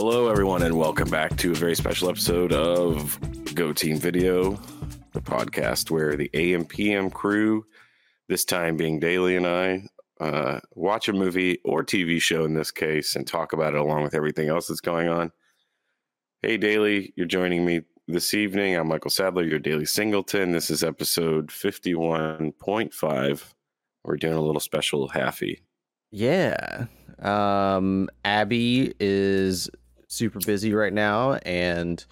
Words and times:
Hello, 0.00 0.28
everyone, 0.28 0.62
and 0.62 0.78
welcome 0.78 1.10
back 1.10 1.36
to 1.38 1.50
a 1.50 1.56
very 1.56 1.74
special 1.74 2.08
episode 2.08 2.52
of 2.52 3.18
Go 3.52 3.72
Team 3.72 3.98
Video, 3.98 4.52
the 5.12 5.20
podcast 5.20 5.90
where 5.90 6.14
the 6.14 6.30
AM 6.34 6.64
PM 6.64 7.10
crew, 7.10 7.66
this 8.28 8.44
time 8.44 8.76
being 8.76 9.00
Daly 9.00 9.34
and 9.34 9.44
I, 9.44 9.82
uh, 10.20 10.60
watch 10.76 11.08
a 11.08 11.12
movie 11.12 11.58
or 11.64 11.82
TV 11.82 12.22
show 12.22 12.44
in 12.44 12.54
this 12.54 12.70
case 12.70 13.16
and 13.16 13.26
talk 13.26 13.52
about 13.52 13.74
it 13.74 13.80
along 13.80 14.04
with 14.04 14.14
everything 14.14 14.48
else 14.48 14.68
that's 14.68 14.80
going 14.80 15.08
on. 15.08 15.32
Hey, 16.42 16.58
Daly, 16.58 17.12
you're 17.16 17.26
joining 17.26 17.64
me 17.64 17.80
this 18.06 18.34
evening. 18.34 18.76
I'm 18.76 18.86
Michael 18.86 19.10
Sadler, 19.10 19.42
your 19.42 19.58
Daily 19.58 19.84
Singleton. 19.84 20.52
This 20.52 20.70
is 20.70 20.84
episode 20.84 21.48
51.5. 21.48 23.54
We're 24.04 24.16
doing 24.16 24.34
a 24.34 24.42
little 24.42 24.60
special 24.60 25.08
halfie. 25.08 25.58
Yeah. 26.12 26.86
Um, 27.18 28.08
Abby 28.24 28.94
is 29.00 29.68
super 30.08 30.40
busy 30.40 30.74
right 30.74 30.92
now, 30.92 31.34
and 31.34 32.04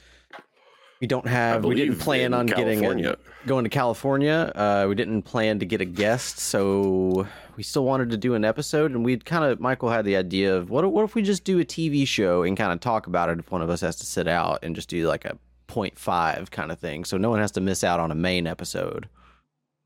we 1.00 1.06
don't 1.06 1.26
have. 1.26 1.64
We 1.64 1.74
didn't 1.74 1.98
plan 1.98 2.32
on 2.32 2.46
getting 2.46 2.84
a, 2.84 3.16
going 3.46 3.64
to 3.64 3.70
California. 3.70 4.52
Uh, 4.54 4.86
we 4.88 4.94
didn't 4.94 5.22
plan 5.22 5.58
to 5.58 5.66
get 5.66 5.80
a 5.80 5.84
guest, 5.84 6.38
so 6.38 7.26
we 7.56 7.62
still 7.62 7.84
wanted 7.84 8.10
to 8.10 8.16
do 8.16 8.34
an 8.34 8.44
episode. 8.44 8.92
And 8.92 9.04
we'd 9.04 9.24
kind 9.24 9.44
of 9.44 9.60
Michael 9.60 9.90
had 9.90 10.04
the 10.04 10.16
idea 10.16 10.56
of 10.56 10.70
what 10.70 10.90
what 10.92 11.04
if 11.04 11.14
we 11.14 11.22
just 11.22 11.44
do 11.44 11.58
a 11.58 11.64
TV 11.64 12.06
show 12.06 12.42
and 12.44 12.56
kind 12.56 12.72
of 12.72 12.80
talk 12.80 13.06
about 13.06 13.28
it 13.28 13.38
if 13.38 13.50
one 13.50 13.60
of 13.62 13.68
us 13.70 13.80
has 13.80 13.96
to 13.96 14.06
sit 14.06 14.28
out 14.28 14.60
and 14.62 14.74
just 14.74 14.88
do 14.88 15.06
like 15.08 15.24
a 15.24 15.36
0.5 15.68 16.50
kind 16.50 16.70
of 16.72 16.78
thing, 16.78 17.04
so 17.04 17.16
no 17.18 17.28
one 17.30 17.40
has 17.40 17.50
to 17.52 17.60
miss 17.60 17.82
out 17.84 18.00
on 18.00 18.10
a 18.10 18.14
main 18.14 18.46
episode. 18.46 19.08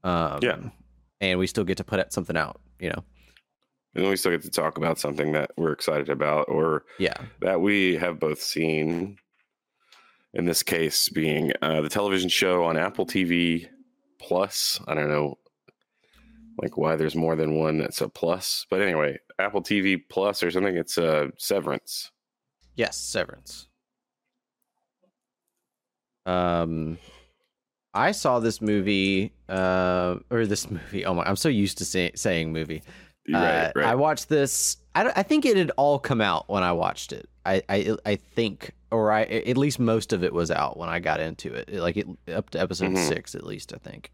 Um, 0.04 0.38
Yeah. 0.42 0.56
and 1.20 1.38
we 1.38 1.46
still 1.46 1.64
get 1.64 1.76
to 1.78 1.84
put 1.84 2.12
something 2.12 2.36
out. 2.36 2.60
You 2.78 2.90
know. 2.90 3.04
And 3.94 4.08
we 4.08 4.16
still 4.16 4.30
get 4.32 4.42
to 4.42 4.50
talk 4.50 4.76
about 4.78 4.98
something 4.98 5.32
that 5.32 5.50
we're 5.56 5.72
excited 5.72 6.08
about 6.10 6.48
or 6.48 6.84
Yeah. 6.98 7.14
that 7.40 7.60
we 7.60 7.96
have 7.96 8.20
both 8.20 8.40
seen. 8.40 9.16
In 10.32 10.44
this 10.44 10.62
case, 10.62 11.08
being 11.08 11.52
uh, 11.60 11.80
the 11.80 11.88
television 11.88 12.28
show 12.28 12.62
on 12.62 12.76
Apple 12.76 13.04
TV 13.04 13.68
Plus. 14.20 14.80
I 14.86 14.94
don't 14.94 15.08
know, 15.08 15.38
like 16.62 16.76
why 16.76 16.94
there's 16.94 17.16
more 17.16 17.34
than 17.34 17.58
one 17.58 17.78
that's 17.78 18.00
a 18.00 18.08
plus, 18.08 18.64
but 18.70 18.80
anyway, 18.80 19.18
Apple 19.40 19.60
TV 19.60 20.00
Plus 20.08 20.44
or 20.44 20.50
something. 20.52 20.76
It's 20.76 20.98
uh, 20.98 21.28
Severance. 21.36 22.12
Yes, 22.76 22.96
Severance. 22.96 23.66
Um, 26.26 26.98
I 27.94 28.12
saw 28.12 28.38
this 28.38 28.60
movie, 28.60 29.32
uh, 29.48 30.16
or 30.30 30.46
this 30.46 30.70
movie. 30.70 31.04
Oh 31.04 31.14
my! 31.14 31.24
I'm 31.24 31.34
so 31.36 31.48
used 31.48 31.78
to 31.78 31.84
say, 31.84 32.12
saying 32.14 32.52
movie. 32.52 32.82
Right, 33.32 33.66
Uh, 33.66 33.72
right. 33.76 33.86
I 33.86 33.94
watched 33.94 34.28
this. 34.28 34.76
I, 34.94 35.10
I 35.16 35.22
think 35.22 35.44
it 35.46 35.56
had 35.56 35.70
all 35.76 35.98
come 35.98 36.20
out 36.20 36.48
when 36.48 36.62
I 36.62 36.72
watched 36.72 37.12
it. 37.12 37.28
I, 37.46 37.62
I, 37.68 37.96
I 38.04 38.16
think, 38.16 38.72
or 38.90 39.10
I 39.12 39.22
at 39.22 39.56
least 39.56 39.78
most 39.78 40.12
of 40.12 40.22
it 40.24 40.32
was 40.32 40.50
out 40.50 40.76
when 40.76 40.88
I 40.88 40.98
got 40.98 41.20
into 41.20 41.52
it. 41.54 41.72
Like 41.72 41.96
it 41.96 42.06
up 42.34 42.50
to 42.50 42.60
episode 42.60 42.92
Mhm. 42.92 43.08
six, 43.08 43.34
at 43.34 43.44
least 43.46 43.72
I 43.72 43.78
think. 43.78 44.10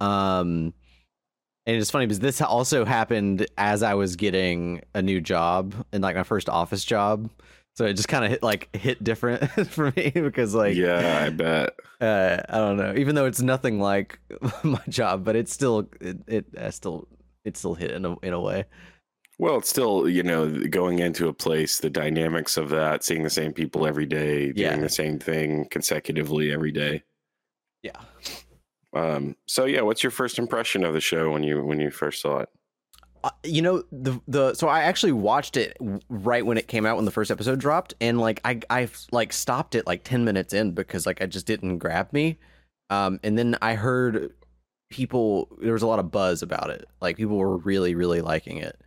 Um, 0.00 0.72
and 1.66 1.76
it's 1.76 1.90
funny 1.90 2.06
because 2.06 2.20
this 2.20 2.40
also 2.40 2.84
happened 2.84 3.46
as 3.58 3.82
I 3.82 3.94
was 3.94 4.16
getting 4.16 4.82
a 4.94 5.02
new 5.02 5.20
job 5.20 5.74
and 5.92 6.02
like 6.02 6.16
my 6.16 6.22
first 6.22 6.48
office 6.48 6.84
job. 6.84 7.30
So 7.76 7.84
it 7.84 7.92
just 7.94 8.08
kind 8.08 8.24
of 8.24 8.30
hit 8.30 8.42
like 8.42 8.74
hit 8.74 9.04
different 9.04 9.48
for 9.70 9.92
me 9.94 10.10
because 10.14 10.54
like 10.54 10.74
yeah, 10.76 11.22
I 11.26 11.30
bet. 11.30 11.70
uh, 12.00 12.38
I 12.48 12.58
don't 12.58 12.76
know. 12.76 12.94
Even 12.96 13.14
though 13.14 13.26
it's 13.26 13.42
nothing 13.42 13.78
like 13.80 14.18
my 14.64 14.80
job, 14.88 15.24
but 15.24 15.36
it's 15.36 15.52
still 15.52 15.88
it, 16.00 16.16
it 16.26 16.46
I 16.60 16.70
still 16.70 17.06
it 17.48 17.56
still 17.56 17.74
hit 17.74 17.90
in 17.90 18.04
a 18.04 18.16
in 18.20 18.32
a 18.32 18.40
way. 18.40 18.64
Well, 19.40 19.58
it's 19.58 19.68
still, 19.68 20.08
you 20.08 20.22
know, 20.24 20.50
going 20.68 20.98
into 20.98 21.28
a 21.28 21.32
place, 21.32 21.78
the 21.78 21.90
dynamics 21.90 22.56
of 22.56 22.70
that, 22.70 23.04
seeing 23.04 23.22
the 23.22 23.30
same 23.30 23.52
people 23.52 23.86
every 23.86 24.06
day, 24.06 24.52
doing 24.52 24.56
Yeah. 24.56 24.76
the 24.80 24.88
same 24.88 25.18
thing 25.20 25.66
consecutively 25.70 26.50
every 26.52 26.72
day. 26.72 27.04
Yeah. 27.84 28.00
Um, 28.92 29.36
so 29.46 29.64
yeah, 29.64 29.82
what's 29.82 30.02
your 30.02 30.10
first 30.10 30.38
impression 30.38 30.82
of 30.84 30.94
the 30.94 31.00
show 31.00 31.30
when 31.30 31.42
you 31.42 31.64
when 31.64 31.78
you 31.78 31.90
first 31.90 32.20
saw 32.22 32.38
it? 32.38 32.48
Uh, 33.22 33.30
you 33.44 33.60
know 33.62 33.82
the 33.92 34.20
the 34.28 34.54
so 34.54 34.68
I 34.68 34.80
actually 34.82 35.12
watched 35.12 35.56
it 35.56 35.76
w- 35.78 36.00
right 36.08 36.44
when 36.46 36.56
it 36.56 36.68
came 36.68 36.86
out 36.86 36.96
when 36.96 37.04
the 37.04 37.10
first 37.10 37.30
episode 37.30 37.58
dropped, 37.60 37.94
and 38.00 38.20
like 38.20 38.40
I 38.44 38.60
I 38.70 38.88
like 39.12 39.32
stopped 39.32 39.74
it 39.74 39.86
like 39.86 40.04
ten 40.04 40.24
minutes 40.24 40.52
in 40.54 40.72
because 40.72 41.04
like 41.04 41.20
I 41.20 41.26
just 41.26 41.46
didn't 41.46 41.78
grab 41.78 42.12
me. 42.12 42.38
Um, 42.90 43.20
and 43.22 43.36
then 43.36 43.56
I 43.60 43.74
heard 43.74 44.32
people 44.90 45.48
there 45.60 45.72
was 45.72 45.82
a 45.82 45.86
lot 45.86 45.98
of 45.98 46.10
buzz 46.10 46.42
about 46.42 46.70
it, 46.70 46.88
like 47.00 47.16
people 47.16 47.36
were 47.36 47.56
really 47.58 47.94
really 47.94 48.20
liking 48.20 48.56
it, 48.58 48.80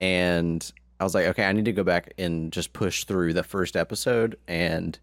and 0.00 0.70
I 0.98 1.04
was 1.04 1.14
like, 1.14 1.26
okay, 1.26 1.44
I 1.44 1.52
need 1.52 1.64
to 1.64 1.72
go 1.72 1.82
back 1.84 2.12
and 2.18 2.52
just 2.52 2.72
push 2.74 3.04
through 3.04 3.32
the 3.32 3.42
first 3.42 3.74
episode. 3.76 4.36
And 4.46 4.98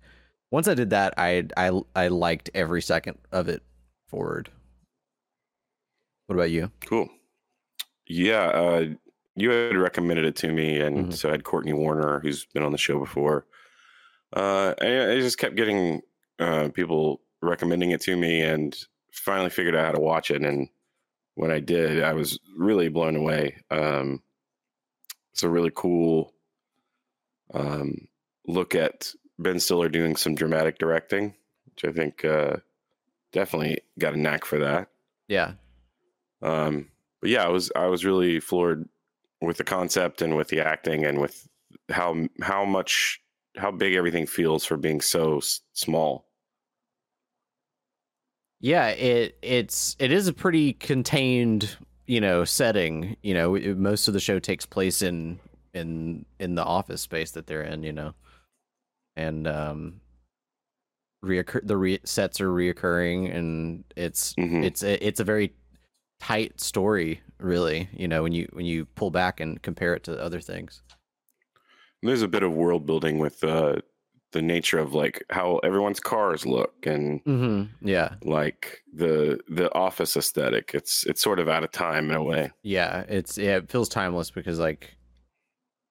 once 0.52 0.68
I 0.68 0.76
did 0.76 0.92
that, 0.92 1.14
I 1.18 1.48
I 1.58 1.72
I 1.96 2.08
liked 2.10 2.50
every 2.54 2.82
second 2.84 3.18
of 3.32 3.48
it 3.50 3.64
forward. 4.08 4.50
What 6.28 6.36
about 6.36 6.52
you? 6.52 6.72
Cool. 6.86 7.10
Yeah, 8.06 8.48
uh, 8.48 8.86
you 9.36 9.50
had 9.50 9.76
recommended 9.78 10.26
it 10.26 10.36
to 10.38 10.52
me, 10.52 10.80
and 10.80 11.08
Mhm. 11.08 11.14
so 11.14 11.30
I 11.30 11.34
had 11.34 11.44
Courtney 11.44 11.74
Warner, 11.74 12.20
who's 12.20 12.46
been 12.46 12.64
on 12.64 12.72
the 12.72 12.78
show 12.78 13.00
before. 13.00 13.46
Uh, 14.36 14.74
I, 14.82 15.12
I 15.14 15.20
just 15.20 15.38
kept 15.38 15.56
getting 15.56 16.02
uh, 16.40 16.70
people 16.70 17.22
recommending 17.42 17.92
it 17.92 18.02
to 18.02 18.16
me, 18.16 18.42
and 18.42 18.78
finally 19.12 19.50
figured 19.50 19.76
out 19.76 19.86
how 19.86 19.92
to 19.94 20.00
watch 20.02 20.32
it. 20.32 20.44
And 20.44 20.70
when 21.36 21.52
I 21.52 21.60
did, 21.60 22.04
I 22.04 22.14
was 22.14 22.40
really 22.58 22.90
blown 22.90 23.16
away. 23.16 23.58
Um, 23.72 24.24
it's 25.32 25.44
a 25.44 25.50
really 25.50 25.72
cool 25.74 26.34
um, 27.54 28.08
look 28.48 28.76
at 28.76 29.14
Ben 29.40 29.60
Stiller 29.60 29.90
doing 29.90 30.16
some 30.16 30.36
dramatic 30.36 30.78
directing, 30.78 31.36
which 31.66 31.86
I 31.86 31.92
think 31.92 32.26
uh, 32.26 32.58
definitely 33.32 33.82
got 34.00 34.16
a 34.16 34.18
knack 34.20 34.46
for 34.46 34.60
that. 34.60 34.90
Yeah, 35.28 35.54
Um, 36.42 36.90
but 37.22 37.30
yeah, 37.32 37.44
I 37.46 37.50
was 37.50 37.72
I 37.76 37.88
was 37.88 38.06
really 38.06 38.40
floored 38.40 38.88
with 39.42 39.58
the 39.58 39.64
concept 39.64 40.22
and 40.22 40.38
with 40.38 40.50
the 40.50 40.62
acting 40.62 41.06
and 41.06 41.20
with 41.22 41.48
how 41.90 42.28
how 42.42 42.66
much 42.66 43.22
how 43.58 43.72
big 43.72 43.96
everything 43.96 44.28
feels 44.28 44.66
for 44.66 44.78
being 44.78 45.02
so 45.02 45.38
s- 45.40 45.62
small. 45.74 46.27
Yeah, 48.60 48.88
it 48.90 49.38
it's 49.42 49.96
it 50.00 50.12
is 50.12 50.28
a 50.28 50.34
pretty 50.34 50.74
contained, 50.74 51.78
you 52.08 52.20
know, 52.22 52.44
setting. 52.44 53.16
You 53.22 53.34
know, 53.34 53.56
it- 53.56 53.78
most 53.78 54.08
of 54.08 54.14
the 54.14 54.20
show 54.20 54.40
takes 54.40 54.66
place 54.66 55.02
in 55.02 55.40
in 55.74 56.26
in 56.40 56.56
the 56.56 56.64
office 56.64 57.02
space 57.02 57.32
that 57.32 57.46
they're 57.48 57.62
in. 57.64 57.84
You 57.84 57.94
know, 57.94 58.14
and 59.16 59.48
um, 59.48 60.02
reoccur 61.24 61.66
the 61.66 61.78
re- 61.78 62.00
sets 62.04 62.42
are 62.42 62.50
reoccurring, 62.50 63.34
and 63.36 63.84
it's 63.96 64.34
Mhm. 64.36 64.64
it's 64.64 64.84
a, 64.84 65.06
it's 65.06 65.20
a 65.20 65.24
very 65.24 65.54
tight 66.20 66.60
story, 66.60 67.22
really. 67.40 67.90
You 67.94 68.08
know, 68.08 68.24
when 68.24 68.32
you 68.34 68.48
when 68.54 68.66
you 68.66 68.86
pull 68.86 69.12
back 69.12 69.40
and 69.40 69.62
compare 69.62 69.94
it 69.94 70.04
to 70.06 70.20
other 70.20 70.42
things. 70.42 70.82
There's 72.02 72.22
a 72.22 72.28
bit 72.28 72.44
of 72.44 72.54
world 72.54 72.86
building 72.86 73.18
with 73.20 73.44
uh, 73.44 73.78
the 74.34 74.42
nature 74.42 74.78
of 74.78 74.94
like 74.94 75.24
how 75.30 75.58
everyone's 75.60 76.00
cars 76.00 76.46
look 76.46 76.86
and 76.86 77.24
Mm-hmm. 77.26 77.88
Yeah, 77.88 78.16
like 78.24 78.80
the 78.94 79.40
the 79.50 79.74
office 79.74 80.18
aesthetic. 80.18 80.72
It's 80.74 81.06
it's 81.06 81.22
sort 81.22 81.40
of 81.40 81.48
out 81.48 81.64
of 81.64 81.72
time 81.72 82.10
in 82.10 82.16
a 82.16 82.24
way. 82.24 82.52
yeah, 82.64 83.06
it's 83.08 83.38
yeah, 83.38 83.58
it 83.58 83.72
feels 83.72 83.90
timeless 83.90 84.32
because 84.32 84.60
like 84.60 84.96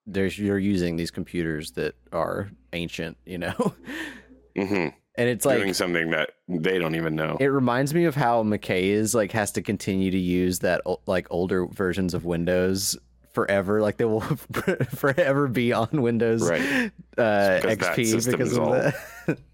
there's 0.07 0.39
you're 0.39 0.59
using 0.59 0.97
these 0.97 1.11
computers 1.11 1.73
that 1.73 1.95
are 2.13 2.51
ancient, 2.73 3.17
you 3.27 3.39
know. 3.39 3.55
hmm 4.57 4.89
and 5.19 5.31
it's 5.31 5.47
like 5.47 5.59
Doing 5.59 5.73
something 5.73 6.11
that 6.11 6.33
they 6.47 6.79
don't 6.79 6.95
even 6.95 7.17
know. 7.17 7.39
it 7.41 7.47
reminds 7.47 7.95
me 7.95 8.05
of 8.05 8.15
how 8.15 8.43
McKay 8.43 8.83
is 8.85 9.15
like 9.15 9.33
has 9.33 9.51
to 9.53 9.63
continue 9.63 10.11
to 10.11 10.19
use 10.19 10.59
that 10.59 10.83
like 11.07 11.27
older 11.31 11.67
versions 11.67 12.13
of 12.13 12.27
Windows 12.27 12.99
forever. 13.37 13.83
Like 13.83 13.99
they 13.99 14.07
will 14.07 14.21
forever 14.97 15.47
be 15.47 15.73
on 15.75 15.89
Windows 15.93 16.43
Right. 16.49 16.91
uh, 17.19 17.61
XP 17.63 18.31
because 18.31 18.57
of 18.57 18.71
that. 18.73 19.39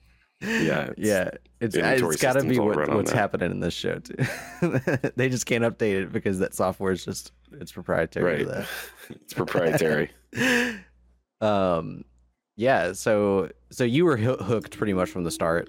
Yeah, 0.45 0.91
it's- 0.91 0.95
yeah, 0.97 1.31
it's 1.61 1.77
it's 1.77 2.17
got 2.21 2.33
to 2.33 2.45
be 2.45 2.59
what, 2.59 2.89
what's 2.93 3.13
happening 3.13 3.53
in 3.53 3.61
this 3.61 3.75
show 3.75 4.01
too. 4.01 4.17
they 5.15 5.29
just 5.29 5.47
can't 5.47 5.63
update 5.63 6.03
it 6.03 6.13
because 6.13 6.41
that 6.41 6.53
software 6.53 6.91
is 6.91 7.05
just 7.05 7.31
it's 7.61 7.71
proprietary. 7.71 8.45
Right. 8.45 8.49
that. 8.49 8.67
it's 9.11 9.35
proprietary. 9.35 10.11
um 11.41 12.05
yeah 12.57 12.93
so 12.93 13.49
so 13.71 13.85
you 13.85 14.05
were 14.05 14.17
hoo- 14.17 14.37
hooked 14.37 14.77
pretty 14.77 14.93
much 14.95 15.11
from 15.11 15.23
the 15.25 15.31
start 15.31 15.69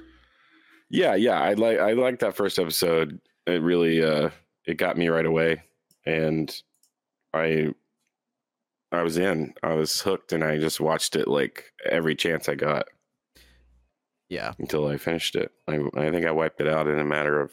Yeah, 0.89 1.13
yeah. 1.15 1.39
I 1.39 1.53
like 1.53 1.77
I 1.79 1.93
like 1.93 2.17
that 2.19 2.35
first 2.35 2.57
episode. 2.57 3.19
It 3.45 3.61
really 3.61 4.03
uh 4.03 4.29
it 4.65 4.77
got 4.77 4.97
me 4.97 5.07
right 5.09 5.25
away. 5.25 5.61
And 6.05 6.49
I 7.33 7.73
I 8.93 9.01
was 9.01 9.17
in. 9.17 9.53
I 9.63 9.73
was 9.73 10.01
hooked 10.01 10.31
and 10.33 10.43
I 10.43 10.57
just 10.59 10.79
watched 10.79 11.15
it 11.15 11.27
like 11.27 11.71
every 11.89 12.15
chance 12.15 12.47
I 12.47 12.55
got 12.55 12.85
yeah 14.29 14.53
until 14.59 14.87
I 14.87 14.97
finished 14.97 15.35
it. 15.35 15.51
I 15.67 15.79
I 15.95 16.11
think 16.11 16.25
I 16.25 16.31
wiped 16.31 16.61
it 16.61 16.67
out 16.67 16.87
in 16.87 16.99
a 16.99 17.05
matter 17.05 17.41
of 17.41 17.51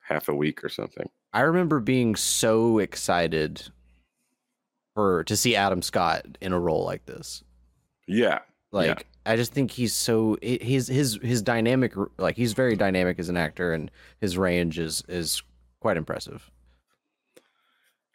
half 0.00 0.28
a 0.28 0.34
week 0.34 0.64
or 0.64 0.68
something. 0.70 1.06
i 1.34 1.40
remember 1.40 1.80
being 1.80 2.16
so 2.16 2.78
excited 2.78 3.62
for 4.94 5.22
to 5.24 5.36
see 5.36 5.54
adam 5.54 5.82
scott 5.82 6.24
in 6.40 6.52
a 6.54 6.58
role 6.58 6.84
like 6.84 7.04
this 7.04 7.44
Yeah. 8.06 8.38
Like 8.72 8.86
Yeah. 8.86 9.32
I 9.32 9.36
just 9.36 9.52
think 9.52 9.70
he's 9.70 9.92
so 9.92 10.38
his 10.40 10.88
his 10.88 11.18
his 11.22 11.42
dynamic 11.42 11.92
like 12.16 12.36
he's 12.36 12.54
very 12.54 12.74
dynamic 12.76 13.18
as 13.18 13.28
an 13.28 13.36
actor 13.36 13.74
and 13.74 13.90
his 14.22 14.38
range 14.38 14.78
is 14.78 15.04
is 15.08 15.42
quite 15.80 15.98
impressive. 15.98 16.50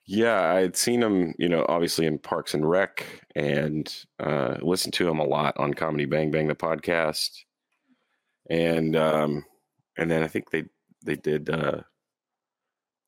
Yeah, 0.06 0.42
I 0.54 0.60
had 0.60 0.76
seen 0.76 1.02
him, 1.02 1.34
you 1.38 1.48
know, 1.48 1.66
obviously 1.70 2.06
in 2.06 2.20
Parks 2.20 2.54
and 2.54 2.70
Rec 2.70 3.06
and 3.36 3.94
uh 4.20 4.58
listened 4.62 4.94
to 4.96 5.08
him 5.08 5.20
a 5.20 5.26
lot 5.26 5.56
on 5.58 5.74
Comedy 5.74 6.06
Bang 6.06 6.32
Bang 6.32 6.48
the 6.48 6.56
podcast. 6.56 7.44
And 8.50 8.96
um 8.96 9.46
and 9.98 10.12
then 10.12 10.24
I 10.24 10.28
think 10.28 10.50
they 10.52 10.66
they 11.06 11.16
did 11.16 11.50
uh 11.50 11.82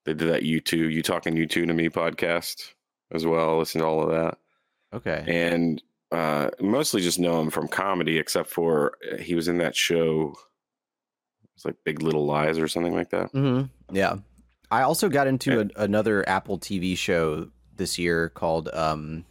they 0.06 0.14
did 0.14 0.30
that 0.30 0.44
U2, 0.44 0.92
you 0.94 1.02
talking 1.02 1.36
U2 1.36 1.48
to 1.50 1.74
me 1.74 1.90
podcast 1.90 2.74
as 3.12 3.26
well. 3.26 3.58
Listen 3.58 3.82
to 3.82 3.88
all 3.88 4.04
of 4.04 4.10
that. 4.12 4.38
Okay. 4.94 5.24
and 5.28 5.82
uh, 6.12 6.50
mostly 6.62 7.02
just 7.02 7.20
know 7.20 7.42
him 7.42 7.50
from 7.50 7.68
comedy, 7.68 8.18
except 8.20 8.50
for 8.50 8.94
uh, 9.12 9.18
he 9.18 9.36
was 9.36 9.48
in 9.48 9.58
that 9.58 9.76
show. 9.76 10.34
It 11.44 11.50
was 11.56 11.66
like 11.66 11.76
Big 11.84 12.02
Little 12.02 12.26
Lies 12.26 12.60
or 12.60 12.68
something 12.68 12.94
like 12.94 13.10
that. 13.10 13.32
hmm 13.32 13.64
Yeah. 13.92 14.18
I 14.72 14.82
also 14.82 15.10
got 15.10 15.28
into 15.28 15.62
a, 15.62 15.84
another 15.84 16.28
Apple 16.28 16.60
TV 16.60 16.98
show 16.98 17.50
this 17.76 18.00
year 18.00 18.30
called 18.30 18.70
um 18.74 19.26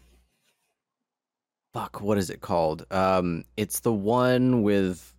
fuck, 1.73 2.01
what 2.01 2.19
is 2.19 2.31
it 2.31 2.41
called? 2.41 2.87
Um 2.91 3.45
it's 3.57 3.81
the 3.81 3.93
one 3.93 4.63
with 4.63 5.13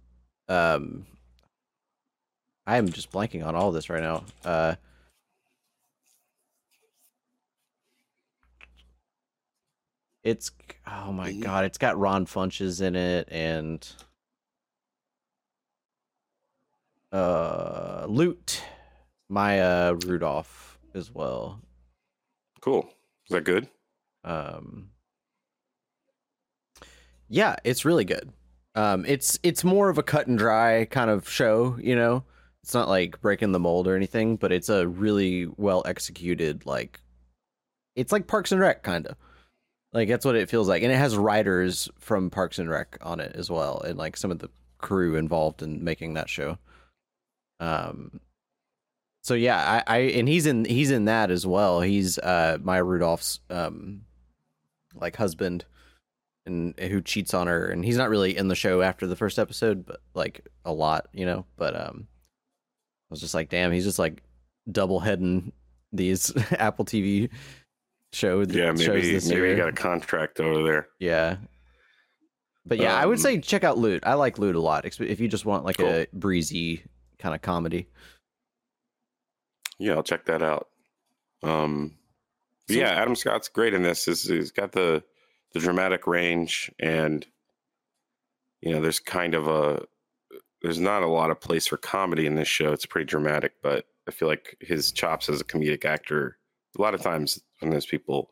um 0.47 1.05
I 2.67 2.77
am 2.77 2.89
just 2.89 3.11
blanking 3.11 3.45
on 3.45 3.55
all 3.55 3.71
this 3.71 3.89
right 3.89 4.01
now. 4.03 4.23
Uh 4.43 4.75
It's 10.23 10.49
oh 10.87 11.11
my 11.11 11.33
god, 11.33 11.65
it's 11.65 11.77
got 11.77 11.99
Ron 11.99 12.25
Funches 12.25 12.81
in 12.81 12.95
it 12.95 13.27
and 13.31 13.87
uh 17.11 18.05
Loot 18.09 18.63
Maya 19.29 19.95
Rudolph 20.05 20.79
as 20.93 21.13
well. 21.13 21.61
Cool. 22.61 22.89
Is 23.25 23.33
that 23.33 23.43
good? 23.43 23.67
Um 24.23 24.89
Yeah, 27.27 27.55
it's 27.63 27.85
really 27.85 28.05
good. 28.05 28.31
Um 28.75 29.05
it's 29.05 29.39
it's 29.43 29.63
more 29.63 29.89
of 29.89 29.97
a 29.97 30.03
cut 30.03 30.27
and 30.27 30.37
dry 30.37 30.85
kind 30.85 31.09
of 31.09 31.29
show, 31.29 31.77
you 31.81 31.95
know. 31.95 32.23
It's 32.63 32.73
not 32.73 32.89
like 32.89 33.21
breaking 33.21 33.51
the 33.51 33.59
mold 33.59 33.87
or 33.87 33.95
anything, 33.95 34.37
but 34.37 34.51
it's 34.51 34.69
a 34.69 34.87
really 34.87 35.47
well 35.57 35.83
executed 35.85 36.65
like 36.65 36.99
it's 37.95 38.11
like 38.11 38.27
Parks 38.27 38.51
and 38.51 38.59
Rec 38.59 38.83
kind 38.83 39.07
of. 39.07 39.15
Like 39.93 40.09
that's 40.09 40.25
what 40.25 40.35
it 40.35 40.49
feels 40.49 40.67
like. 40.67 40.83
And 40.83 40.91
it 40.91 40.97
has 40.97 41.15
writers 41.15 41.89
from 41.99 42.29
Parks 42.29 42.59
and 42.59 42.69
Rec 42.69 42.97
on 43.01 43.19
it 43.19 43.35
as 43.35 43.49
well 43.49 43.81
and 43.81 43.97
like 43.97 44.17
some 44.17 44.31
of 44.31 44.39
the 44.39 44.49
crew 44.77 45.15
involved 45.15 45.61
in 45.61 45.83
making 45.83 46.15
that 46.15 46.29
show. 46.29 46.57
Um 47.59 48.19
so 49.25 49.33
yeah, 49.33 49.81
I, 49.87 49.95
I 49.95 49.97
and 50.01 50.27
he's 50.27 50.45
in 50.45 50.65
he's 50.65 50.91
in 50.91 51.05
that 51.05 51.31
as 51.31 51.47
well. 51.47 51.81
He's 51.81 52.19
uh 52.19 52.59
Maya 52.61 52.83
Rudolph's 52.83 53.39
um 53.49 54.01
like 54.93 55.15
husband 55.15 55.65
and 56.45 56.77
who 56.79 57.01
cheats 57.01 57.33
on 57.33 57.47
her 57.47 57.65
and 57.71 57.83
he's 57.83 57.97
not 57.97 58.09
really 58.11 58.37
in 58.37 58.49
the 58.49 58.55
show 58.55 58.83
after 58.83 59.07
the 59.07 59.15
first 59.15 59.39
episode, 59.39 59.83
but 59.83 59.99
like 60.13 60.47
a 60.63 60.71
lot, 60.71 61.07
you 61.11 61.25
know. 61.25 61.43
But 61.57 61.75
um 61.75 62.07
I 62.07 63.07
was 63.09 63.19
just 63.19 63.33
like, 63.33 63.49
damn, 63.49 63.71
he's 63.71 63.83
just 63.83 63.97
like 63.97 64.21
double 64.71 64.99
heading 64.99 65.51
these 65.91 66.31
Apple 66.51 66.85
TV 66.85 67.31
show 68.13 68.41
Yeah, 68.41 68.75
shows 68.75 68.87
maybe 68.87 69.11
this 69.11 69.27
maybe 69.27 69.41
year. 69.41 69.49
you 69.49 69.57
got 69.57 69.69
a 69.69 69.73
contract 69.73 70.39
over 70.39 70.61
there. 70.61 70.87
Yeah. 70.99 71.37
But 72.63 72.77
yeah, 72.77 72.95
I 72.95 73.07
would 73.07 73.17
Um, 73.17 73.21
say 73.23 73.39
check 73.39 73.63
out 73.63 73.79
Loot. 73.79 74.03
I 74.05 74.13
like 74.13 74.37
Loot 74.37 74.55
a 74.55 74.59
lot, 74.61 74.85
if 74.85 75.19
you 75.19 75.27
just 75.27 75.45
want 75.45 75.65
like 75.65 75.77
Cool. 75.77 75.87
a 75.87 76.07
breezy 76.13 76.83
kind 77.17 77.33
of 77.33 77.41
comedy. 77.41 77.87
Yeah, 79.79 79.93
I'll 79.93 80.03
check 80.03 80.25
that 80.25 80.41
out. 80.41 80.67
Um, 81.43 81.97
So- 82.69 82.75
yeah, 82.75 82.89
Adam 82.91 83.15
Scott's 83.15 83.47
great 83.49 83.73
in 83.73 83.83
this. 83.83 84.05
He's, 84.05 84.23
he's 84.27 84.51
got 84.51 84.71
the 84.71 85.03
the 85.53 85.59
dramatic 85.61 86.05
range, 86.07 86.69
and 86.79 87.25
you 88.61 88.71
know, 88.73 88.81
there's 88.81 88.99
kind 88.99 89.33
of 89.35 89.47
a 89.47 89.85
there's 90.61 90.79
not 90.79 91.03
a 91.03 91.07
lot 91.07 91.29
of 91.31 91.39
place 91.39 91.67
for 91.67 91.77
comedy 91.77 92.25
in 92.25 92.35
this 92.35 92.47
show. 92.47 92.71
It's 92.73 92.85
pretty 92.87 93.05
dramatic, 93.05 93.53
but 93.61 93.85
I 94.07 94.11
feel 94.11 94.27
like 94.27 94.57
his 94.61 94.91
chops 94.91 95.29
as 95.29 95.39
a 95.41 95.45
comedic 95.45 95.85
actor. 95.85 96.37
A 96.77 96.81
lot 96.81 96.93
of 96.95 97.01
times 97.01 97.39
when 97.59 97.71
those 97.71 97.85
people 97.85 98.31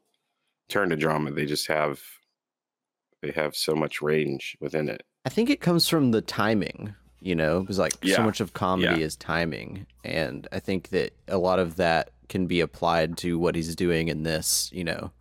turn 0.69 0.89
to 0.89 0.96
drama, 0.96 1.31
they 1.31 1.46
just 1.46 1.68
have 1.68 2.01
they 3.22 3.31
have 3.31 3.56
so 3.56 3.75
much 3.75 4.01
range 4.01 4.57
within 4.60 4.89
it. 4.89 5.04
I 5.25 5.30
think 5.30 5.50
it 5.50 5.62
comes 5.62 5.88
from 5.88 6.12
the 6.12 6.22
timing, 6.22 6.94
you 7.24 7.36
know, 7.36 7.62
because 7.62 7.80
like 7.80 7.94
so 8.06 8.22
much 8.24 8.40
of 8.42 8.54
comedy 8.54 9.00
Yeah. 9.00 9.06
is 9.06 9.16
timing, 9.16 9.86
and 10.04 10.48
I 10.52 10.60
think 10.60 10.90
that 10.90 11.14
a 11.28 11.38
lot 11.38 11.60
of 11.60 11.78
that 11.78 12.10
can 12.30 12.48
be 12.48 12.60
applied 12.60 13.18
to 13.18 13.38
what 13.40 13.56
he's 13.56 13.75
doing 13.75 14.08
in 14.08 14.24
this, 14.24 14.70
you 14.74 14.84
know, 14.84 15.12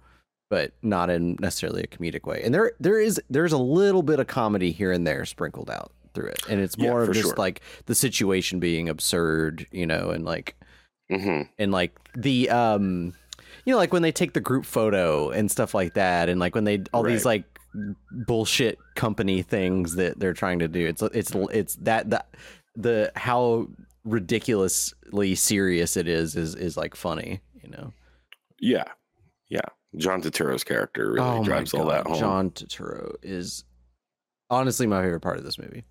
but 0.50 0.72
not 0.82 1.10
in 1.10 1.36
necessarily 1.40 1.82
a 1.82 1.86
comedic 1.86 2.24
way. 2.24 2.42
And 2.42 2.54
there 2.54 2.72
there 2.80 3.00
is 3.00 3.20
there's 3.30 3.52
a 3.52 3.58
little 3.58 4.02
bit 4.02 4.18
of 4.20 4.26
comedy 4.26 4.72
here 4.72 4.92
and 4.92 5.06
there 5.06 5.24
sprinkled 5.24 5.70
out 5.70 5.92
through 6.14 6.28
it, 6.28 6.42
and 6.48 6.60
it's 6.60 6.76
Yeah, 6.76 6.88
more 6.90 7.02
of 7.02 7.12
just 7.12 7.28
sure. 7.28 7.36
like 7.36 7.60
the 7.86 7.94
situation 7.94 8.60
being 8.60 8.88
absurd, 8.88 9.66
you 9.70 9.86
know, 9.86 10.10
and 10.10 10.24
like 10.24 10.56
hmm 11.10 11.42
and 11.58 11.72
like 11.72 11.92
the 12.16 12.48
um 12.50 13.12
you 13.64 13.72
know 13.72 13.76
like 13.78 13.92
when 13.92 14.02
they 14.02 14.12
take 14.12 14.32
the 14.32 14.40
group 14.40 14.64
photo 14.64 15.30
and 15.30 15.50
stuff 15.50 15.74
like 15.74 15.94
that 15.94 16.28
and 16.28 16.40
like 16.40 16.54
when 16.54 16.64
they 16.64 16.82
all 16.92 17.02
these 17.02 17.24
like 17.26 17.51
bullshit 18.26 18.78
company 18.94 19.42
things 19.42 19.94
that 19.96 20.18
they're 20.18 20.32
trying 20.34 20.58
to 20.60 20.68
do. 20.68 20.86
It's 20.86 21.02
it's 21.02 21.32
it's 21.34 21.74
that 21.76 22.10
that 22.10 22.28
the 22.76 23.12
how 23.16 23.68
ridiculously 24.04 25.34
serious 25.34 25.96
it 25.96 26.08
is 26.08 26.34
is 26.36 26.54
is 26.54 26.76
like 26.76 26.96
funny 26.96 27.40
you 27.62 27.70
know? 27.70 27.92
Yeah, 28.60 28.84
yeah. 29.48 29.60
John 29.96 30.22
Turturro's 30.22 30.64
character 30.64 31.12
really 31.12 31.26
oh 31.26 31.44
drives 31.44 31.74
all 31.74 31.86
that 31.86 32.06
home. 32.06 32.18
john 32.18 32.50
Turturro 32.50 33.14
is 33.22 33.64
honestly 34.48 34.86
my 34.86 35.02
favorite 35.02 35.20
part 35.20 35.36
of 35.36 35.44
this 35.44 35.58
movie 35.58 35.84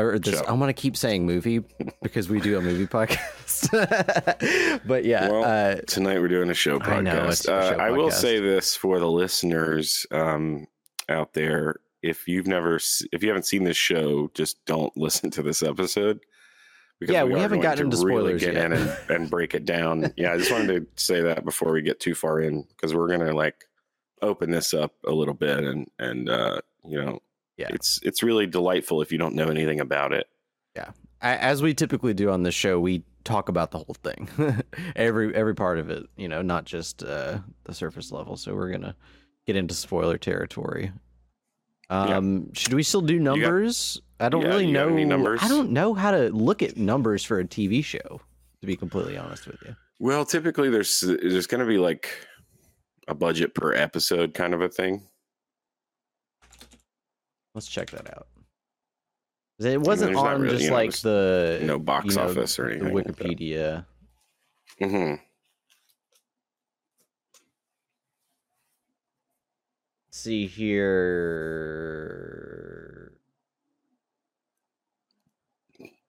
or 0.00 0.18
this 0.18 0.38
Show. 0.38 0.44
i'm 0.46 0.58
gonna 0.58 0.72
keep 0.72 0.96
saying 0.96 1.26
movie 1.26 1.62
because 2.02 2.28
we 2.28 2.40
do 2.40 2.58
a 2.58 2.60
movie 2.60 2.86
podcast 2.98 3.70
but 4.86 5.04
yeah 5.04 5.28
Well, 5.28 5.44
uh 5.44 5.76
Tonight 5.86 6.20
we're 6.20 6.28
doing 6.28 6.50
a 6.50 6.54
show 6.54 6.78
podcast. 6.78 6.96
I 6.96 7.00
know, 7.02 7.28
it's 7.28 7.48
a 7.48 7.54
uh, 7.54 7.70
show 7.70 7.76
I 7.76 7.90
will 7.90 8.10
say 8.10 8.40
this 8.40 8.74
for 8.76 8.98
the 8.98 9.10
listeners 9.10 10.06
um, 10.10 10.66
out 11.08 11.32
there: 11.34 11.76
if 12.02 12.26
you've 12.28 12.46
never, 12.46 12.76
if 13.12 13.22
you 13.22 13.28
haven't 13.28 13.46
seen 13.46 13.64
this 13.64 13.76
show, 13.76 14.30
just 14.34 14.64
don't 14.64 14.92
listen 14.96 15.30
to 15.32 15.42
this 15.42 15.62
episode. 15.62 16.20
because 16.98 17.12
Yeah, 17.12 17.24
we 17.24 17.34
are 17.34 17.38
haven't 17.38 17.60
gotten 17.60 17.90
to 17.90 17.96
into 17.96 18.06
really 18.06 18.38
spoilers 18.38 18.40
get 18.40 18.54
yet. 18.54 18.64
in 18.66 18.72
and, 18.72 18.96
and 19.10 19.30
break 19.30 19.54
it 19.54 19.64
down. 19.64 20.12
yeah, 20.16 20.32
I 20.32 20.38
just 20.38 20.50
wanted 20.52 20.68
to 20.96 21.02
say 21.02 21.20
that 21.22 21.44
before 21.44 21.72
we 21.72 21.82
get 21.82 22.00
too 22.00 22.14
far 22.14 22.40
in, 22.40 22.62
because 22.70 22.94
we're 22.94 23.08
gonna 23.08 23.34
like 23.34 23.64
open 24.22 24.50
this 24.50 24.72
up 24.72 24.94
a 25.06 25.12
little 25.12 25.34
bit, 25.34 25.58
and 25.64 25.88
and 25.98 26.28
uh, 26.30 26.60
you 26.84 27.02
know, 27.02 27.20
Yeah. 27.60 27.68
it's 27.70 28.00
it's 28.02 28.22
really 28.22 28.46
delightful 28.46 29.02
if 29.02 29.12
you 29.12 29.18
don't 29.18 29.34
know 29.34 29.48
anything 29.48 29.80
about 29.80 30.12
it. 30.12 30.26
yeah 30.74 30.90
as 31.22 31.62
we 31.62 31.74
typically 31.74 32.14
do 32.14 32.30
on 32.30 32.42
this 32.42 32.54
show, 32.54 32.80
we 32.80 33.04
talk 33.24 33.48
about 33.48 33.70
the 33.70 33.78
whole 33.78 33.96
thing, 34.02 34.28
every 34.96 35.34
every 35.34 35.54
part 35.54 35.78
of 35.78 35.90
it. 35.90 36.06
You 36.16 36.28
know, 36.28 36.42
not 36.42 36.64
just 36.64 37.02
uh, 37.02 37.38
the 37.64 37.74
surface 37.74 38.10
level. 38.10 38.36
So 38.36 38.54
we're 38.54 38.70
gonna 38.70 38.96
get 39.46 39.56
into 39.56 39.74
spoiler 39.74 40.18
territory. 40.18 40.92
Yeah. 41.90 42.16
Um, 42.16 42.52
should 42.54 42.74
we 42.74 42.82
still 42.82 43.00
do 43.00 43.18
numbers? 43.18 44.00
I 44.20 44.28
don't 44.28 44.42
yeah, 44.42 44.48
really 44.48 44.70
know. 44.70 44.88
any 44.88 45.04
numbers? 45.04 45.40
I 45.42 45.48
don't 45.48 45.72
know 45.72 45.94
how 45.94 46.12
to 46.12 46.30
look 46.30 46.62
at 46.62 46.76
numbers 46.76 47.24
for 47.24 47.40
a 47.40 47.44
TV 47.44 47.84
show. 47.84 48.20
To 48.60 48.66
be 48.66 48.76
completely 48.76 49.16
honest 49.16 49.46
with 49.46 49.56
you. 49.66 49.74
Well, 49.98 50.24
typically 50.24 50.70
there's 50.70 51.00
there's 51.00 51.46
going 51.46 51.60
to 51.60 51.66
be 51.66 51.78
like 51.78 52.10
a 53.08 53.14
budget 53.14 53.54
per 53.54 53.74
episode 53.74 54.34
kind 54.34 54.54
of 54.54 54.60
a 54.60 54.68
thing. 54.68 55.02
Let's 57.54 57.66
check 57.68 57.90
that 57.90 58.08
out. 58.16 58.26
It 59.58 59.80
wasn't 59.80 60.12
there's 60.12 60.22
not 60.22 60.34
on 60.34 60.40
really, 60.42 60.54
just 60.54 60.64
you 60.64 60.70
know, 60.70 60.76
like 60.76 60.92
the 61.00 61.60
No 61.62 61.78
box 61.78 62.06
you 62.06 62.14
know, 62.20 62.28
office 62.28 62.58
or 62.58 62.68
anything. 62.70 62.94
like. 62.94 63.06
Wikipedia. 63.06 63.84
Mhm. 64.80 65.20
see 70.12 70.46
here. 70.46 71.42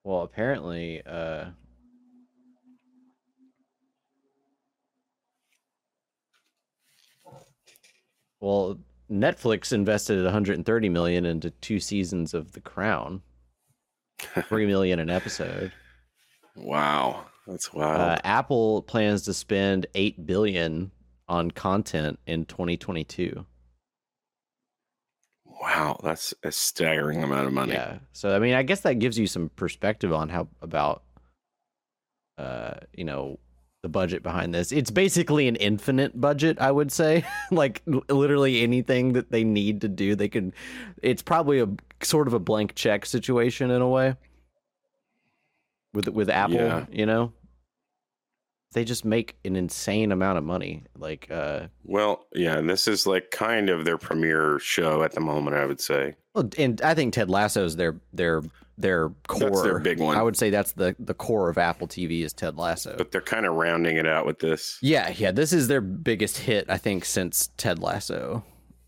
Well, 0.03 0.21
apparently, 0.23 1.01
uh, 1.05 1.45
well, 8.39 8.79
Netflix 9.11 9.73
invested 9.73 10.23
130 10.23 10.89
million 10.89 11.25
into 11.25 11.49
two 11.49 11.79
seasons 11.79 12.33
of 12.33 12.53
The 12.53 12.61
Crown, 12.61 13.21
three 14.47 14.65
million 14.65 14.99
an 14.99 15.09
episode. 15.09 15.71
Wow, 16.55 17.25
that's 17.45 17.73
wild. 17.73 17.99
Uh, 17.99 18.17
Apple 18.23 18.83
plans 18.83 19.23
to 19.23 19.33
spend 19.33 19.87
eight 19.95 20.25
billion 20.25 20.91
on 21.27 21.51
content 21.51 22.19
in 22.25 22.45
2022. 22.45 23.45
Wow, 25.45 25.99
that's 26.03 26.33
a 26.43 26.51
staggering 26.51 27.23
amount 27.23 27.47
of 27.47 27.53
money. 27.53 27.73
Yeah. 27.73 27.99
So 28.13 28.35
I 28.35 28.39
mean, 28.39 28.53
I 28.53 28.63
guess 28.63 28.81
that 28.81 28.95
gives 28.95 29.19
you 29.19 29.27
some 29.27 29.49
perspective 29.55 30.11
on 30.13 30.29
how 30.29 30.47
about 30.61 31.03
uh, 32.37 32.73
you 32.93 33.03
know, 33.03 33.39
the 33.83 33.89
budget 33.89 34.21
behind 34.23 34.53
this. 34.53 34.71
It's 34.71 34.91
basically 34.91 35.47
an 35.47 35.55
infinite 35.55 36.19
budget, 36.19 36.59
I 36.59 36.71
would 36.71 36.91
say. 36.91 37.25
like 37.51 37.81
l- 37.91 38.03
literally 38.09 38.61
anything 38.61 39.13
that 39.13 39.31
they 39.31 39.43
need 39.43 39.81
to 39.81 39.87
do, 39.87 40.15
they 40.15 40.29
can 40.29 40.53
it's 41.01 41.21
probably 41.23 41.59
a 41.59 41.67
sort 42.03 42.27
of 42.27 42.33
a 42.33 42.39
blank 42.39 42.75
check 42.75 43.05
situation 43.05 43.71
in 43.71 43.81
a 43.81 43.87
way. 43.87 44.15
With 45.93 46.07
with 46.09 46.29
Apple, 46.29 46.55
Yeah. 46.55 46.85
you 46.91 47.05
know? 47.05 47.33
They 48.73 48.85
just 48.85 49.03
make 49.03 49.35
an 49.43 49.57
insane 49.57 50.13
amount 50.13 50.37
of 50.37 50.43
money. 50.45 50.83
Like 50.97 51.27
uh 51.31 51.67
Well, 51.83 52.27
yeah, 52.33 52.57
and 52.57 52.69
this 52.69 52.87
is 52.87 53.07
like 53.07 53.31
kind 53.31 53.69
of 53.69 53.83
their 53.83 53.97
premiere 53.97 54.59
show 54.59 55.01
at 55.03 55.13
the 55.13 55.19
moment, 55.21 55.55
I 55.57 55.65
would 55.65 55.81
say. 55.81 56.15
Well, 56.35 56.49
and 56.57 56.79
I 56.81 56.93
think 56.93 57.13
Ted 57.13 57.29
Lasso's 57.29 57.75
their 57.75 57.99
their 58.13 58.43
their 58.81 59.09
core. 59.27 59.39
That's 59.49 59.61
their 59.63 59.79
big 59.79 59.99
one. 59.99 60.17
I 60.17 60.21
would 60.21 60.35
say 60.37 60.49
that's 60.49 60.71
the 60.73 60.95
the 60.99 61.13
core 61.13 61.49
of 61.49 61.57
Apple 61.57 61.87
TV 61.87 62.23
is 62.23 62.33
Ted 62.33 62.57
Lasso. 62.57 62.95
But 62.97 63.11
they're 63.11 63.21
kind 63.21 63.45
of 63.45 63.53
rounding 63.55 63.97
it 63.97 64.07
out 64.07 64.25
with 64.25 64.39
this. 64.39 64.77
yeah, 64.81 65.09
yeah, 65.15 65.31
this 65.31 65.53
is 65.53 65.67
their 65.67 65.81
biggest 65.81 66.37
hit 66.39 66.65
I 66.69 66.77
think 66.77 67.05
since 67.05 67.49
Ted 67.57 67.79
Lasso. 67.79 68.43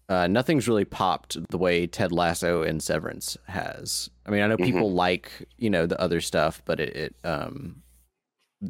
Uh, 0.10 0.28
nothing's 0.28 0.68
really 0.68 0.84
popped 0.86 1.38
the 1.50 1.58
way 1.58 1.88
Ted 1.88 2.12
Lasso 2.12 2.62
and 2.62 2.84
Severance 2.84 3.38
has. 3.48 4.10
I 4.26 4.32
mean, 4.32 4.42
I 4.44 4.48
know 4.48 4.58
people 4.58 4.92
like 4.92 5.32
you 5.58 5.70
know 5.70 5.86
the 5.86 6.00
other 6.00 6.20
stuff, 6.22 6.62
but 6.66 6.80
it, 6.80 6.96
it 6.96 7.16
um 7.24 7.82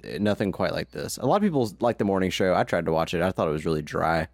it- 0.04 0.22
nothing 0.22 0.52
quite 0.52 0.72
like 0.74 0.92
this. 0.92 1.18
A 1.18 1.26
lot 1.26 1.38
of 1.38 1.42
people 1.42 1.72
like 1.80 1.98
the 1.98 2.06
morning 2.06 2.30
show. 2.30 2.54
I 2.54 2.64
tried 2.64 2.86
to 2.86 2.92
watch 2.92 3.14
it. 3.14 3.22
I 3.22 3.32
thought 3.32 3.48
it 3.48 3.52
was 3.52 3.66
really 3.66 3.82
dry. 3.82 4.28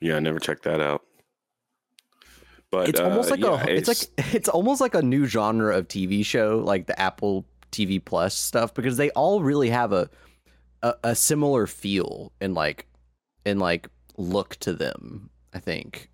Yeah, 0.00 0.16
I 0.16 0.20
never 0.20 0.38
checked 0.38 0.64
that 0.64 0.80
out. 0.80 1.02
But 2.74 2.88
it's 2.88 3.00
uh, 3.00 3.04
almost 3.04 3.30
like 3.30 3.40
yeah, 3.40 3.64
a 3.64 3.70
it's, 3.70 3.88
like 3.88 4.08
it's 4.34 4.48
almost 4.48 4.80
like 4.80 4.94
a 4.94 5.02
new 5.02 5.26
genre 5.26 5.76
of 5.76 5.88
TV 5.88 6.24
show, 6.24 6.62
like 6.64 6.86
the 6.86 6.98
Apple 7.00 7.44
TV 7.72 8.04
Plus 8.04 8.36
stuff, 8.36 8.74
because 8.74 8.96
they 8.96 9.10
all 9.10 9.42
really 9.42 9.70
have 9.70 9.92
a 9.92 10.10
a, 10.82 10.94
a 11.04 11.14
similar 11.14 11.66
feel 11.66 12.32
and 12.40 12.54
like 12.54 12.86
and 13.46 13.60
like 13.60 13.88
look 14.16 14.56
to 14.56 14.72
them. 14.72 15.30
I 15.52 15.60
think. 15.60 16.10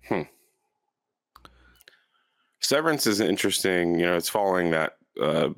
Severance 2.61 3.07
is 3.07 3.19
interesting. 3.19 3.99
You 3.99 4.05
know, 4.05 4.15
it's 4.15 4.29
following 4.29 4.69
that 4.69 4.93
uh, 5.19 5.49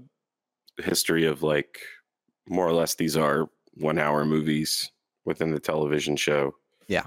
history 0.78 1.26
of 1.26 1.44
like 1.44 1.80
more 2.48 2.68
or 2.68 2.74
less 2.74 2.96
these 2.96 3.18
are 3.18 3.50
one 3.74 4.00
hour 4.00 4.26
movies 4.26 4.92
within 5.26 5.52
the 5.52 5.60
television 5.60 6.16
show. 6.16 6.56
Yeah. 6.88 7.06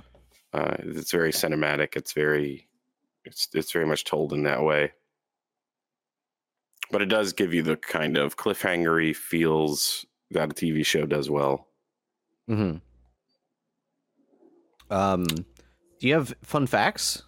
Uh, 0.52 0.76
it's 0.78 1.10
very 1.10 1.32
cinematic. 1.32 1.96
It's 1.96 2.12
very, 2.12 2.68
it's 3.26 3.48
it's 3.52 3.72
very 3.72 3.86
much 3.86 4.04
told 4.04 4.32
in 4.32 4.42
that 4.44 4.62
way. 4.62 4.92
But 6.90 7.02
it 7.02 7.06
does 7.06 7.32
give 7.32 7.52
you 7.52 7.62
the 7.62 7.76
kind 7.76 8.16
of 8.16 8.36
cliffhangery 8.36 9.14
feels 9.14 10.06
that 10.30 10.50
a 10.52 10.54
TV 10.54 10.84
show 10.86 11.04
does 11.04 11.28
well. 11.28 11.66
hmm 12.48 12.76
Um, 14.90 15.24
do 15.24 15.44
you 16.08 16.14
have 16.14 16.34
fun 16.42 16.66
facts? 16.66 17.22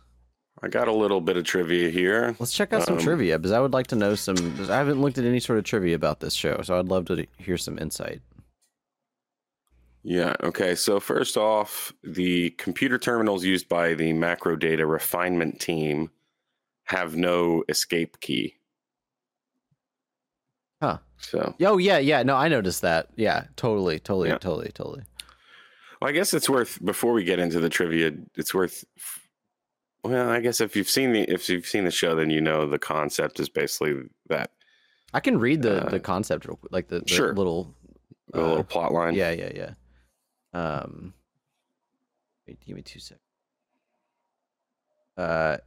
I 0.62 0.68
got 0.68 0.88
a 0.88 0.92
little 0.92 1.20
bit 1.20 1.36
of 1.36 1.44
trivia 1.44 1.88
here. 1.90 2.34
Let's 2.40 2.52
check 2.52 2.72
out 2.72 2.84
some 2.84 2.94
Um, 2.96 3.00
trivia 3.00 3.38
because 3.38 3.52
I 3.52 3.60
would 3.60 3.72
like 3.72 3.86
to 3.88 3.96
know 3.96 4.14
some. 4.16 4.36
I 4.68 4.76
haven't 4.76 5.00
looked 5.00 5.18
at 5.18 5.24
any 5.24 5.38
sort 5.40 5.58
of 5.58 5.64
trivia 5.64 5.94
about 5.94 6.20
this 6.20 6.34
show, 6.34 6.60
so 6.62 6.78
I'd 6.78 6.86
love 6.88 7.04
to 7.06 7.26
hear 7.38 7.56
some 7.56 7.78
insight. 7.78 8.22
Yeah. 10.02 10.34
Okay. 10.42 10.74
So 10.74 11.00
first 11.00 11.36
off, 11.36 11.92
the 12.02 12.50
computer 12.50 12.98
terminals 12.98 13.44
used 13.44 13.68
by 13.68 13.94
the 13.94 14.12
macro 14.12 14.56
data 14.56 14.86
refinement 14.86 15.60
team 15.60 16.10
have 16.84 17.16
no 17.16 17.64
escape 17.68 18.20
key. 18.20 18.54
Huh. 20.80 20.98
So 21.18 21.54
Oh 21.60 21.78
yeah, 21.78 21.98
yeah. 21.98 22.22
No, 22.22 22.36
I 22.36 22.48
noticed 22.48 22.82
that. 22.82 23.08
Yeah, 23.16 23.44
totally, 23.56 23.98
totally, 23.98 24.28
Yeah. 24.28 24.38
totally, 24.38 24.70
totally. 24.72 25.02
well, 26.00 26.08
I 26.08 26.12
guess 26.12 26.32
it's 26.32 26.48
worth 26.48 26.82
before 26.84 27.12
we 27.12 27.24
get 27.24 27.38
into 27.40 27.58
the 27.60 27.68
trivia. 27.68 28.12
It's 28.36 28.54
worth. 28.54 28.84
Well, 30.04 30.28
I 30.30 30.40
guess 30.40 30.60
if 30.60 30.76
you've 30.76 30.88
seen 30.88 31.12
the 31.12 31.22
if 31.22 31.48
you've 31.48 31.66
seen 31.66 31.84
the 31.84 31.90
show, 31.90 32.14
then 32.14 32.30
you 32.30 32.40
know 32.40 32.66
the 32.68 32.78
concept 32.78 33.40
is 33.40 33.48
basically 33.48 33.94
that 34.28 34.52
I 35.12 35.18
can 35.20 35.38
read 35.38 35.62
the 35.62 35.86
Uh, 35.86 35.90
the 35.90 36.00
concept 36.00 36.46
real 36.46 36.56
quick, 36.56 36.72
like 36.72 36.88
the, 36.88 37.00
the 37.00 37.08
sure. 37.08 37.34
little. 37.34 37.74
the 38.32 38.40
uh, 38.40 38.46
little 38.48 38.64
plot 38.64 38.92
line. 38.92 39.14
yeah, 39.14 39.32
yeah, 39.32 39.50
yeah. 39.54 39.70
Um, 40.52 41.14
wait, 42.46 42.58
give 42.64 42.76
me 42.76 42.82
two 42.82 43.00
seconds. 43.00 43.22
Uh, 45.16 45.58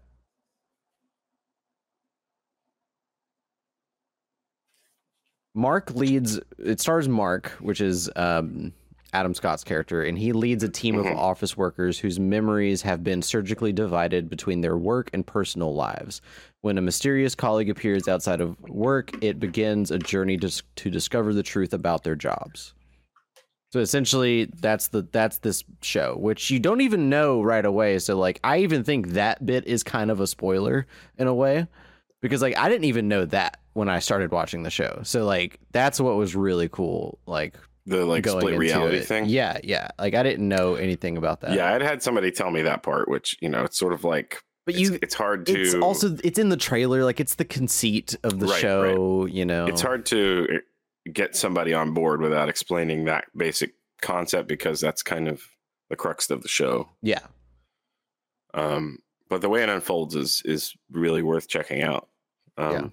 Mark 5.54 5.92
leads. 5.94 6.40
It 6.58 6.80
stars 6.80 7.10
Mark, 7.10 7.50
which 7.60 7.82
is 7.82 8.10
um, 8.16 8.72
Adam 9.14 9.34
Scott's 9.34 9.64
character, 9.64 10.04
and 10.04 10.18
he 10.18 10.32
leads 10.32 10.64
a 10.64 10.70
team 10.70 10.98
of 10.98 11.06
office 11.06 11.58
workers 11.58 12.00
whose 12.00 12.20
memories 12.20 12.82
have 12.82 13.04
been 13.04 13.22
surgically 13.22 13.74
divided 13.74 14.30
between 14.30 14.62
their 14.62 14.78
work 14.78 15.10
and 15.12 15.28
personal 15.28 15.76
lives. 15.76 16.22
When 16.62 16.78
a 16.78 16.82
mysterious 16.82 17.36
colleague 17.36 17.70
appears 17.70 18.08
outside 18.08 18.40
of 18.40 18.58
work, 18.70 19.12
it 19.22 19.40
begins 19.40 19.92
a 19.92 20.00
journey 20.00 20.38
to, 20.38 20.64
to 20.78 20.90
discover 20.90 21.34
the 21.34 21.44
truth 21.44 21.74
about 21.74 22.04
their 22.06 22.16
jobs. 22.16 22.74
So 23.72 23.80
essentially, 23.80 24.46
that's 24.60 24.90
the 24.90 25.08
that's 25.12 25.38
this 25.40 25.64
show, 25.82 26.18
which 26.18 26.52
you 26.52 26.60
don't 26.60 26.82
even 26.82 27.10
know 27.10 27.42
right 27.42 27.66
away. 27.66 28.00
So 28.00 28.18
like, 28.18 28.40
I 28.44 28.60
even 28.60 28.84
think 28.84 29.10
that 29.10 29.46
bit 29.46 29.66
is 29.66 29.82
kind 29.82 30.12
of 30.12 30.20
a 30.20 30.28
spoiler 30.28 30.86
in 31.18 31.28
a 31.28 31.34
way, 31.34 31.68
because 32.22 32.42
like 32.42 32.58
I 32.58 32.68
didn't 32.68 32.86
even 32.86 33.08
know 33.08 33.24
that 33.26 33.60
when 33.74 33.88
I 33.88 34.00
started 34.00 34.32
watching 34.32 34.64
the 34.64 34.70
show. 34.70 35.00
So 35.04 35.26
like, 35.26 35.60
that's 35.72 36.02
what 36.02 36.18
was 36.18 36.36
really 36.36 36.68
cool. 36.68 37.18
Like 37.26 37.56
The 37.86 38.06
like 38.06 38.24
going 38.24 38.42
split 38.42 38.58
reality 38.60 38.98
it. 38.98 39.06
thing. 39.06 39.26
Yeah, 39.28 39.58
yeah. 39.64 39.88
Like 39.98 40.16
I 40.16 40.24
didn't 40.24 40.50
know 40.50 40.76
anything 40.76 41.16
about 41.16 41.40
that. 41.42 41.54
Yeah, 41.54 41.74
I'd 41.74 41.82
had 41.82 42.04
somebody 42.04 42.30
tell 42.30 42.52
me 42.52 42.64
that 42.64 42.84
part, 42.84 43.08
which 43.08 43.38
you 43.42 43.48
know, 43.48 43.64
it's 43.64 43.80
sort 43.80 43.94
of 43.94 44.04
like 44.04 44.42
but 44.66 44.76
it's, 44.76 44.82
you. 44.90 45.00
it's 45.02 45.16
hard 45.16 45.46
to. 45.46 45.60
It's 45.60 45.74
also 45.76 46.18
it's 46.26 46.38
in 46.38 46.50
the 46.50 46.58
trailer. 46.58 47.06
Like 47.06 47.22
it's 47.22 47.36
the 47.36 47.46
conceit 47.46 48.16
of 48.24 48.40
the 48.40 48.48
Right, 48.48 48.60
show. 48.60 49.26
You 49.28 49.46
know, 49.46 49.66
it's 49.68 49.82
hard 49.82 50.06
to 50.08 50.60
get 51.12 51.36
somebody 51.36 51.74
on 51.74 51.94
board 51.94 52.22
without 52.22 52.50
explaining 52.50 53.06
that 53.06 53.26
basic 53.36 53.74
concept 54.02 54.48
because 54.48 54.80
that's 54.80 55.04
kind 55.04 55.28
of 55.28 55.44
the 55.90 55.96
crux 55.96 56.30
of 56.30 56.42
the 56.42 56.48
show. 56.48 56.90
Yeah, 57.02 57.26
Um, 58.54 59.00
but 59.30 59.42
the 59.42 59.50
way 59.50 59.64
it 59.64 59.70
unfolds 59.70 60.16
is 60.16 60.42
is 60.46 60.76
really 60.92 61.24
worth 61.24 61.48
checking 61.48 61.82
out. 61.82 62.10
Um, 62.58 62.72
Yeah. 62.72 62.88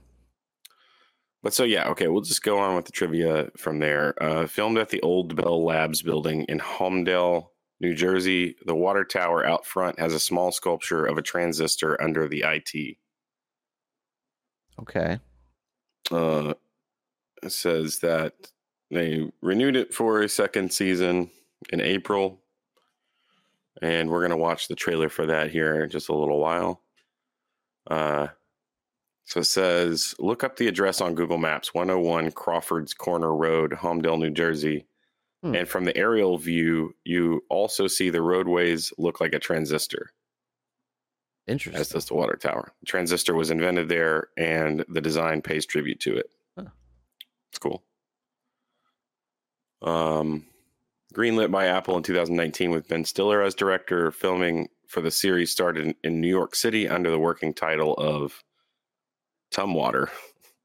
But 1.42 1.54
so 1.54 1.62
yeah, 1.62 1.88
okay, 1.90 2.08
we'll 2.08 2.22
just 2.22 2.42
go 2.42 2.58
on 2.58 2.74
with 2.74 2.86
the 2.86 2.92
trivia 2.92 3.50
from 3.56 3.78
there. 3.78 4.20
Uh, 4.22 4.46
filmed 4.46 4.78
at 4.78 4.88
the 4.88 5.00
Old 5.02 5.36
Bell 5.36 5.64
Labs 5.64 6.02
building 6.02 6.44
in 6.48 6.58
Holmdel, 6.58 7.48
New 7.80 7.94
Jersey. 7.94 8.56
The 8.66 8.74
water 8.74 9.04
tower 9.04 9.46
out 9.46 9.64
front 9.64 10.00
has 10.00 10.14
a 10.14 10.20
small 10.20 10.50
sculpture 10.50 11.06
of 11.06 11.16
a 11.16 11.22
transistor 11.22 12.00
under 12.02 12.26
the 12.26 12.44
IT. 12.44 12.96
okay. 14.80 15.20
uh, 16.10 16.54
says 17.48 17.98
that 18.00 18.34
they 18.90 19.30
renewed 19.42 19.76
it 19.76 19.94
for 19.94 20.22
a 20.22 20.28
second 20.28 20.72
season 20.72 21.30
in 21.70 21.80
April, 21.80 22.40
and 23.82 24.10
we're 24.10 24.22
gonna 24.22 24.36
watch 24.36 24.68
the 24.68 24.74
trailer 24.74 25.08
for 25.08 25.26
that 25.26 25.50
here 25.50 25.82
in 25.82 25.90
just 25.90 26.08
a 26.08 26.14
little 26.14 26.38
while. 26.38 26.82
Uh, 27.88 28.28
so 29.24 29.40
it 29.40 29.44
says, 29.44 30.14
look 30.18 30.42
up 30.42 30.56
the 30.56 30.68
address 30.68 31.00
on 31.00 31.14
Google 31.14 31.38
Maps: 31.38 31.74
101 31.74 32.32
Crawford's 32.32 32.94
Corner 32.94 33.34
Road, 33.34 33.72
Holmdel, 33.72 34.18
New 34.18 34.30
Jersey. 34.30 34.86
Hmm. 35.42 35.54
And 35.54 35.68
from 35.68 35.84
the 35.84 35.96
aerial 35.96 36.36
view, 36.38 36.94
you 37.04 37.44
also 37.48 37.86
see 37.86 38.10
the 38.10 38.22
roadways 38.22 38.92
look 38.98 39.20
like 39.20 39.32
a 39.32 39.38
transistor 39.38 40.12
Interesting. 41.46 41.80
as 41.80 41.88
does 41.88 42.06
the 42.06 42.14
water 42.14 42.36
tower. 42.36 42.72
The 42.80 42.86
transistor 42.86 43.34
was 43.34 43.50
invented 43.50 43.88
there, 43.88 44.28
and 44.36 44.84
the 44.88 45.00
design 45.00 45.40
pays 45.42 45.64
tribute 45.64 46.00
to 46.00 46.16
it. 46.16 46.30
It's 47.58 47.64
cool. 47.64 47.82
Um, 49.82 50.46
greenlit 51.12 51.50
by 51.50 51.66
Apple 51.66 51.96
in 51.96 52.04
2019 52.04 52.70
with 52.70 52.88
Ben 52.88 53.04
Stiller 53.04 53.42
as 53.42 53.54
director. 53.54 54.12
Filming 54.12 54.68
for 54.86 55.00
the 55.00 55.10
series 55.10 55.50
started 55.50 55.86
in, 55.86 55.94
in 56.04 56.20
New 56.20 56.28
York 56.28 56.54
City 56.54 56.88
under 56.88 57.10
the 57.10 57.18
working 57.18 57.52
title 57.52 57.94
of 57.94 58.44
Tumwater 59.52 60.08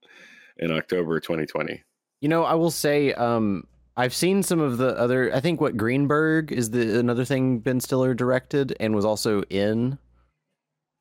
in 0.58 0.72
October 0.72 1.20
2020. 1.20 1.84
You 2.22 2.30
know, 2.30 2.44
I 2.44 2.54
will 2.54 2.72
say, 2.72 3.12
um, 3.14 3.66
I've 3.98 4.14
seen 4.14 4.44
some 4.44 4.60
of 4.60 4.78
the 4.78 4.96
other. 4.98 5.34
I 5.34 5.40
think 5.40 5.60
what 5.60 5.76
Greenberg 5.76 6.52
is 6.52 6.70
the 6.70 7.00
another 7.00 7.26
thing 7.26 7.58
Ben 7.58 7.80
Stiller 7.80 8.14
directed 8.14 8.76
and 8.80 8.94
was 8.96 9.04
also 9.04 9.42
in. 9.50 9.98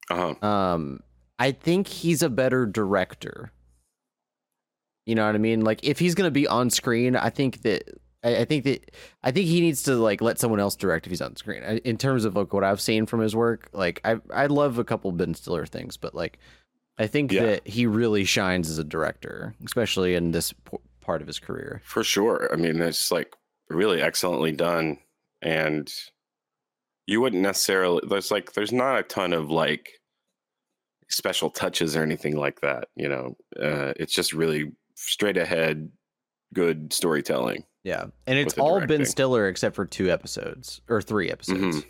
Uh 0.09 0.35
huh. 0.41 0.47
Um, 0.47 1.01
I 1.39 1.53
think 1.53 1.87
he's 1.87 2.23
a 2.23 2.31
better 2.31 2.65
director. 2.65 3.53
You 5.07 5.15
know 5.15 5.27
what 5.27 5.35
I 5.35 5.39
mean? 5.39 5.63
Like 5.63 5.81
if 5.85 5.99
he's 5.99 6.15
gonna 6.15 6.31
be 6.31 6.47
on 6.47 6.71
screen, 6.71 7.17
I 7.17 7.31
think 7.31 7.63
that 7.63 7.83
I, 8.25 8.45
think 8.45 8.65
that 8.65 8.91
I 9.25 9.33
think 9.33 9.49
he 9.49 9.61
needs 9.61 9.83
to 9.85 9.97
like 9.97 10.21
let 10.21 10.39
someone 10.39 10.61
else 10.61 10.77
direct 10.77 11.07
if 11.07 11.11
he's 11.11 11.21
on 11.21 11.35
screen. 11.35 11.63
I, 11.65 11.79
in 11.79 11.99
terms 11.99 12.25
of 12.25 12.37
like 12.37 12.53
what 12.53 12.63
I've 12.63 12.81
seen 12.81 13.05
from 13.07 13.21
his 13.21 13.35
work, 13.35 13.69
like 13.73 14.01
I 14.05 14.17
I 14.33 14.47
love 14.47 14.79
a 14.79 14.85
couple 14.85 15.11
Ben 15.13 15.35
Stiller 15.35 15.67
things, 15.67 15.97
but 15.97 16.15
like 16.15 16.39
I 16.99 17.07
think 17.09 17.33
Yeah. 17.33 17.43
that 17.47 17.67
he 17.67 17.87
really 17.87 18.25
shines 18.25 18.71
as 18.71 18.79
a 18.79 18.85
director, 18.85 19.55
especially 19.65 20.15
in 20.15 20.31
this 20.31 20.53
p- 20.53 20.77
part 21.01 21.21
of 21.21 21.27
his 21.27 21.41
career. 21.41 21.81
For 21.85 22.05
sure. 22.05 22.49
I 22.53 22.57
mean, 22.57 22.81
it's 22.81 23.11
like 23.11 23.35
really 23.69 24.01
excellently 24.03 24.53
done. 24.53 24.99
And 25.41 25.93
you 27.07 27.21
wouldn't 27.21 27.43
necessarily, 27.43 28.03
there's 28.09 28.31
like, 28.31 28.53
there's 28.53 28.71
not 28.73 28.99
a 28.99 29.03
ton 29.03 29.33
of 29.33 29.51
like 29.51 29.89
special 31.09 31.51
touches 31.51 31.97
or 31.97 32.03
anything 32.03 32.37
like 32.37 32.61
that. 32.61 32.89
You 32.95 33.09
know, 33.09 33.37
uh, 33.61 33.95
it's 33.97 34.15
just 34.15 34.33
really 34.33 34.71
straight 35.09 35.37
ahead, 35.37 35.91
good 36.55 36.93
storytelling. 36.93 37.65
Yeah, 37.85 38.07
and 38.27 38.39
it's 38.39 38.57
all 38.59 38.85
Ben. 38.87 39.05
Stiller 39.05 39.49
except 39.49 39.75
for 39.75 39.85
two 39.85 40.11
episodes 40.11 40.81
or 40.89 41.03
three 41.03 41.31
episodes. 41.31 41.79
Mhm. 41.79 41.85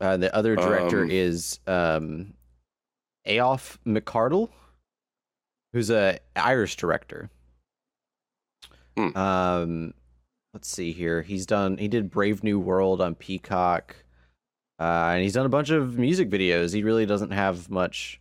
Uh, 0.00 0.16
the 0.16 0.34
other 0.34 0.56
director 0.56 1.02
Um, 1.02 1.10
is 1.10 1.60
um, 1.66 2.34
Aoife 3.28 3.78
McArdle, 3.86 4.50
who's 5.72 5.90
a 5.90 6.18
Irish 6.34 6.76
director. 6.76 7.30
Hmm. 8.96 9.16
Um, 9.16 9.94
let's 10.54 10.68
see 10.68 10.92
here. 10.92 11.22
He's 11.22 11.46
done. 11.46 11.76
He 11.76 11.86
did 11.86 12.10
Brave 12.10 12.42
New 12.42 12.58
World 12.58 13.00
on 13.00 13.14
Peacock, 13.14 13.94
uh, 14.80 15.10
and 15.14 15.22
he's 15.22 15.34
done 15.34 15.46
a 15.46 15.50
bunch 15.50 15.70
of 15.70 15.98
music 15.98 16.30
videos. 16.30 16.74
He 16.74 16.82
really 16.82 17.06
doesn't 17.06 17.30
have 17.32 17.70
much 17.70 18.20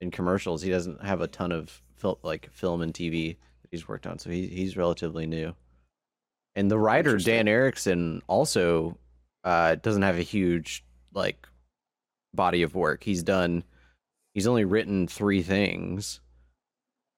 in 0.00 0.10
commercials. 0.10 0.62
He 0.62 0.70
doesn't 0.70 1.04
have 1.04 1.20
a 1.20 1.28
ton 1.28 1.52
of 1.52 1.82
fil- 1.98 2.18
like 2.22 2.50
film 2.52 2.82
and 2.82 2.94
TV 2.94 3.36
that 3.62 3.68
he's 3.70 3.88
worked 3.88 4.06
on, 4.06 4.18
so 4.18 4.30
he, 4.30 4.46
he's 4.46 4.76
relatively 4.76 5.26
new. 5.26 5.54
And 6.56 6.70
the 6.70 6.78
writer 6.78 7.18
Dan 7.18 7.46
Erickson 7.46 8.22
also 8.26 8.98
uh, 9.44 9.76
doesn't 9.76 10.02
have 10.02 10.18
a 10.18 10.22
huge 10.22 10.84
like 11.14 11.46
body 12.34 12.62
of 12.62 12.74
work. 12.74 13.04
He's 13.04 13.22
done. 13.22 13.64
He's 14.34 14.46
only 14.46 14.64
written 14.64 15.06
three 15.06 15.42
things, 15.42 16.20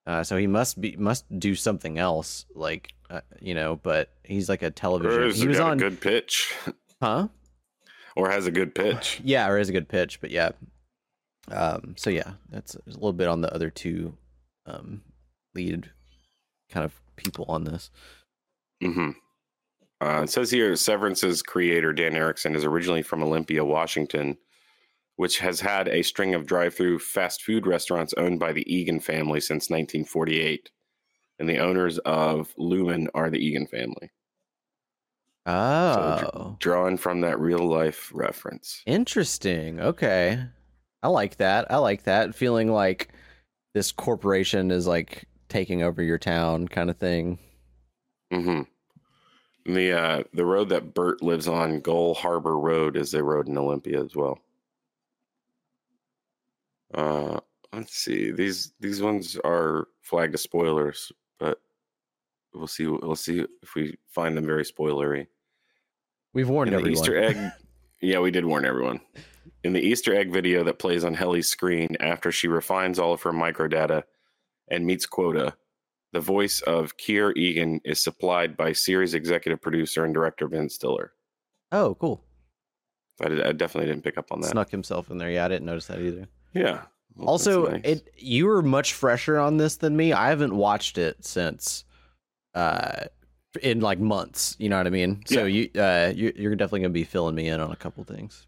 uh, 0.06 0.24
so 0.24 0.36
he 0.36 0.46
must 0.46 0.80
be 0.80 0.96
must 0.96 1.24
do 1.38 1.54
something 1.54 1.98
else, 1.98 2.46
like 2.54 2.92
uh, 3.08 3.20
you 3.40 3.54
know. 3.54 3.76
But 3.76 4.10
he's 4.24 4.48
like 4.48 4.62
a 4.62 4.70
television. 4.70 5.22
has 5.22 5.38
He 5.38 5.48
was 5.48 5.60
on, 5.60 5.74
a 5.74 5.76
good 5.76 6.00
pitch 6.00 6.54
huh? 7.02 7.28
or 8.16 8.30
has 8.30 8.46
a 8.46 8.50
good 8.50 8.74
pitch. 8.74 9.20
Yeah, 9.24 9.48
or 9.48 9.58
is 9.58 9.68
a 9.68 9.72
good 9.72 9.88
pitch, 9.88 10.20
but 10.20 10.30
yeah. 10.30 10.50
Um, 11.50 11.94
so 11.96 12.10
yeah, 12.10 12.32
that's 12.50 12.74
a 12.74 12.80
little 12.86 13.12
bit 13.12 13.28
on 13.28 13.40
the 13.40 13.52
other 13.54 13.70
two 13.70 14.16
um, 14.74 15.02
lead 15.54 15.90
kind 16.70 16.84
of 16.84 17.00
people 17.16 17.44
on 17.48 17.64
this. 17.64 17.90
hmm 18.82 19.10
Uh, 20.00 20.22
it 20.24 20.30
says 20.30 20.50
here 20.50 20.74
Severance's 20.76 21.42
creator, 21.42 21.92
Dan 21.92 22.14
Erickson, 22.16 22.54
is 22.54 22.64
originally 22.64 23.02
from 23.02 23.22
Olympia, 23.22 23.64
Washington, 23.64 24.38
which 25.16 25.38
has 25.40 25.60
had 25.60 25.88
a 25.88 26.02
string 26.02 26.34
of 26.34 26.46
drive 26.46 26.74
through 26.74 26.98
fast 26.98 27.42
food 27.42 27.66
restaurants 27.66 28.14
owned 28.16 28.38
by 28.40 28.52
the 28.52 28.64
Eagan 28.72 29.00
family 29.00 29.40
since 29.40 29.68
1948. 29.68 30.70
And 31.38 31.48
the 31.48 31.58
owners 31.58 31.98
of 31.98 32.54
Lumon 32.58 33.08
are 33.14 33.30
the 33.30 33.38
Eagan 33.38 33.66
family. 33.66 34.10
Oh, 35.46 36.56
Drawn 36.60 36.96
from 36.96 37.22
that 37.22 37.40
real 37.40 37.66
life 37.66 38.10
reference. 38.14 38.82
interesting. 38.86 39.80
Okay, 39.80 40.38
I 41.02 41.08
like 41.08 41.36
that. 41.38 41.70
I 41.70 41.78
like 41.78 42.04
that 42.04 42.34
feeling 42.34 42.70
like 42.70 43.08
this 43.72 43.92
corporation 43.92 44.70
is 44.70 44.86
like 44.86 45.26
taking 45.48 45.82
over 45.82 46.02
your 46.02 46.18
town, 46.18 46.68
kind 46.68 46.90
of 46.90 46.96
thing. 46.98 47.38
hmm 48.32 48.62
The 49.66 49.92
uh, 49.92 50.22
the 50.32 50.44
road 50.46 50.68
that 50.70 50.94
Burt 50.94 51.22
lives 51.22 51.48
on, 51.48 51.80
Gull 51.80 52.14
Harbor 52.14 52.58
Road, 52.58 52.96
is 52.96 53.14
a 53.14 53.22
road 53.22 53.48
in 53.48 53.58
Olympia 53.58 54.02
as 54.02 54.14
well. 54.16 54.38
Uh, 56.94 57.40
let's 57.72 57.94
see. 57.94 58.32
These 58.32 58.72
these 58.80 59.02
ones 59.02 59.36
are 59.44 59.88
flagged 60.02 60.34
as 60.34 60.42
spoilers, 60.42 61.12
but 61.38 61.60
we'll 62.54 62.66
see. 62.66 62.86
We'll 62.86 63.16
see 63.16 63.46
if 63.62 63.74
we 63.74 63.96
find 64.08 64.36
them 64.36 64.46
very 64.46 64.64
spoilery. 64.64 65.26
We've 66.32 66.48
warned 66.48 66.72
the 66.72 66.76
everyone. 66.76 66.92
Easter 66.92 67.16
egg, 67.16 67.36
yeah, 68.00 68.20
we 68.20 68.30
did 68.30 68.44
warn 68.44 68.64
everyone. 68.64 69.00
In 69.64 69.72
the 69.72 69.80
Easter 69.80 70.14
egg 70.14 70.32
video 70.32 70.64
that 70.64 70.78
plays 70.78 71.04
on 71.04 71.14
Helly's 71.14 71.48
screen 71.48 71.96
after 72.00 72.32
she 72.32 72.48
refines 72.48 72.98
all 72.98 73.12
of 73.12 73.22
her 73.22 73.32
microdata 73.32 74.04
and 74.68 74.86
meets 74.86 75.06
quota, 75.06 75.54
the 76.12 76.20
voice 76.20 76.60
of 76.62 76.96
Kier 76.96 77.32
Eagan 77.36 77.80
is 77.84 78.02
supplied 78.02 78.56
by 78.56 78.72
series 78.72 79.14
executive 79.14 79.60
producer 79.60 80.04
and 80.04 80.14
director 80.14 80.48
Ben 80.48 80.68
Stiller. 80.68 81.12
Oh, 81.72 81.94
cool. 81.96 82.22
I, 83.22 83.28
did, 83.28 83.42
I 83.42 83.52
definitely 83.52 83.90
didn't 83.90 84.04
pick 84.04 84.16
up 84.18 84.32
on 84.32 84.40
that. 84.40 84.48
Snuck 84.50 84.70
himself 84.70 85.10
in 85.10 85.18
there. 85.18 85.30
Yeah, 85.30 85.44
I 85.44 85.48
didn't 85.48 85.66
notice 85.66 85.86
that 85.88 86.00
either. 86.00 86.26
yeah. 86.54 86.82
Well, 87.16 87.28
also 87.28 87.66
nice. 87.66 87.80
it 87.84 88.08
you 88.16 88.46
were 88.46 88.62
much 88.62 88.94
fresher 88.94 89.36
on 89.36 89.56
this 89.56 89.76
than 89.76 89.96
me 89.96 90.12
i 90.12 90.28
haven't 90.28 90.54
watched 90.54 90.96
it 90.96 91.22
since 91.24 91.84
uh 92.54 93.06
in 93.62 93.80
like 93.80 93.98
months 93.98 94.54
you 94.60 94.68
know 94.68 94.76
what 94.76 94.86
i 94.86 94.90
mean 94.90 95.20
so 95.26 95.44
Yeah. 95.44 95.66
you 95.74 95.80
uh 95.82 96.12
you, 96.14 96.32
you're 96.36 96.54
definitely 96.54 96.80
gonna 96.82 96.90
be 96.90 97.02
filling 97.02 97.34
me 97.34 97.48
in 97.48 97.58
on 97.60 97.72
a 97.72 97.76
couple 97.76 98.04
things. 98.04 98.46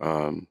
Um, 0.00 0.46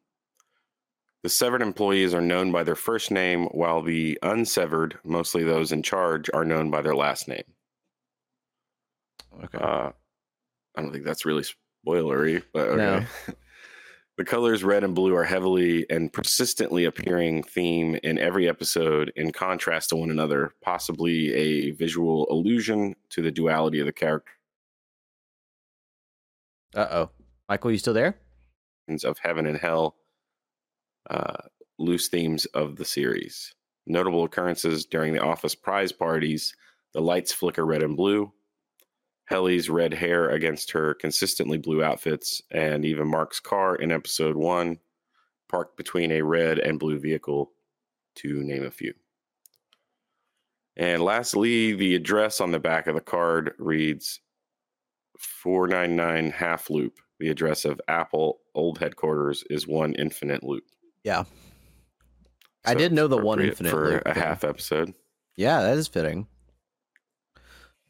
the 1.24 1.30
severed 1.30 1.62
employees 1.62 2.14
are 2.14 2.22
known 2.22 2.52
by 2.52 2.64
their 2.64 2.76
first 2.76 3.12
name, 3.12 3.46
while 3.48 3.82
the 3.82 4.18
unsevered, 4.24 4.98
mostly 5.04 5.44
those 5.44 5.72
in 5.72 5.84
charge, 5.84 6.30
are 6.34 6.46
known 6.46 6.72
by 6.72 6.82
their 6.82 6.96
last 6.96 7.28
name. 7.28 7.44
okay 9.44 9.58
Uh, 9.58 9.92
I 10.76 10.82
don't 10.82 10.94
think 10.94 11.04
that's 11.04 11.26
really 11.26 11.44
spoilery, 11.86 12.42
but 12.54 12.70
okay. 12.70 12.78
No. 12.78 13.06
the 14.18 14.24
colors 14.24 14.64
red 14.64 14.86
and 14.86 14.96
blue 14.96 15.14
are 15.14 15.26
heavily 15.26 15.86
and 15.90 16.12
persistently 16.14 16.86
appearing 16.86 17.44
theme 17.44 17.98
in 18.04 18.18
every 18.18 18.48
episode 18.48 19.12
in 19.18 19.32
contrast 19.32 19.90
to 19.90 19.98
one 19.98 20.12
another, 20.12 20.54
possibly 20.62 21.34
a 21.34 21.72
visual 21.72 22.32
allusion 22.32 22.96
to 23.10 23.22
the 23.22 23.32
duality 23.32 23.82
of 23.82 23.88
the 23.88 23.94
character. 23.94 24.32
uh-oh 26.76 27.10
michael 27.50 27.72
you 27.72 27.78
still 27.78 27.94
there 27.94 28.16
of 29.04 29.18
heaven 29.20 29.46
and 29.46 29.58
hell, 29.58 29.96
uh, 31.10 31.38
loose 31.78 32.08
themes 32.08 32.46
of 32.48 32.76
the 32.76 32.86
series. 32.86 33.54
Notable 33.88 34.24
occurrences 34.24 34.86
during 34.86 35.14
the 35.14 35.24
office 35.24 35.56
prize 35.56 35.92
parties 35.92 36.56
the 36.94 37.02
lights 37.02 37.32
flicker 37.32 37.66
red 37.66 37.84
and 37.84 37.96
blue. 37.96 38.32
Helly's 39.26 39.70
red 39.70 39.94
hair 39.94 40.30
against 40.30 40.72
her 40.72 40.96
consistently 40.96 41.58
blue 41.58 41.84
outfits, 41.84 42.42
and 42.52 42.84
even 42.84 43.08
Mark's 43.08 43.40
car 43.40 43.76
in 43.76 43.92
episode 43.92 44.36
one, 44.36 44.80
parked 45.48 45.78
between 45.78 46.12
a 46.12 46.24
red 46.24 46.58
and 46.58 46.80
blue 46.80 46.98
vehicle, 46.98 47.52
to 48.16 48.42
name 48.44 48.66
a 48.66 48.72
few. 48.72 48.94
And 50.76 51.04
lastly, 51.04 51.74
the 51.74 51.94
address 51.94 52.42
on 52.42 52.52
the 52.52 52.60
back 52.60 52.88
of 52.88 52.96
the 52.96 53.02
card 53.02 53.54
reads 53.60 54.20
499 55.18 56.32
half 56.32 56.70
loop. 56.70 57.00
The 57.20 57.30
address 57.30 57.66
of 57.66 57.82
Apple 57.88 58.40
old 58.56 58.78
headquarters 58.80 59.44
is 59.50 59.68
one 59.68 59.94
infinite 59.94 60.44
loop. 60.44 60.64
yeah 61.04 61.24
i 62.66 62.74
So 62.74 62.78
did 62.78 62.92
know 62.94 63.08
the 63.08 63.18
one 63.18 63.40
infinite 63.42 63.70
for 63.70 63.90
loop 63.92 64.02
a 64.06 64.14
half 64.14 64.44
episode. 64.44 64.94
yeah 65.38 65.62
that 65.62 65.78
is 65.78 65.88
fitting 65.88 66.28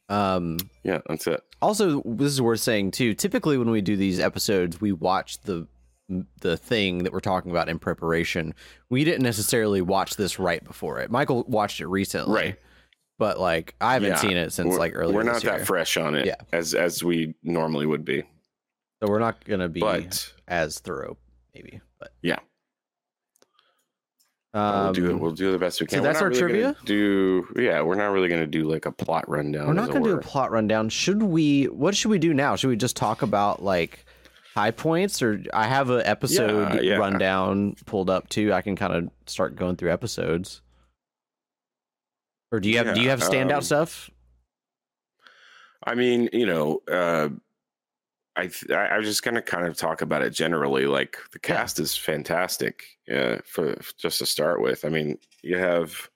um 0.10 0.58
Yeah, 0.84 1.00
that's 1.08 1.28
it. 1.28 1.42
also 1.62 2.02
this 2.06 2.32
is 2.32 2.42
worth 2.42 2.60
saying 2.60 2.92
too 2.92 3.14
typically 3.14 3.58
when 3.58 3.70
we 3.70 3.82
do 3.82 3.96
these 3.96 4.20
episodes 4.20 4.82
we 4.82 4.92
watch 4.92 5.40
the 5.42 5.68
the 6.42 6.58
thing 6.58 7.04
that 7.04 7.14
we're 7.14 7.20
talking 7.20 7.52
about 7.52 7.70
in 7.70 7.78
preparation 7.78 8.56
we 8.90 9.04
didn't 9.04 9.22
necessarily 9.24 9.82
watch 9.82 10.16
this 10.16 10.40
right 10.40 10.64
before 10.64 11.00
it 11.00 11.12
michael 11.12 11.44
watched 11.48 11.80
it 11.82 11.88
recently 11.88 12.34
Right. 12.36 12.56
but 13.20 13.40
like 13.40 13.76
i 13.80 13.94
haven't 13.94 14.10
Yeah. 14.10 14.16
seen 14.16 14.38
it 14.38 14.52
since 14.52 14.76
like 14.78 14.94
earlier 14.96 15.16
We're 15.16 15.24
not 15.24 15.44
that 15.44 15.68
fresh 15.68 15.98
on 15.98 16.16
it 16.16 16.26
Yeah. 16.26 16.36
as 16.52 16.74
as 16.74 17.04
we 17.04 17.36
normally 17.44 17.86
would 17.86 18.04
be. 18.06 18.24
So 19.02 19.10
we're 19.10 19.20
not 19.20 19.44
gonna 19.46 19.70
be 19.70 19.80
But 19.80 20.34
as 20.48 20.80
thorough 20.80 21.18
maybe 21.56 21.82
but 22.00 22.12
Yeah. 22.22 22.40
um, 24.54 24.84
we'll 24.86 24.94
do 24.94 25.10
it. 25.12 25.20
We'll 25.20 25.32
do 25.32 25.52
the 25.52 25.60
best 25.60 25.80
we 25.82 25.88
so 25.88 25.96
can. 25.98 26.04
that's 26.04 26.22
our 26.22 26.30
really 26.30 26.40
trivia? 26.40 26.76
Do 26.86 27.46
yeah, 27.56 27.82
we're 27.82 27.96
not 27.96 28.08
really 28.08 28.28
going 28.30 28.42
to 28.42 28.48
do 28.48 28.64
like 28.70 28.86
a 28.86 28.92
plot 28.92 29.30
rundown. 29.30 29.68
we're 29.68 29.74
not 29.74 29.92
gonna 29.92 30.04
do 30.06 30.16
a 30.18 30.22
plot 30.22 30.52
rundown 30.52 30.90
should 30.90 31.22
we 31.22 31.66
what 31.66 31.96
should 31.96 32.10
we 32.10 32.18
do 32.20 32.34
now 32.34 32.56
should 32.56 32.70
we 32.70 32.76
just 32.76 32.96
talk 32.96 33.22
about 33.22 33.62
like 33.64 34.06
high 34.56 34.72
points 34.72 35.22
or 35.22 35.44
i 35.54 35.66
have 35.68 35.90
an 35.92 36.02
episode 36.06 36.74
Yeah, 36.76 36.82
yeah. 36.82 36.96
rundown 36.96 37.76
pulled 37.86 38.10
up 38.10 38.28
too 38.30 38.52
i 38.52 38.62
can 38.64 38.76
kind 38.76 38.94
of 38.94 39.10
start 39.28 39.56
going 39.56 39.76
through 39.76 39.92
episodes 39.92 40.62
or 42.52 42.60
do 42.60 42.68
you 42.70 42.78
have 42.80 42.96
do 42.96 43.02
you 43.02 43.10
have 43.10 43.20
standout 43.22 43.58
um, 43.58 43.62
stuff 43.62 44.10
I 45.84 45.96
mean, 45.96 46.28
you 46.34 46.46
know, 46.46 46.82
uh, 46.92 47.30
I 48.40 48.48
th- 48.48 48.72
I 48.72 48.98
was 48.98 49.08
just 49.08 49.24
going 49.24 49.36
to 49.36 49.42
kind 49.42 49.68
of 49.68 49.76
talk 49.78 50.02
about 50.02 50.22
it 50.22 50.32
generally. 50.32 50.86
Like 50.86 51.18
the 51.32 51.40
Yeah. 51.44 51.56
cast 51.56 51.80
is 51.80 51.96
fantastic. 51.96 52.84
Uh, 53.12 53.38
for 53.46 53.76
just 53.98 54.20
to 54.20 54.26
start 54.26 54.62
with, 54.62 54.86
I 54.86 54.90
mean, 54.90 55.18
you 55.44 55.58
have 55.58 56.10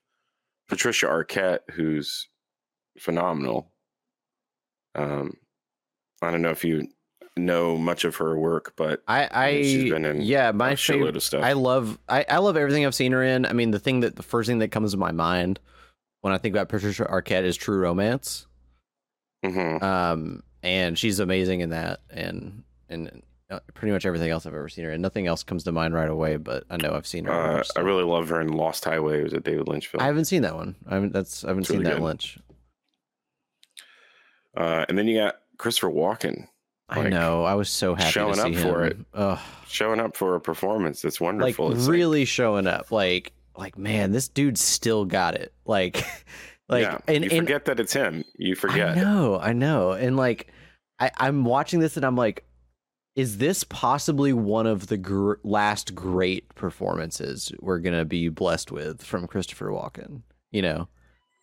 Patricia 0.69 1.07
Arquette, 1.07 1.59
who's 1.71 2.27
phenomenal. 2.99 3.71
Um, 4.95 5.33
I 6.21 6.31
don't 6.31 6.41
know 6.41 6.51
if 6.51 6.63
you 6.63 6.87
know 7.35 7.77
much 7.77 8.05
of 8.05 8.15
her 8.17 8.37
work, 8.37 8.73
but 8.77 9.01
I, 9.07 9.27
I 9.31 9.61
she's 9.63 9.91
been 9.91 10.05
in 10.05 10.21
yeah, 10.21 10.51
my 10.51 10.71
a 10.71 10.75
shitload 10.75 11.15
of 11.15 11.23
stuff. 11.23 11.43
I 11.43 11.53
love 11.53 11.97
I, 12.07 12.25
I 12.29 12.37
love 12.37 12.55
everything 12.57 12.85
I've 12.85 12.95
seen 12.95 13.11
her 13.11 13.23
in. 13.23 13.45
I 13.45 13.53
mean, 13.53 13.71
the 13.71 13.79
thing 13.79 14.01
that 14.01 14.15
the 14.15 14.23
first 14.23 14.47
thing 14.47 14.59
that 14.59 14.69
comes 14.69 14.91
to 14.91 14.97
my 14.97 15.11
mind 15.11 15.59
when 16.21 16.31
I 16.33 16.37
think 16.37 16.53
about 16.55 16.69
Patricia 16.69 17.05
Arquette 17.05 17.43
is 17.43 17.57
True 17.57 17.79
Romance. 17.79 18.45
Mhm. 19.43 19.81
Um, 19.81 20.43
and 20.63 20.97
she's 20.97 21.19
amazing 21.19 21.59
in 21.61 21.69
that, 21.69 21.99
and 22.09 22.63
and 22.89 23.21
uh, 23.51 23.59
pretty 23.75 23.91
much 23.91 24.05
everything 24.05 24.31
else 24.31 24.45
I've 24.45 24.53
ever 24.55 24.69
seen 24.69 24.85
her 24.85 24.91
And 24.91 25.01
Nothing 25.01 25.27
else 25.27 25.43
comes 25.43 25.63
to 25.65 25.71
mind 25.71 25.93
right 25.93 26.09
away, 26.09 26.37
but 26.37 26.63
I 26.71 26.77
know 26.77 26.93
I've 26.93 27.05
seen 27.05 27.25
her. 27.25 27.31
Uh, 27.31 27.63
I 27.75 27.81
really 27.81 28.03
love 28.03 28.29
her 28.29 28.41
in 28.41 28.47
Lost 28.47 28.85
Highway. 28.85 29.19
It 29.19 29.23
was 29.25 29.33
a 29.33 29.39
David 29.39 29.67
Lynch 29.67 29.87
film. 29.87 30.01
I 30.01 30.07
haven't 30.07 30.25
seen 30.25 30.41
that 30.41 30.55
one. 30.55 30.75
I 30.87 30.95
haven't. 30.95 31.13
That's 31.13 31.43
I 31.43 31.49
haven't 31.49 31.61
It's 31.61 31.69
seen 31.69 31.79
really 31.79 31.91
that 31.91 31.99
good. 31.99 32.05
Lynch. 32.05 32.39
Uh, 34.55 34.85
and 34.89 34.97
then 34.97 35.07
you 35.07 35.19
got 35.19 35.39
Christopher 35.57 35.89
Walken 35.89 36.47
I 36.89 37.09
know. 37.09 37.43
I 37.43 37.55
was 37.55 37.69
so 37.69 37.95
happy 37.95 38.11
showing 38.11 38.35
to 38.35 38.41
see 38.41 38.55
up 38.55 38.61
for 38.61 38.85
it. 38.85 38.97
Ugh. 39.13 39.39
showing 39.67 39.99
up 39.99 40.15
for 40.15 40.35
a 40.35 40.41
performance 40.41 41.01
that's 41.01 41.19
like 41.19 41.25
wonderful. 41.25 41.71
It's 41.71 41.87
really 41.87 42.25
showing 42.25 42.67
up. 42.67 42.91
Like 42.91 43.33
like 43.55 43.77
man, 43.77 44.11
this 44.11 44.27
dude 44.27 44.57
still 44.57 45.05
got 45.05 45.35
it. 45.35 45.53
Like 45.65 46.03
like 46.69 46.83
yeah, 46.83 46.97
and, 47.07 47.23
you 47.23 47.29
and 47.31 47.39
forget 47.39 47.65
that 47.65 47.79
it's 47.79 47.93
him. 47.93 48.23
You 48.35 48.55
forget. 48.55 48.97
I 48.97 49.01
know, 49.01 49.39
I 49.39 49.53
know. 49.53 49.91
And 49.91 50.17
like 50.17 50.51
I 50.99 51.11
I'm 51.17 51.43
watching 51.45 51.79
this 51.79 51.97
and 51.97 52.05
I'm 52.05 52.15
like 52.15 52.45
is 53.15 53.37
this 53.37 53.63
possibly 53.63 54.33
one 54.33 54.65
of 54.65 54.87
the 54.87 54.97
gr- 54.97 55.35
last 55.43 55.93
great 55.93 56.53
performances 56.55 57.51
we're 57.59 57.79
going 57.79 57.97
to 57.97 58.05
be 58.05 58.29
blessed 58.29 58.71
with 58.71 59.03
from 59.03 59.27
Christopher 59.27 59.67
Walken, 59.67 60.23
you 60.51 60.63
know? 60.63 60.87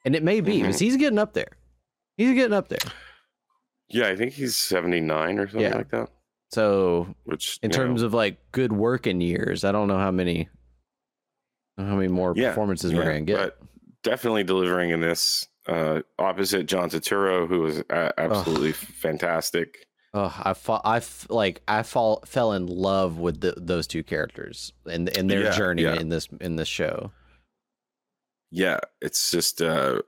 And 0.04 0.16
it 0.16 0.24
may 0.24 0.40
be 0.40 0.60
because 0.60 0.76
mm-hmm. 0.76 0.84
he's 0.84 0.96
getting 0.96 1.18
up 1.18 1.34
there. 1.34 1.56
He's 2.16 2.34
getting 2.34 2.54
up 2.54 2.68
there. 2.68 2.78
Yeah, 3.88 4.08
I 4.08 4.16
think 4.16 4.32
he's 4.32 4.56
seventy 4.56 5.00
nine 5.00 5.38
or 5.38 5.48
something 5.48 5.70
Yeah. 5.70 5.76
like 5.76 5.90
that. 5.90 6.10
So, 6.52 7.14
Which 7.24 7.58
in 7.62 7.70
terms 7.70 8.02
of 8.02 8.14
like 8.14 8.38
good 8.52 8.72
working 8.72 9.20
years, 9.20 9.64
I 9.64 9.72
don't 9.72 9.88
know 9.88 9.98
how 9.98 10.10
many 10.10 10.48
how 11.76 11.96
many 11.96 12.08
more 12.08 12.32
Yeah, 12.36 12.50
performances 12.50 12.94
we're 12.94 13.04
going 13.04 13.26
to 13.26 13.32
get. 13.32 13.36
but 13.36 13.68
definitely 14.02 14.44
delivering 14.44 14.90
in 14.90 15.00
this. 15.00 15.46
Uh, 15.66 16.00
opposite 16.18 16.64
John 16.66 16.88
Turturro, 16.88 17.46
who 17.46 17.60
was 17.60 17.80
uh, 17.90 18.10
absolutely 18.18 18.72
fantastic. 18.72 19.86
Oh, 20.12 20.34
I 20.42 20.54
fall, 20.54 20.80
I 20.84 20.96
f- 20.96 21.26
like 21.30 21.62
I 21.68 21.82
fall 21.84 22.22
fell 22.26 22.52
in 22.54 22.66
love 22.66 23.18
with 23.18 23.40
the, 23.40 23.54
those 23.56 23.86
two 23.86 24.02
characters 24.02 24.72
and 24.90 25.08
and 25.16 25.30
their 25.30 25.44
Yeah, 25.44 25.56
journey 25.56 25.82
yeah. 25.82 25.94
in 25.94 26.08
this 26.08 26.28
in 26.40 26.56
this 26.56 26.66
show. 26.66 27.12
Yeah, 28.50 28.80
it's 29.00 29.30
just 29.30 29.62
uh, 29.62 30.02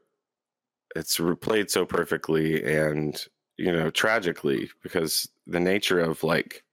it's 0.96 1.18
replayed 1.18 1.70
so 1.70 1.84
perfectly 1.84 2.64
and 2.64 3.24
you 3.56 3.70
know 3.70 3.90
tragically 3.90 4.70
because 4.82 5.28
the 5.46 5.60
nature 5.60 6.00
of 6.00 6.24
like 6.24 6.64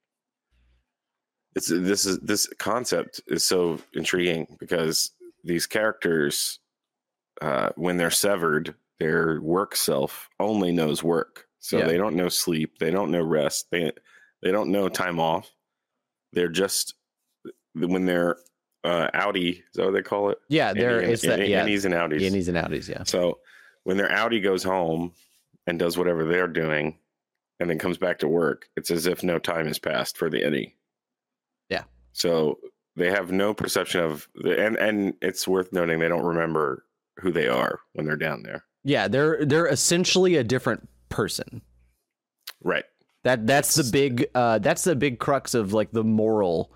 it's 1.56 1.68
this 1.68 2.06
is 2.06 2.18
this 2.20 2.48
concept 2.58 3.22
is 3.28 3.44
so 3.44 3.80
intriguing 3.94 4.58
because 4.60 5.12
these 5.44 5.68
characters 5.68 6.60
uh, 7.42 7.70
when 7.76 7.98
they're 7.98 8.12
severed 8.12 8.76
their 9.00 9.40
work 9.42 9.76
self 9.76 10.30
only 10.40 10.72
knows 10.72 11.02
work 11.04 11.48
so 11.60 11.78
Yeah. 11.78 11.88
they 11.88 11.98
don't 11.98 12.16
know 12.16 12.30
sleep 12.30 12.78
they 12.80 12.92
don't 12.92 13.12
know 13.12 13.22
rest 13.24 13.68
they 13.72 13.92
they 14.42 14.52
don't 14.52 14.72
know 14.72 14.90
time 14.90 15.20
off 15.20 15.50
they're 16.34 16.50
just 16.50 16.96
when 17.76 18.06
they're 18.06 18.38
uh 18.84 19.10
outie 19.14 19.60
is 19.60 19.64
that 19.76 19.86
what 19.86 19.94
they 19.94 20.02
call 20.02 20.30
it 20.30 20.38
Yeah, 20.50 20.74
there 20.74 21.00
and, 21.00 21.16
that 21.18 21.48
yeah, 21.48 21.66
innies 21.66 21.86
and 21.86 21.94
outies 21.94 22.22
innies 22.22 22.48
and 22.48 22.58
outies. 22.58 22.88
Yeah, 22.90 23.04
so 23.04 23.40
when 23.84 23.98
their 23.98 24.10
outie 24.10 24.44
goes 24.44 24.64
home 24.64 25.14
and 25.68 25.78
does 25.80 25.98
whatever 25.98 26.26
they're 26.26 26.48
doing 26.48 26.98
and 27.60 27.70
then 27.70 27.78
comes 27.78 27.98
back 27.98 28.20
to 28.20 28.28
work, 28.28 28.70
it's 28.78 28.90
as 28.92 29.06
if 29.06 29.22
no 29.24 29.38
time 29.38 29.68
has 29.68 29.80
passed 29.80 30.18
for 30.18 30.30
the 30.30 30.42
innie. 30.42 30.74
Yeah. 31.70 31.84
So 32.14 32.60
they 32.96 33.10
have 33.12 33.32
no 33.32 33.54
perception 33.54 34.02
of 34.02 34.28
the 34.36 34.58
and 34.66 34.78
and 34.78 35.14
it's 35.22 35.48
worth 35.48 35.74
noting 35.74 36.00
they 36.00 36.08
don't 36.08 36.26
remember 36.26 36.86
who 37.20 37.32
they 37.32 37.48
are 37.48 37.80
when 37.94 38.06
they're 38.06 38.16
down 38.16 38.44
there. 38.44 38.64
yeah. 38.84 39.08
They're 39.08 39.46
they're 39.46 39.68
essentially 39.68 40.36
a 40.36 40.44
different 40.44 40.88
person. 41.10 41.62
Right. 42.64 42.86
That 43.24 43.46
that's 43.48 43.76
the 43.76 43.90
big 43.92 44.28
uh 44.36 44.60
that's 44.60 44.84
the 44.84 44.96
big 44.96 45.20
crux 45.20 45.54
of 45.54 45.74
like 45.74 45.92
the 45.92 46.04
moral 46.04 46.72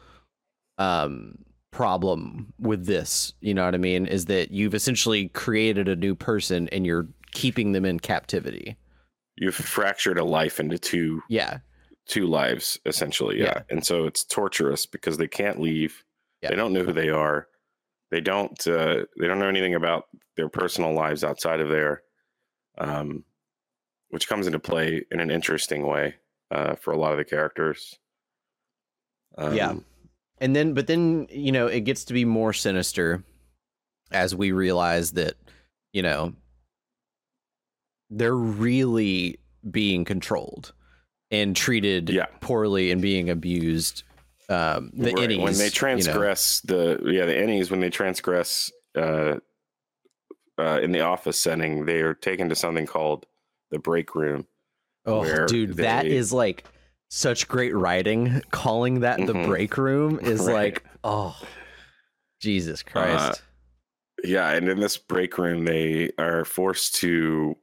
um 0.77 1.35
problem 1.71 2.53
with 2.59 2.85
this. 2.85 3.33
You 3.41 3.53
know 3.53 3.65
what 3.65 3.75
I 3.75 3.79
mean? 3.79 4.05
Is 4.05 4.25
that 4.25 4.51
you've 4.51 4.75
essentially 4.75 5.29
created 5.29 5.87
a 5.87 5.95
new 5.95 6.15
person 6.15 6.67
and 6.69 6.85
you're 6.85 7.07
keeping 7.31 7.71
them 7.71 7.85
in 7.85 7.99
captivity. 7.99 8.77
You've 9.37 9.55
fractured 9.55 10.19
a 10.19 10.23
life 10.23 10.59
into 10.59 10.77
two 10.77 11.23
Yeah, 11.29 11.59
two 12.07 12.27
lives 12.27 12.79
essentially. 12.85 13.39
Yeah. 13.39 13.45
Yeah. 13.45 13.61
And 13.69 13.85
so 13.85 14.05
it's 14.05 14.23
torturous 14.23 14.85
because 14.85 15.17
they 15.17 15.27
can't 15.27 15.59
leave. 15.59 16.03
Yeah. 16.41 16.49
They 16.49 16.55
don't 16.55 16.73
know 16.73 16.83
who 16.83 16.93
they 16.93 17.09
are. 17.09 17.47
They 18.13 18.21
don't 18.21 18.67
uh 18.67 19.05
they 19.19 19.25
don't 19.25 19.39
know 19.39 19.47
anything 19.47 19.73
about 19.73 20.05
their 20.37 20.47
personal 20.47 20.93
lives 20.93 21.23
outside 21.23 21.59
of 21.59 21.69
there. 21.69 22.03
Um 22.77 23.23
which 24.09 24.27
comes 24.27 24.45
into 24.45 24.59
play 24.59 25.03
in 25.09 25.19
an 25.19 25.31
interesting 25.31 25.87
way 25.87 26.13
uh 26.51 26.75
for 26.75 26.91
a 26.93 26.97
lot 26.97 27.11
of 27.11 27.17
the 27.17 27.25
characters. 27.25 27.97
Um, 29.35 29.55
Yeah. 29.55 29.73
and 30.41 30.55
then 30.55 30.75
but 30.75 30.85
then 30.85 31.25
you 31.31 31.51
know 31.51 31.65
it 31.65 31.85
gets 31.85 32.05
to 32.05 32.13
be 32.13 32.23
more 32.23 32.53
sinister 32.53 33.23
as 34.11 34.35
we 34.35 34.51
realize 34.51 35.13
that 35.13 35.33
you 35.91 36.03
know 36.03 36.33
they're 38.11 38.35
really 38.35 39.39
being 39.71 40.05
controlled 40.05 40.71
and 41.31 41.55
treated 41.55 42.11
Yeah. 42.11 42.27
poorly 42.41 42.91
and 42.91 43.01
being 43.01 43.31
abused 43.31 44.03
um 44.49 44.91
the 44.93 45.13
Right, 45.13 45.29
innies, 45.29 45.41
when 45.41 45.57
they 45.57 45.65
you 45.65 45.69
know. 45.71 45.73
transgress 45.73 46.61
the 46.61 46.99
yeah 47.05 47.25
the 47.25 47.33
innies 47.33 47.71
when 47.71 47.79
they 47.79 47.89
transgress 47.89 48.71
uh 48.95 49.35
uh 50.57 50.79
in 50.83 50.91
the 50.91 51.01
office 51.01 51.39
setting 51.39 51.85
they 51.85 52.01
are 52.01 52.13
taken 52.13 52.49
to 52.49 52.55
something 52.55 52.85
called 52.85 53.25
the 53.71 53.79
break 53.79 54.15
room 54.15 54.45
oh 55.05 55.45
dude 55.47 55.75
that 55.77 56.03
they- 56.03 56.11
is 56.15 56.31
like 56.33 56.65
such 57.09 57.47
great 57.47 57.75
writing 57.75 58.41
calling 58.51 59.01
that 59.01 59.17
the 59.25 59.33
Mhm. 59.33 59.45
break 59.45 59.77
room 59.77 60.19
is 60.23 60.41
Right. 60.41 60.53
like 60.73 60.83
oh 61.03 61.35
jesus 62.41 62.83
christ 62.83 63.41
Yeah, 64.23 64.51
and 64.51 64.69
in 64.69 64.79
this 64.79 64.95
break 64.97 65.37
room, 65.37 65.65
they 65.65 66.11
are 66.17 66.45
forced 66.45 66.95
to 67.01 67.57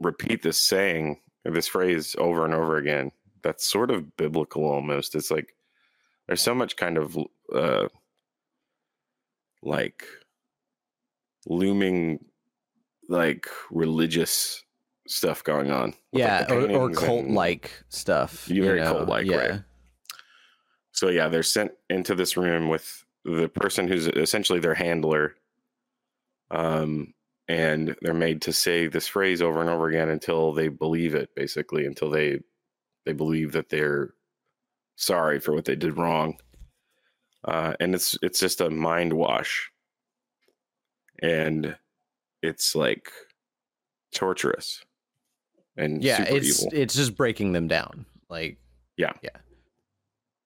repeat 0.00 0.42
this 0.42 0.58
saying, 0.58 1.18
this 1.44 1.66
phrase 1.66 2.14
over 2.18 2.44
and 2.44 2.52
over 2.52 2.76
again. 2.76 3.10
That's 3.42 3.64
sort 3.66 3.90
of 3.90 4.14
biblical 4.18 4.64
almost. 4.66 5.14
It's 5.14 5.30
like 5.30 5.54
there's 6.28 6.42
so 6.42 6.54
much 6.54 6.76
kind 6.76 6.98
of 6.98 7.18
uh, 7.52 7.88
like 9.62 10.04
looming, 11.46 12.18
like 13.08 13.46
religious 13.70 14.62
stuff 15.08 15.42
going 15.42 15.70
on. 15.70 15.94
with, 16.12 16.22
like, 16.22 16.48
yeah 16.50 16.54
or, 16.54 16.70
or 16.70 16.90
cult 16.90 17.26
like 17.26 17.82
stuff 17.88 18.46
Yeah, 18.48 18.54
you 18.54 18.62
very 18.64 18.80
know? 18.80 18.92
cult-like, 18.92 19.26
yeah 19.26 19.36
right. 19.36 19.60
So 20.92 21.08
yeah, 21.08 21.28
they're 21.28 21.42
sent 21.42 21.72
into 21.88 22.14
this 22.14 22.36
room 22.36 22.68
with 22.68 23.04
the 23.24 23.48
person 23.48 23.88
who's 23.88 24.06
essentially 24.08 24.60
their 24.60 24.74
handler. 24.74 25.34
Um 26.50 27.14
and 27.48 27.96
they're 28.02 28.12
made 28.12 28.42
to 28.42 28.52
say 28.52 28.86
this 28.88 29.06
phrase 29.08 29.40
over 29.40 29.60
and 29.62 29.70
over 29.70 29.88
again 29.88 30.10
until 30.10 30.52
they 30.52 30.68
believe 30.68 31.14
it 31.14 31.30
basically 31.34 31.86
until 31.86 32.10
they 32.10 32.40
they 33.06 33.14
believe 33.14 33.52
that 33.52 33.70
they're 33.70 34.12
sorry 35.00 35.38
for 35.38 35.52
what 35.54 35.64
they 35.64 35.76
did 35.76 35.96
wrong. 35.96 36.36
Uh 37.44 37.72
and 37.80 37.94
it's 37.94 38.18
it's 38.20 38.40
just 38.40 38.60
a 38.60 38.68
mind 38.68 39.12
wash. 39.12 39.70
And 41.22 41.76
it's 42.42 42.74
like 42.74 43.10
torturous 44.12 44.84
and 45.76 46.02
yeah 46.02 46.18
super 46.24 46.36
it's 46.36 46.62
evil. 46.62 46.78
it's 46.78 46.94
just 46.94 47.16
breaking 47.16 47.52
them 47.52 47.68
down 47.68 48.06
like 48.30 48.56
Yeah. 48.96 49.12
yeah 49.22 49.30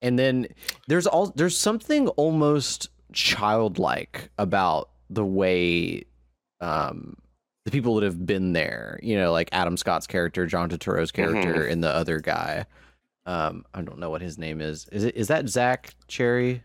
and 0.02 0.18
then 0.18 0.48
there's 0.88 1.06
all 1.06 1.28
there's 1.36 1.56
something 1.56 2.08
almost 2.08 2.88
childlike 3.12 4.30
about 4.38 4.90
the 5.10 5.24
way 5.24 6.04
um 6.60 7.16
the 7.66 7.70
people 7.70 7.94
that 7.96 8.04
have 8.04 8.26
been 8.26 8.52
there 8.52 8.98
you 9.02 9.16
know 9.16 9.30
like 9.32 9.48
adam 9.52 9.76
scott's 9.76 10.06
character 10.08 10.44
john 10.46 10.68
turturro's 10.68 11.12
Mm-hmm. 11.12 11.40
character 11.42 11.66
and 11.66 11.84
the 11.84 11.90
other 11.90 12.18
guy 12.20 12.64
um 13.26 13.64
i 13.74 13.80
don't 13.82 13.98
know 13.98 14.10
what 14.10 14.20
his 14.22 14.36
name 14.38 14.60
is 14.60 14.88
is 14.90 15.04
it 15.04 15.14
is 15.16 15.28
that 15.28 15.48
zach 15.48 15.94
cherry 16.08 16.62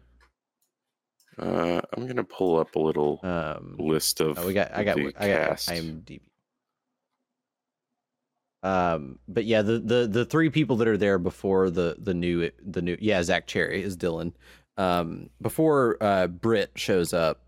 Uh, 1.39 1.81
I'm 1.93 2.07
gonna 2.07 2.23
pull 2.23 2.57
up 2.59 2.75
a 2.75 2.79
little 2.79 3.19
um 3.21 3.75
list 3.77 4.21
of. 4.21 4.39
Oh, 4.39 4.47
we 4.47 4.53
got. 4.53 4.71
I 4.75 4.83
got. 4.83 4.97
I 4.97 5.03
got. 5.11 5.21
cast. 5.49 5.69
IMDb. 5.69 6.21
Um, 8.63 9.19
but 9.27 9.45
yeah, 9.45 9.61
the 9.61 9.77
the 9.79 10.07
the 10.07 10.25
three 10.25 10.49
people 10.49 10.77
that 10.77 10.87
are 10.87 10.97
there 10.97 11.19
before 11.19 11.69
the 11.69 11.95
the 11.99 12.13
new 12.15 12.49
the 12.65 12.81
new 12.81 12.97
yeah 12.99 13.21
Zach 13.21 13.45
Cherry 13.45 13.83
is 13.83 13.95
Dylan. 13.95 14.33
Um, 14.77 15.29
before 15.41 15.97
uh 16.01 16.25
Britt 16.27 16.71
shows 16.75 17.13
up, 17.13 17.41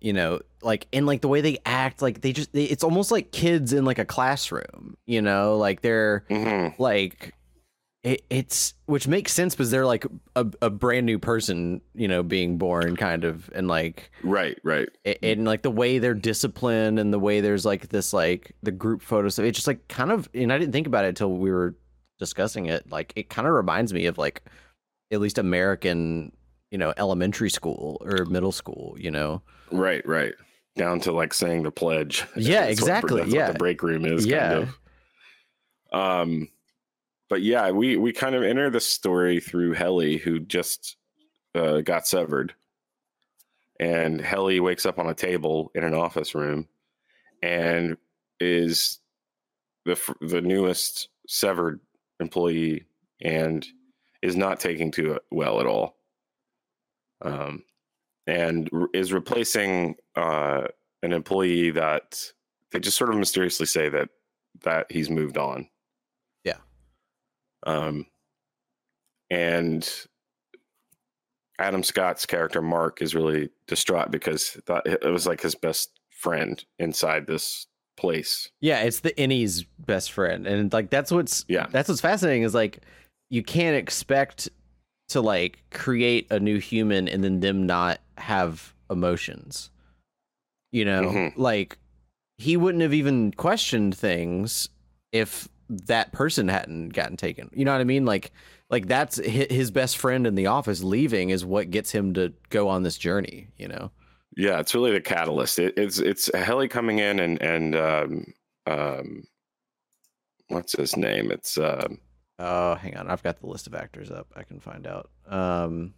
you 0.00 0.12
know, 0.12 0.40
like 0.62 0.86
and 0.92 1.06
like 1.06 1.22
the 1.22 1.28
way 1.28 1.40
they 1.40 1.58
act, 1.66 2.02
like 2.02 2.20
they 2.20 2.32
just 2.32 2.52
they, 2.52 2.64
it's 2.64 2.84
almost 2.84 3.10
like 3.10 3.32
kids 3.32 3.72
in 3.72 3.84
like 3.84 3.98
a 3.98 4.04
classroom, 4.04 4.96
you 5.06 5.20
know, 5.22 5.56
like 5.56 5.80
they're 5.82 6.24
Mhm. 6.30 6.78
like 6.78 7.34
it, 8.12 8.24
it's 8.30 8.74
which 8.86 9.06
makes 9.06 9.32
sense 9.32 9.54
because 9.54 9.70
they're 9.70 9.86
like 9.86 10.06
a, 10.36 10.46
a 10.62 10.70
brand 10.70 11.04
new 11.06 11.18
person, 11.18 11.80
you 11.94 12.08
know, 12.08 12.22
being 12.22 12.56
born 12.58 12.96
kind 12.96 13.24
of 13.24 13.50
and 13.54 13.68
like 13.68 14.10
Right, 14.22 14.58
right. 14.62 14.88
a- 15.04 15.24
and 15.24 15.44
like 15.44 15.62
the 15.62 15.70
way 15.70 15.98
they're 15.98 16.14
disciplined 16.14 16.98
and 16.98 17.12
the 17.12 17.18
way 17.18 17.40
there's 17.40 17.64
like 17.64 17.88
this 17.88 18.12
like 18.12 18.52
the 18.62 18.70
group 18.72 19.02
photos 19.02 19.34
so 19.34 19.42
it 19.42 19.52
just 19.52 19.66
like 19.66 19.86
kind 19.88 20.10
of 20.12 20.28
and 20.34 20.52
i 20.52 20.58
didn't 20.58 20.72
think 20.72 20.86
about 20.86 21.04
it 21.04 21.08
until 21.08 21.32
we 21.32 21.50
were 21.50 21.76
discussing 22.18 22.66
it 22.66 22.90
like 22.90 23.12
it 23.16 23.28
kind 23.30 23.46
of 23.46 23.54
reminds 23.54 23.92
me 23.92 24.06
of 24.06 24.16
like 24.18 24.42
at 25.12 25.20
least 25.20 25.38
american 25.38 26.32
you 26.70 26.78
know 26.78 26.92
elementary 26.96 27.50
school 27.50 28.00
or 28.04 28.24
middle 28.26 28.52
school 28.52 28.96
you 28.98 29.10
know 29.10 29.42
Right, 29.70 30.06
right. 30.06 30.32
Down 30.76 31.00
to 31.00 31.12
like 31.12 31.34
saying 31.34 31.64
the 31.64 31.70
pledge. 31.70 32.24
Yeah, 32.36 32.60
That's 32.66 32.80
what- 32.80 32.88
exactly, 32.88 33.20
that's 33.20 33.32
what 33.32 33.36
yeah. 33.38 33.52
the 33.52 33.58
break 33.58 33.82
room 33.82 34.04
is 34.06 34.24
Yeah. 34.24 34.48
kind 34.48 34.68
of. 34.68 34.78
Um 35.92 36.48
but 37.28 37.42
yeah, 37.42 37.70
we 37.70 37.96
we 37.96 38.12
kind 38.12 38.34
of 38.34 38.42
enter 38.42 38.70
the 38.70 38.80
story 38.80 39.40
through 39.40 39.74
Helly 39.74 40.16
who 40.16 40.40
just 40.40 40.96
uh, 41.54 41.80
got 41.80 42.06
severed. 42.06 42.54
And 43.80 44.20
Helly 44.20 44.58
wakes 44.58 44.86
up 44.86 44.98
on 44.98 45.08
a 45.08 45.14
table 45.14 45.70
in 45.74 45.84
an 45.84 45.94
office 45.94 46.34
room 46.34 46.66
and 47.42 47.96
is 48.40 48.98
the 49.84 49.98
the 50.20 50.40
newest 50.40 51.08
severed 51.26 51.80
employee 52.20 52.84
and 53.20 53.66
is 54.22 54.36
not 54.36 54.58
taking 54.58 54.90
to 54.92 55.14
it 55.14 55.22
well 55.30 55.60
at 55.60 55.66
all. 55.66 55.96
Um, 57.22 57.64
and 58.26 58.68
is 58.94 59.12
replacing 59.12 59.96
uh, 60.16 60.64
an 61.02 61.12
employee 61.12 61.70
that 61.70 62.32
they 62.72 62.80
just 62.80 62.96
sort 62.96 63.10
of 63.10 63.16
mysteriously 63.16 63.66
say 63.66 63.88
that 63.88 64.08
that 64.64 64.90
he's 64.90 65.10
moved 65.10 65.38
on. 65.38 65.68
Um, 67.66 68.06
and 69.30 69.88
Adam 71.58 71.82
Scott's 71.82 72.24
character 72.26 72.62
Mark 72.62 73.02
is 73.02 73.14
really 73.14 73.50
distraught 73.66 74.10
because 74.10 74.58
that 74.66 74.86
it 74.86 75.04
was 75.04 75.26
like 75.26 75.40
his 75.40 75.54
best 75.54 75.90
friend 76.10 76.64
inside 76.78 77.26
this 77.26 77.66
place. 77.96 78.48
yeah 78.60 78.82
it's 78.82 79.00
the 79.00 79.16
innie's 79.20 79.64
best 79.80 80.12
friend 80.12 80.46
and 80.46 80.72
like 80.72 80.88
that's 80.88 81.10
what's 81.10 81.44
Yeah. 81.48 81.66
that's 81.70 81.88
what's 81.88 82.00
fascinating 82.00 82.42
is 82.44 82.54
like 82.54 82.78
you 83.28 83.42
can't 83.42 83.74
expect 83.76 84.48
to 85.08 85.20
like 85.20 85.58
create 85.72 86.28
a 86.30 86.38
new 86.38 86.58
human 86.60 87.08
and 87.08 87.24
then 87.24 87.40
them 87.40 87.66
not 87.66 87.98
have 88.16 88.72
emotions 88.88 89.70
you 90.70 90.84
know 90.84 91.02
Mhm. 91.10 91.32
like 91.36 91.76
he 92.36 92.56
wouldn't 92.56 92.82
have 92.82 92.94
even 92.94 93.32
questioned 93.32 93.96
things 93.96 94.68
if 95.10 95.48
that 95.68 96.12
person 96.12 96.48
hadn't 96.48 96.90
gotten 96.90 97.16
taken. 97.16 97.50
You 97.52 97.64
know 97.64 97.72
what 97.72 97.80
i 97.80 97.84
mean? 97.84 98.04
Like 98.04 98.32
like 98.70 98.86
that's 98.86 99.16
his 99.16 99.70
best 99.70 99.96
friend 99.96 100.26
in 100.26 100.34
the 100.34 100.46
office 100.46 100.82
leaving 100.82 101.30
is 101.30 101.44
what 101.44 101.70
gets 101.70 101.90
him 101.90 102.14
to 102.14 102.32
go 102.50 102.68
on 102.68 102.82
this 102.82 102.98
journey 102.98 103.48
you 103.56 103.68
know? 103.68 103.90
Yeah, 104.36 104.60
it's 104.60 104.74
really 104.74 104.92
the 104.92 105.00
catalyst. 105.00 105.58
It, 105.58 105.74
it's 105.76 105.98
it's 105.98 106.30
Helly 106.32 106.68
coming 106.68 106.98
in 107.00 107.18
and 107.18 107.42
and 107.42 107.74
um, 107.74 108.34
um, 108.66 109.24
what's 110.48 110.76
his 110.76 110.96
name? 110.96 111.32
It's 111.32 111.58
um, 111.58 111.98
oh 112.38 112.76
hang 112.76 112.96
on. 112.96 113.08
I've 113.08 113.22
got 113.22 113.40
the 113.40 113.48
list 113.48 113.66
of 113.66 113.74
actors 113.74 114.10
up. 114.10 114.28
I 114.36 114.44
can 114.44 114.60
find 114.60 114.86
out. 114.86 115.10
Um 115.28 115.94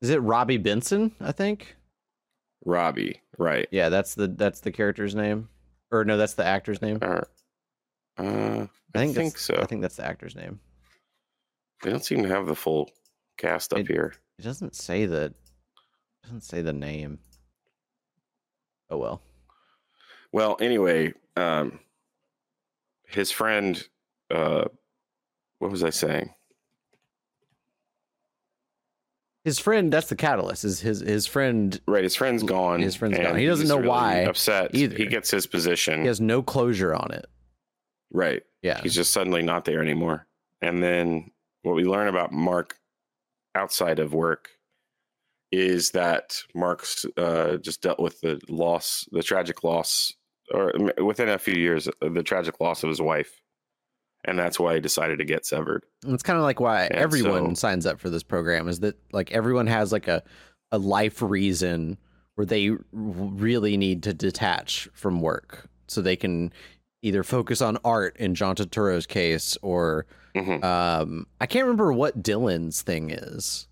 is 0.00 0.08
it 0.08 0.16
robbie 0.18 0.56
benson 0.56 1.14
i 1.20 1.30
think 1.30 1.76
Robbie, 2.64 3.20
right? 3.38 3.68
Yeah, 3.70 3.88
that's 3.88 4.14
the 4.14 4.28
that's 4.28 4.60
the 4.60 4.72
character's 4.72 5.14
name, 5.14 5.48
or 5.90 6.04
no, 6.04 6.16
that's 6.16 6.34
the 6.34 6.44
actor's 6.44 6.82
name. 6.82 6.98
Or, 7.02 7.26
uh, 8.18 8.22
I 8.22 8.68
I 8.94 8.98
think 8.98 9.14
think, 9.14 9.32
that's, 9.34 9.42
so. 9.42 9.56
I 9.56 9.64
think 9.66 9.82
that's 9.82 9.96
the 9.96 10.06
actor's 10.06 10.36
name. 10.36 10.60
they 11.82 11.90
don't 11.90 12.04
seem 12.04 12.22
to 12.22 12.28
have 12.28 12.46
the 12.46 12.54
full 12.56 12.90
cast 13.38 13.72
up 13.72 13.80
It- 13.80 13.88
here. 13.88 14.14
It 14.38 14.42
doesn't 14.42 14.74
say 14.74 15.04
the 15.06 15.24
it 15.24 15.34
doesn't 16.24 16.42
say 16.44 16.62
the 16.62 16.72
name. 16.72 17.18
Oh 18.90 18.96
well. 18.98 19.22
Well, 20.32 20.56
anyway, 20.60 21.12
um, 21.36 21.80
his 23.06 23.30
friend, 23.30 23.82
uh, 24.30 24.64
what 25.58 25.70
was 25.70 25.82
I 25.84 25.90
saying? 25.90 26.32
His 29.44 29.58
friend, 29.58 29.90
that's 29.90 30.08
the 30.08 30.16
catalyst. 30.16 30.64
Is 30.64 30.80
his 30.80 31.00
his 31.00 31.26
friend? 31.26 31.80
Right, 31.86 32.04
his 32.04 32.14
friend's 32.14 32.42
gone. 32.42 32.80
His 32.80 32.94
friend's 32.94 33.16
gone. 33.16 33.36
He 33.36 33.46
doesn't 33.46 33.68
know 33.68 33.76
really 33.76 33.88
why 33.88 34.16
Upset. 34.24 34.74
either. 34.74 34.96
He 34.96 35.06
gets 35.06 35.30
his 35.30 35.46
position. 35.46 36.02
He 36.02 36.06
has 36.08 36.20
no 36.20 36.42
closure 36.42 36.94
on 36.94 37.10
it. 37.12 37.26
Right. 38.12 38.42
Yeah. 38.62 38.80
He's 38.82 38.94
just 38.94 39.12
suddenly 39.12 39.42
not 39.42 39.64
there 39.64 39.80
anymore. 39.80 40.26
And 40.60 40.82
then 40.82 41.30
what 41.62 41.74
we 41.74 41.84
learn 41.84 42.08
about 42.08 42.32
Mark 42.32 42.76
outside 43.54 43.98
of 43.98 44.12
work 44.12 44.50
is 45.52 45.90
that 45.92 46.36
Mark's 46.54 47.06
uh, 47.16 47.56
just 47.56 47.82
dealt 47.82 47.98
with 47.98 48.20
the 48.20 48.40
loss, 48.48 49.08
the 49.10 49.22
tragic 49.22 49.64
loss, 49.64 50.12
or 50.52 50.72
within 51.02 51.28
a 51.28 51.38
few 51.38 51.54
years, 51.54 51.88
the 52.00 52.22
tragic 52.22 52.60
loss 52.60 52.82
of 52.82 52.88
his 52.88 53.00
wife. 53.00 53.40
And 54.24 54.38
that's 54.38 54.60
why 54.60 54.74
he 54.74 54.80
decided 54.80 55.18
to 55.18 55.24
get 55.24 55.46
severed. 55.46 55.84
And 56.04 56.12
It's 56.14 56.22
kind 56.22 56.36
of 56.36 56.42
like 56.42 56.60
why 56.60 56.84
And 56.84 56.94
everyone 56.96 57.54
so- 57.56 57.60
signs 57.68 57.86
up 57.86 57.98
for 58.00 58.10
this 58.10 58.22
program 58.22 58.68
is 58.68 58.80
that 58.80 58.96
like 59.12 59.32
everyone 59.32 59.66
has 59.66 59.92
like 59.92 60.08
a 60.08 60.22
a 60.72 60.78
life 60.78 61.20
reason 61.22 61.96
where 62.36 62.44
they 62.46 62.70
really 62.92 63.76
need 63.76 64.02
to 64.04 64.12
detach 64.14 64.88
from 64.92 65.20
work 65.20 65.68
so 65.88 66.00
they 66.00 66.16
can 66.16 66.52
either 67.02 67.22
focus 67.24 67.60
on 67.60 67.76
art 67.84 68.16
in 68.18 68.34
John 68.34 68.54
Turturro's 68.54 69.06
case 69.06 69.56
or 69.62 70.06
Mhm. 70.36 70.62
um 70.62 71.26
I 71.40 71.46
can't 71.46 71.64
remember 71.64 71.92
what 71.92 72.22
Dylan's 72.22 72.82
thing 72.82 73.10
is. 73.10 73.66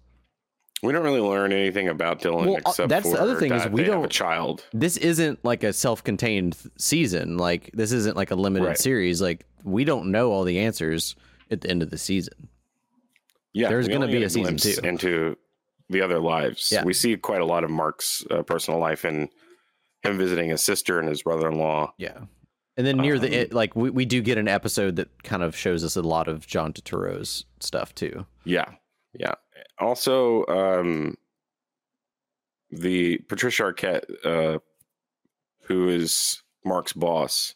We 0.82 0.92
don't 0.92 1.02
really 1.02 1.20
learn 1.20 1.52
anything 1.52 1.88
about 1.88 2.20
Dylan 2.20 2.46
Well, 2.46 2.54
uh, 2.54 2.70
except 2.70 2.88
that's 2.88 3.10
the 3.10 3.16
for 3.16 3.22
other 3.22 3.34
thing 3.36 3.52
is 3.52 3.64
that 3.64 3.72
we 3.72 3.82
they 3.82 3.90
have 3.90 4.04
a 4.04 4.08
child. 4.08 4.64
This 4.72 4.96
isn't 4.96 5.44
like 5.44 5.64
a 5.64 5.72
self-contained 5.72 6.56
season. 6.76 7.36
Like 7.36 7.70
this 7.74 7.90
isn't 7.92 8.16
like 8.16 8.30
a 8.30 8.36
limited 8.36 8.66
Right. 8.68 8.78
series. 8.78 9.20
Like 9.20 9.44
we 9.64 9.84
don't 9.84 10.12
know 10.12 10.30
all 10.30 10.44
the 10.44 10.60
answers 10.60 11.16
at 11.50 11.62
the 11.62 11.70
end 11.70 11.82
of 11.82 11.90
the 11.90 11.98
season. 11.98 12.48
Yeah, 13.52 13.70
There's 13.70 13.88
gonna 13.88 14.06
be 14.06 14.12
get 14.14 14.22
a 14.22 14.30
season 14.30 14.56
two. 14.56 14.74
into 14.84 15.36
the 15.88 16.02
other 16.02 16.20
lives. 16.20 16.70
Yeah. 16.70 16.84
We 16.84 16.92
see 16.94 17.16
quite 17.16 17.40
a 17.40 17.46
lot 17.46 17.64
of 17.64 17.70
Mark's 17.70 18.24
uh, 18.30 18.42
personal 18.42 18.78
life 18.78 19.04
and 19.04 19.28
him 20.02 20.16
visiting 20.18 20.50
his 20.50 20.62
sister 20.62 21.00
and 21.00 21.08
his 21.08 21.22
brother-in-law. 21.22 21.94
Yeah. 21.98 22.18
And 22.76 22.86
then 22.86 22.98
near 22.98 23.18
the 23.18 23.26
Um, 23.26 23.32
it, 23.32 23.52
like 23.52 23.74
we, 23.74 23.90
we 23.90 24.04
do 24.04 24.20
get 24.22 24.38
an 24.38 24.46
episode 24.46 24.94
that 24.96 25.24
kind 25.24 25.42
of 25.42 25.56
shows 25.56 25.82
us 25.82 25.96
a 25.96 26.02
lot 26.02 26.28
of 26.28 26.46
John 26.46 26.72
Turturro's 26.72 27.46
stuff 27.58 27.92
too. 27.96 28.24
Yeah, 28.44 28.66
yeah. 29.18 29.34
Also, 29.78 30.44
um, 30.46 31.16
the 32.70 33.18
Patricia 33.28 33.62
Arquette, 33.64 34.04
uh, 34.24 34.58
who 35.62 35.88
is 35.88 36.42
Mark's 36.64 36.92
boss, 36.92 37.54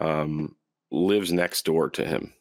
um, 0.00 0.56
lives 0.90 1.32
next 1.32 1.64
door 1.64 1.90
to 1.90 2.04
him. 2.04 2.32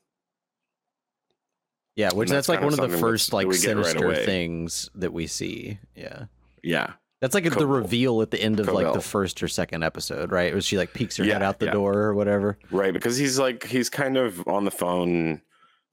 Yeah, 1.96 2.12
which 2.14 2.30
that's, 2.30 2.48
that's 2.48 2.50
like 2.50 2.62
one 2.62 2.74
of 2.80 2.92
the 2.92 2.98
first 2.98 3.30
that 3.30 3.36
like 3.36 3.46
get 3.48 3.54
right 3.54 3.86
sinister 3.86 4.16
things 4.16 4.90
that 4.96 5.14
we 5.14 5.28
see. 5.28 5.80
Yeah. 5.96 6.26
Yeah, 6.64 6.94
That's 7.20 7.36
like 7.36 7.44
the 7.44 7.68
reveal 7.68 8.22
at 8.22 8.32
the 8.32 8.42
end 8.42 8.62
of 8.62 8.70
like 8.70 8.94
the 8.94 9.02
first 9.02 9.44
or 9.44 9.50
second 9.50 9.84
episode, 9.84 10.32
right? 10.32 10.56
Was 10.56 10.66
she 10.66 10.78
like 10.78 10.94
peeks 10.94 11.18
her 11.18 11.26
head 11.26 11.44
out 11.44 11.60
the 11.60 11.66
yeah. 11.66 11.74
door 11.74 11.94
or 11.98 12.16
whatever. 12.16 12.58
right. 12.72 12.94
Because 12.94 13.18
he's 13.18 13.38
like 13.38 13.66
he's 13.66 13.90
kind 13.90 14.16
of 14.16 14.48
on 14.48 14.64
the 14.64 14.72
phone 14.72 15.42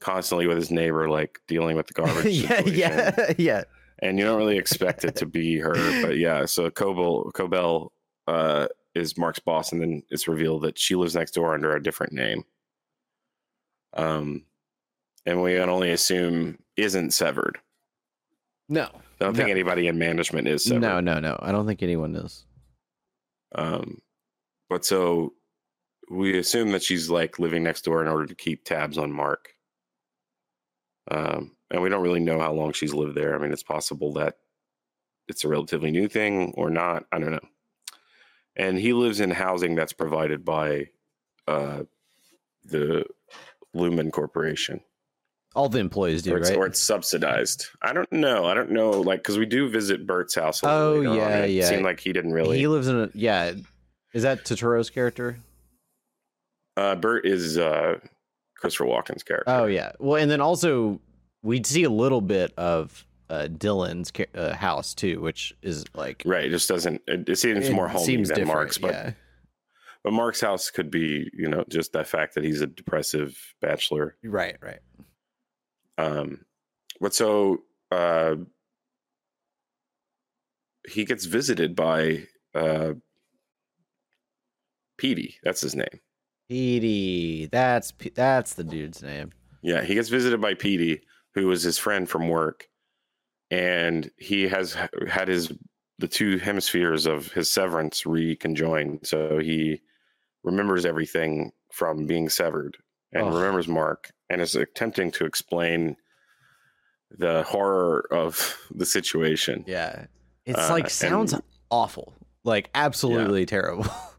constantly 0.01 0.47
with 0.47 0.57
his 0.57 0.71
neighbor, 0.71 1.09
like 1.09 1.41
dealing 1.47 1.77
with 1.77 1.87
the 1.87 1.93
garbage. 1.95 2.27
yeah, 2.27 2.57
situation. 2.59 2.79
yeah, 2.79 3.33
yeah. 3.39 3.65
and 4.01 4.19
you 4.19 4.25
don't 4.25 4.39
really 4.39 4.59
expect 4.59 5.05
it 5.05 5.17
to 5.17 5.27
be 5.27 5.59
her, 5.59 5.75
but 6.03 6.17
yeah. 6.17 6.45
So 6.45 6.71
Cobel 6.71 7.31
Cobel 7.33 7.93
uh, 8.27 8.69
is 8.95 9.17
Mark's 9.19 9.39
boss, 9.39 9.73
and 9.73 9.81
then 9.81 10.03
it's 10.11 10.29
revealed 10.29 10.63
that 10.63 10.79
she 10.79 10.95
lives 10.95 11.15
next 11.15 11.33
door 11.33 11.55
under 11.55 11.75
a 11.75 11.83
different 11.83 12.13
name. 12.13 12.45
Um, 13.95 14.45
and 15.27 15.43
we 15.43 15.57
can 15.57 15.69
only 15.69 15.91
assume 15.91 16.59
isn't 16.77 17.13
severed. 17.13 17.59
No. 18.69 18.89
I 19.21 19.25
don't 19.25 19.35
think 19.35 19.51
anybody 19.51 19.87
in 19.89 19.99
management 19.99 20.49
is 20.49 20.65
severed. 20.65 20.81
No, 20.81 21.01
no, 21.01 21.19
no. 21.19 21.39
I 21.43 21.53
don't 21.53 21.67
think 21.67 21.83
anyone 21.83 22.15
is. 22.15 22.47
Um, 23.55 24.01
but 24.71 24.85
so 24.85 25.35
we 26.11 26.39
assume 26.39 26.73
that 26.73 26.83
she's 26.83 27.11
like 27.11 27.39
living 27.39 27.63
next 27.63 27.85
door 27.85 28.01
in 28.01 28.09
order 28.09 28.27
to 28.27 28.35
keep 28.35 28.65
tabs 28.65 28.97
on 28.97 29.13
Mark. 29.13 29.55
Um, 31.11 31.53
and 31.71 31.83
we 31.83 31.89
don't 31.89 32.03
really 32.03 32.21
know 32.21 32.39
how 32.39 32.53
long 32.53 32.73
she's 32.73 32.95
lived 32.95 33.15
there. 33.15 33.35
I 33.35 33.39
mean, 33.39 33.53
it's 33.53 33.63
possible 33.63 34.13
that 34.15 34.37
it's 35.29 35.45
a 35.45 35.49
relatively 35.49 35.91
new 35.91 36.09
thing 36.09 36.53
or 36.57 36.71
not. 36.71 37.05
I 37.13 37.19
don't 37.19 37.33
know. 37.33 37.49
And 38.57 38.79
he 38.79 38.93
lives 38.93 39.21
in 39.21 39.31
housing 39.31 39.75
that's 39.75 39.93
provided 39.93 40.45
by 40.45 40.89
uh, 41.47 41.85
the 42.65 43.05
Lumon 43.75 44.13
Corporation. 44.13 44.81
All 45.55 45.69
the 45.69 45.79
employees 45.79 46.23
do, 46.23 46.35
or, 46.35 46.39
it's, 46.39 46.51
right? 46.51 46.59
or 46.59 46.67
it's 46.67 46.81
subsidized. 46.81 47.67
I 47.83 47.93
don't 47.93 48.11
know. 48.13 48.47
I 48.47 48.55
don't 48.55 48.71
know. 48.71 48.91
Like 48.91 49.21
because 49.21 49.39
we 49.39 49.47
do 49.47 49.69
visit 49.69 50.07
Burt's 50.07 50.35
house. 50.35 50.63
A 50.63 50.69
Oh, 50.69 51.01
yeah, 51.01 51.29
and 51.29 51.45
it 51.47 51.51
yeah. 51.51 51.69
Seemed 51.69 51.83
like 51.83 51.99
he 51.99 52.13
didn't 52.13 52.33
really. 52.33 52.59
He 52.59 52.69
lives 52.69 52.87
in 52.87 53.01
a 53.01 53.11
yeah. 53.15 53.53
Is 54.13 54.23
that 54.23 54.45
Turturro's 54.45 54.91
character? 54.91 55.39
uh, 56.77 56.95
Bert 56.97 57.27
is 57.27 57.59
uh, 57.59 57.99
Christopher 58.61 58.85
Walken's 58.85 59.23
character. 59.23 59.51
Oh 59.51 59.65
yeah. 59.65 59.93
Well, 59.99 60.21
and 60.21 60.31
then 60.31 60.41
also 60.41 61.01
we'd 61.43 61.67
see 61.67 61.85
a 61.85 61.91
little 61.91 62.21
bit 62.21 62.53
of 62.57 63.07
uh, 63.29 63.49
Dylan's 63.51 64.13
uh, 64.35 64.55
house 64.55 64.95
too, 64.95 65.21
which 65.21 65.55
is 65.63 65.85
like 65.95 66.23
Right. 66.27 66.45
It 66.45 66.51
just 66.51 66.69
doesn't. 66.69 67.01
It, 67.07 67.29
it 67.29 67.37
seems 67.37 67.69
it 67.69 67.73
more 67.73 67.89
homey 67.89 68.05
seems 68.05 68.29
than 68.29 68.47
Mark's, 68.47 68.79
but 68.79 68.93
yeah. 68.93 69.13
but 70.05 70.13
Mark's 70.13 70.41
house 70.41 70.71
could 70.71 70.91
be, 70.91 71.31
you 71.33 71.49
know, 71.49 71.65
just 71.69 71.93
the 71.93 72.05
fact 72.05 72.35
that 72.35 72.45
he's 72.45 72.61
a 72.61 72.67
depressive 72.67 73.37
bachelor. 73.61 74.17
right, 74.23 74.57
right. 74.61 74.81
Um, 75.97 76.45
but 77.01 77.15
so 77.15 77.63
uh, 77.91 78.37
he 80.89 81.05
gets 81.05 81.25
visited 81.25 81.75
by 81.75 82.27
uh, 82.55 82.95
Petey. 84.99 85.37
That's 85.43 85.61
his 85.61 85.75
name. 85.75 86.01
Petey, 86.51 87.47
that's 87.47 87.93
that's 88.17 88.55
the 88.55 88.65
dude's 88.65 89.03
name. 89.05 89.31
Yeah, 89.63 89.83
he 89.85 89.95
gets 89.95 90.09
visited 90.09 90.41
by 90.41 90.55
Petey, 90.55 91.01
who 91.35 91.47
was 91.47 91.63
his 91.63 91.79
friend 91.79 92.09
from 92.11 92.29
work, 92.29 92.67
and 93.53 94.11
he 94.19 94.49
has 94.49 94.77
had 95.09 95.29
his 95.29 95.53
the 96.01 96.09
two 96.09 96.39
hemispheres 96.39 97.07
of 97.07 97.31
his 97.33 97.49
severance 97.49 98.03
reconjoined. 98.03 99.07
So 99.07 99.39
he 99.39 99.81
remembers 100.43 100.85
everything 100.85 101.53
from 101.73 102.07
being 102.07 102.29
severed 102.29 102.77
and 103.13 103.29
Ugh. 103.29 103.35
remembers 103.35 103.69
Mark 103.69 104.11
and 104.29 104.41
is 104.41 104.57
attempting 104.57 105.13
to 105.13 105.27
explain 105.27 105.97
the 107.17 107.45
horror 107.45 108.09
of 108.11 108.57
the 108.75 108.87
situation. 108.87 109.63
Yeah, 109.69 110.07
it's 110.47 110.59
Uh, 110.59 110.69
like 110.73 110.91
sounds 110.91 111.33
and- 111.33 111.43
awful, 111.71 112.13
like 112.43 112.71
absolutely 112.75 113.47
terrible. 113.47 113.87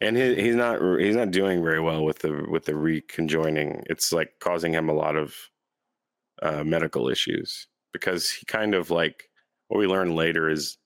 And 0.00 0.16
he, 0.16 0.34
he's 0.36 0.54
not 0.54 0.80
he's 1.00 1.16
not 1.16 1.30
doing 1.32 1.62
very 1.62 1.80
well 1.80 2.04
with 2.04 2.20
the 2.20 2.46
with 2.48 2.64
the 2.66 2.72
reconjoining. 2.72 3.82
It's 3.86 4.12
like 4.12 4.38
causing 4.40 4.72
him 4.72 4.88
a 4.88 4.92
lot 4.94 5.16
of 5.16 5.34
uh, 6.40 6.62
medical 6.62 7.08
issues 7.08 7.66
because 7.92 8.30
he 8.30 8.46
kind 8.46 8.74
of 8.74 8.90
like 8.90 9.24
what 9.68 9.78
we 9.78 9.86
learn 9.88 10.14
later 10.14 10.48
is 10.48 10.78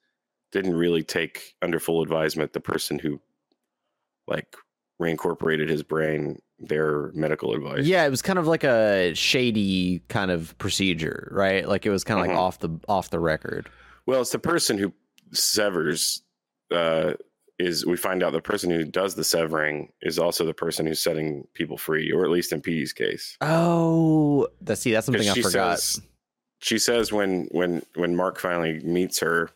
didn't 0.51 0.75
really 0.75 1.03
take 1.03 1.55
under 1.63 1.79
full 1.79 2.03
advisement 2.03 2.53
the 2.55 2.61
person 2.61 2.99
who 2.99 3.21
like 4.27 4.57
reincorporated 5.01 5.69
his 5.69 5.83
brain 5.83 6.41
their 6.59 7.11
medical 7.13 7.53
advice. 7.55 7.85
yeah, 7.85 8.05
it 8.07 8.11
was 8.11 8.23
kind 8.23 8.39
of 8.39 8.47
like 8.47 8.63
a 8.63 9.13
shady 9.15 10.01
kind 10.09 10.31
of 10.31 10.57
procedure, 10.59 11.29
right? 11.33 11.69
Like 11.69 11.85
it 11.85 11.91
was 11.91 12.05
kind 12.05 12.21
of 12.21 12.27
Mhm. 12.27 12.29
like 12.31 12.39
off 12.39 12.59
the 12.61 12.71
off 12.89 13.11
the 13.11 13.19
record. 13.19 13.69
Well, 14.07 14.21
it's 14.21 14.31
the 14.31 14.39
person 14.39 14.79
who 14.79 14.93
severs. 15.33 16.23
Uh, 16.71 17.15
is 17.63 17.87
we 17.87 17.97
find 17.97 18.23
out 18.23 18.33
the 18.33 18.41
person 18.41 18.71
who 18.71 18.85
does 18.85 19.15
the 19.15 19.25
severing 19.25 19.93
is 20.03 20.19
also 20.19 20.45
the 20.45 20.55
person 20.55 20.87
who's 20.87 21.01
setting 21.01 21.47
people 21.55 21.77
free, 21.77 22.11
or 22.13 22.25
at 22.25 22.31
least 22.31 22.53
in 22.53 22.61
Petey's 22.61 22.93
case. 22.93 23.37
Oh, 23.41 24.49
that 24.63 24.77
see, 24.77 24.93
that's 24.93 25.07
something 25.07 25.29
I 25.29 25.35
forgot. 25.35 25.79
Says, 25.79 26.03
she 26.59 26.79
says 26.79 27.13
when 27.13 27.49
when 27.53 27.83
when 27.95 28.17
Mark 28.17 28.39
finally 28.39 28.81
meets 28.81 29.21
her 29.21 29.51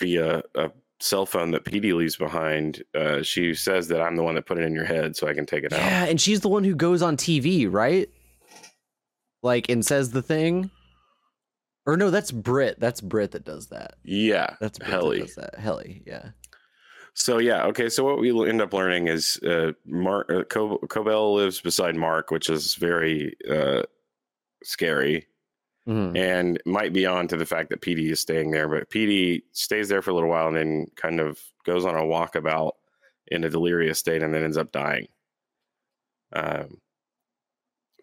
via 0.00 0.42
a 0.54 0.70
cell 1.00 1.26
phone 1.26 1.50
that 1.52 1.64
Petey 1.64 1.92
leaves 1.92 2.16
behind, 2.16 2.82
uh, 2.94 3.22
she 3.22 3.54
says 3.54 3.88
that 3.88 4.00
I'm 4.00 4.16
the 4.16 4.22
one 4.22 4.34
that 4.34 4.46
put 4.46 4.58
it 4.58 4.64
in 4.64 4.74
your 4.74 4.84
head, 4.84 5.16
so 5.16 5.28
I 5.28 5.34
can 5.34 5.46
take 5.46 5.64
it 5.64 5.72
out. 5.72 5.80
Yeah, 5.80 6.04
and 6.06 6.20
she's 6.20 6.40
the 6.40 6.48
one 6.48 6.64
who 6.64 6.74
goes 6.74 7.02
on 7.02 7.16
TV, 7.16 7.70
right? 7.70 8.08
Like 9.42 9.68
and 9.68 9.84
says 9.84 10.10
the 10.10 10.22
thing. 10.22 10.70
Or 11.86 11.96
no, 11.96 12.10
that's 12.10 12.30
Britt. 12.30 12.78
That's 12.78 13.00
Britt 13.00 13.30
that 13.30 13.46
does 13.46 13.68
that. 13.68 13.94
Yeah, 14.04 14.56
That's 14.60 14.78
Britt 14.78 14.90
Helly. 14.90 15.18
that 15.20 15.26
does 15.26 15.34
that. 15.36 15.54
Helly, 15.58 16.02
yeah. 16.06 16.30
So 17.20 17.38
yeah, 17.38 17.64
okay. 17.66 17.88
So 17.88 18.04
what 18.04 18.20
we 18.20 18.30
end 18.48 18.62
up 18.62 18.72
learning 18.72 19.08
is 19.08 19.38
uh, 19.38 19.72
Mark 19.84 20.30
uh, 20.30 20.44
Co- 20.44 20.78
Cobel 20.88 21.34
lives 21.34 21.60
beside 21.60 21.96
Mark, 21.96 22.30
which 22.30 22.48
is 22.48 22.74
very 22.76 23.36
uh, 23.50 23.82
scary. 24.62 25.26
Mhm. 25.88 26.18
and 26.18 26.60
might 26.66 26.92
be 26.92 27.06
on 27.06 27.26
to 27.28 27.36
the 27.38 27.46
fact 27.46 27.70
that 27.70 27.80
Petey 27.80 28.10
is 28.10 28.20
staying 28.20 28.50
there. 28.50 28.68
But 28.68 28.90
Petey 28.90 29.44
stays 29.52 29.88
there 29.88 30.02
for 30.02 30.10
a 30.10 30.14
little 30.14 30.28
while 30.28 30.46
and 30.48 30.54
then 30.56 30.86
kind 30.96 31.18
of 31.18 31.40
goes 31.64 31.86
on 31.86 31.94
a 31.94 32.02
walkabout 32.02 32.72
in 33.28 33.42
a 33.42 33.48
delirious 33.48 33.98
state 33.98 34.22
and 34.22 34.34
then 34.34 34.44
ends 34.44 34.58
up 34.58 34.70
dying. 34.70 35.08
Um, 36.34 36.76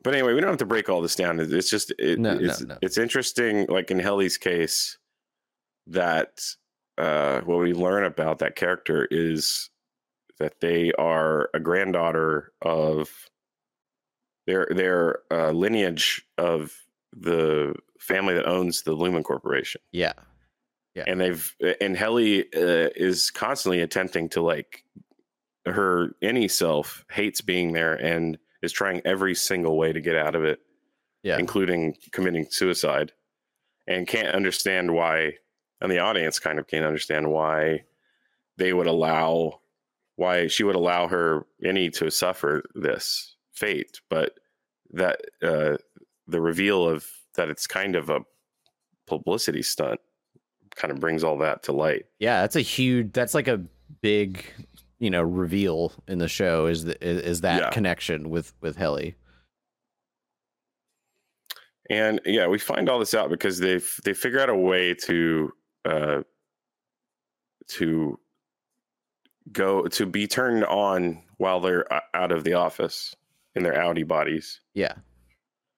but 0.03 0.15
anyway, 0.15 0.33
we 0.33 0.41
don't 0.41 0.49
have 0.49 0.57
to 0.57 0.65
break 0.65 0.89
all 0.89 0.99
this 1.03 1.15
down. 1.15 1.39
It's 1.39 1.69
just 1.69 1.93
it, 1.99 2.17
No, 2.17 2.33
no, 2.33 2.39
it's 2.49 2.61
no. 2.61 2.75
it's 2.81 2.97
interesting. 2.97 3.67
Like 3.67 3.91
in 3.91 3.99
Helly's 3.99 4.37
case, 4.39 4.97
that 5.85 6.41
uh, 6.97 7.41
what 7.41 7.59
we 7.59 7.73
learn 7.73 8.03
about 8.05 8.39
that 8.39 8.55
character 8.55 9.07
is 9.11 9.69
that 10.39 10.59
they 10.61 10.91
are 10.93 11.49
a 11.53 11.59
granddaughter 11.59 12.51
of 12.61 13.09
their 14.47 14.67
their 14.71 15.19
uh, 15.31 15.51
lineage 15.51 16.25
of 16.37 16.73
the 17.17 17.73
family 17.99 18.33
that 18.33 18.45
owns 18.47 18.83
the 18.83 18.95
Lumon 18.95 19.23
Corporation, 19.23 19.81
Yeah. 19.91 20.13
yeah. 20.93 21.05
and 21.07 21.19
they've 21.19 21.55
and 21.81 21.95
Helly 21.97 22.41
uh, 22.53 22.89
is 22.95 23.31
constantly 23.31 23.81
attempting 23.81 24.29
to 24.29 24.41
like 24.41 24.83
her 25.65 26.15
innie 26.21 26.51
self 26.51 27.05
hates 27.09 27.41
being 27.41 27.71
there 27.73 27.95
and 27.95 28.37
is 28.61 28.71
trying 28.71 29.01
every 29.05 29.33
single 29.35 29.77
way 29.77 29.91
to 29.93 30.01
get 30.01 30.15
out 30.15 30.35
of 30.35 30.43
it, 30.43 30.59
Yeah. 31.23 31.37
including 31.39 31.95
committing 32.11 32.45
suicide, 32.49 33.13
and 33.87 34.07
can't 34.07 34.35
understand 34.35 34.93
why. 34.93 35.37
And 35.81 35.91
the 35.91 35.99
audience 35.99 36.39
kind 36.39 36.57
of 36.59 36.67
can't 36.67 36.85
understand 36.85 37.29
why 37.31 37.83
they 38.57 38.73
would 38.73 38.87
allow 38.87 39.59
why 40.17 40.47
she 40.47 40.63
would 40.63 40.75
allow 40.75 41.07
her 41.07 41.45
innie 41.63 41.91
to 41.91 42.09
suffer 42.09 42.63
this 42.73 43.35
fate, 43.51 43.99
but 44.09 44.39
that 44.93 45.19
uh, 45.43 45.75
the 46.27 46.39
reveal 46.39 46.87
of 46.87 47.05
that 47.35 47.49
it's 47.49 47.67
kind 47.67 47.95
of 47.97 48.09
a 48.09 48.21
publicity 49.07 49.61
stunt 49.61 49.99
kind 50.75 50.91
of 50.91 50.99
brings 50.99 51.23
all 51.23 51.37
that 51.37 51.63
to 51.63 51.73
light. 51.73 52.05
Yeah, 52.19 52.41
that's 52.41 52.55
a 52.55 52.61
huge 52.61 53.11
that's 53.11 53.33
like 53.33 53.49
a 53.49 53.61
big, 54.01 54.45
you 54.99 55.09
know, 55.09 55.21
reveal 55.21 55.91
in 56.07 56.19
the 56.19 56.29
show 56.29 56.65
is 56.65 56.85
the, 56.85 56.97
is, 57.05 57.41
that 57.41 57.61
Yeah. 57.61 57.69
connection 57.71 58.29
with 58.29 58.53
with 58.61 58.77
Helly. 58.77 59.15
And 61.89 62.19
yeah, 62.25 62.47
we 62.47 62.57
find 62.57 62.89
all 62.89 62.99
this 62.99 63.13
out 63.13 63.29
because 63.29 63.59
they 63.59 63.79
they 64.03 64.13
figure 64.13 64.39
out 64.39 64.49
a 64.49 64.55
way 64.55 64.93
to 65.05 65.51
uh, 65.85 66.23
to 67.67 68.19
go 69.51 69.87
to 69.87 70.05
be 70.05 70.27
turned 70.27 70.65
on 70.65 71.21
while 71.37 71.59
they're 71.59 71.85
out 72.15 72.31
of 72.31 72.43
the 72.43 72.53
office 72.55 73.15
in 73.53 73.63
their 73.63 73.73
outie 73.73 74.07
bodies, 74.07 74.59
Yeah. 74.73 74.93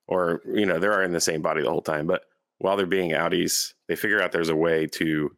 or 0.08 0.42
you 0.46 0.66
know 0.66 0.80
they're 0.80 1.04
in 1.04 1.12
the 1.12 1.20
same 1.22 1.42
body 1.42 1.62
the 1.62 1.70
whole 1.70 1.82
time. 1.82 2.08
But 2.08 2.24
while 2.60 2.78
they're 2.78 2.86
being 2.86 3.12
outies, 3.12 3.74
they 3.88 3.96
figure 3.96 4.22
out 4.22 4.32
there's 4.32 4.50
a 4.50 4.56
way 4.56 4.88
to 4.88 5.36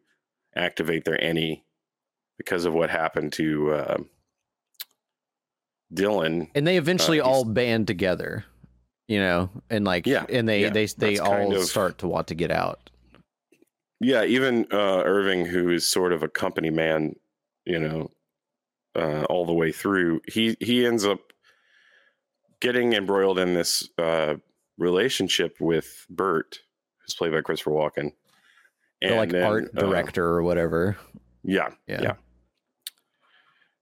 activate 0.55 1.05
their 1.05 1.17
innie 1.17 1.63
because 2.37 2.65
of 2.65 2.73
what 2.73 2.89
happened 2.89 3.33
to 3.33 3.71
uh, 3.73 3.97
Dylan. 5.93 6.49
And 6.55 6.65
they 6.67 6.77
eventually 6.77 7.19
Uh, 7.19 7.25
all 7.25 7.43
band 7.45 7.87
together, 7.87 8.45
you 9.07 9.19
know, 9.19 9.49
and 9.69 9.85
like 9.85 10.05
Yeah, 10.05 10.25
and 10.29 10.47
they 10.47 10.61
yeah, 10.61 10.69
they 10.69 10.85
they 10.85 11.17
all 11.19 11.55
of- 11.55 11.63
start 11.63 11.97
to 11.99 12.07
want 12.07 12.27
to 12.27 12.35
get 12.35 12.51
out. 12.51 12.88
Yeah, 13.99 14.23
even 14.23 14.67
uh, 14.71 15.03
Irving, 15.03 15.45
who 15.45 15.69
is 15.69 15.85
sort 15.85 16.13
of 16.13 16.23
a 16.23 16.29
company 16.29 16.69
man, 16.69 17.15
you 17.65 17.79
know, 17.79 18.11
uh, 18.95 19.23
all 19.29 19.45
the 19.45 19.53
way 19.53 19.71
through, 19.71 20.21
he 20.27 20.55
he 20.59 20.85
ends 20.85 21.05
up 21.05 21.19
getting 22.61 22.93
embroiled 22.93 23.39
in 23.39 23.53
this 23.53 23.89
uh, 23.97 24.35
relationship 24.77 25.57
with 25.59 26.05
Burt, 26.09 26.59
who's 26.99 27.13
played 27.13 27.31
by 27.31 27.41
Christopher 27.41 27.71
Walken. 27.71 28.13
The 29.01 29.15
like 29.15 29.29
then, 29.29 29.43
art 29.43 29.71
uh, 29.75 29.79
director 29.79 30.25
or 30.25 30.43
whatever. 30.43 30.97
yeah, 31.43 31.69
Yeah. 31.87 32.01
yeah. 32.01 32.13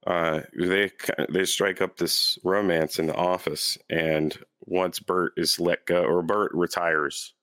Uh, 0.05 0.41
they 0.57 0.89
they 1.29 1.43
strike 1.43 1.81
up 1.81 1.97
this 1.97 2.39
romance 2.43 2.97
in 2.97 3.07
the 3.07 3.15
office, 3.15 3.77
and 3.89 4.37
once 4.61 4.99
Burt 4.99 5.33
is 5.35 5.59
let 5.59 5.85
go, 5.85 6.01
or 6.01 6.21
Burt 6.21 6.51
retires, 6.53 7.33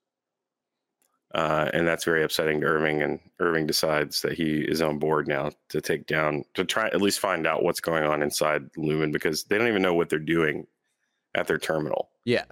uh, 1.35 1.69
and 1.75 1.87
that's 1.87 2.05
very 2.05 2.23
upsetting 2.23 2.61
to 2.61 2.67
Irving. 2.67 3.03
And 3.03 3.19
Irving 3.41 3.67
decides 3.67 4.23
that 4.23 4.35
he 4.35 4.61
is 4.61 4.81
on 4.81 4.99
board 4.99 5.27
now 5.27 5.51
to 5.71 5.81
take 5.81 6.07
down, 6.07 6.45
to 6.55 6.65
try 6.65 6.87
at 6.87 7.03
least 7.03 7.19
find 7.19 7.47
out 7.47 7.65
what's 7.65 7.81
going 7.81 8.05
on 8.05 8.23
inside 8.23 8.71
Lumon 8.79 9.13
because 9.13 9.45
they 9.45 9.59
don't 9.59 9.69
even 9.69 9.83
know 9.83 9.95
what 9.95 10.09
they're 10.09 10.19
doing 10.21 10.67
at 11.35 11.49
their 11.49 11.59
terminal. 11.59 12.11
Yeah. 12.25 12.45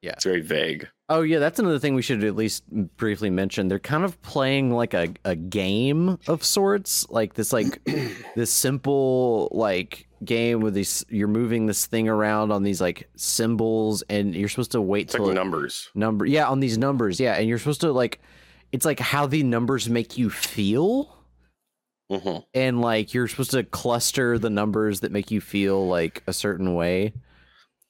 Yeah. 0.00 0.12
It's 0.12 0.24
very 0.24 0.40
vague. 0.40 0.88
Oh 1.10 1.20
yeah, 1.20 1.40
that's 1.40 1.58
another 1.58 1.78
thing 1.78 1.94
we 1.94 2.02
should 2.02 2.24
at 2.24 2.36
least 2.36 2.64
briefly 2.96 3.28
mention. 3.28 3.68
They're 3.68 3.78
kind 3.78 4.04
of 4.04 4.20
playing 4.22 4.70
like 4.70 4.94
a, 4.94 5.12
a 5.24 5.36
game 5.36 6.18
of 6.26 6.42
sorts, 6.42 7.08
like 7.10 7.34
this 7.34 7.52
like 7.52 7.82
this 8.36 8.50
simple 8.50 9.48
like 9.50 10.08
game 10.24 10.60
with 10.60 10.74
these. 10.74 11.04
You're 11.08 11.28
moving 11.28 11.66
this 11.66 11.86
thing 11.86 12.08
around 12.08 12.52
on 12.52 12.62
these 12.62 12.80
like 12.80 13.08
symbols, 13.16 14.02
and 14.08 14.34
you're 14.34 14.48
supposed 14.48 14.72
to 14.72 14.80
wait 14.80 15.02
It's 15.04 15.14
till 15.14 15.24
like 15.26 15.32
it- 15.32 15.34
numbers. 15.34 15.88
number. 15.94 16.26
Yeah, 16.26 16.48
on 16.48 16.60
these 16.60 16.78
numbers. 16.78 17.18
Yeah, 17.20 17.34
and 17.34 17.48
you're 17.48 17.58
supposed 17.58 17.80
to 17.82 17.92
like. 17.92 18.20
It's 18.72 18.84
like 18.84 19.00
how 19.00 19.26
the 19.26 19.42
numbers 19.42 19.88
make 19.88 20.16
you 20.16 20.30
feel, 20.30 21.16
hmm 22.10 22.38
and 22.54 22.80
like 22.80 23.14
you're 23.14 23.28
supposed 23.28 23.50
to 23.52 23.64
cluster 23.64 24.38
the 24.38 24.50
numbers 24.50 25.00
that 25.00 25.12
make 25.12 25.30
you 25.30 25.40
feel 25.40 25.86
like 25.88 26.22
a 26.26 26.32
certain 26.32 26.74
way. 26.74 27.12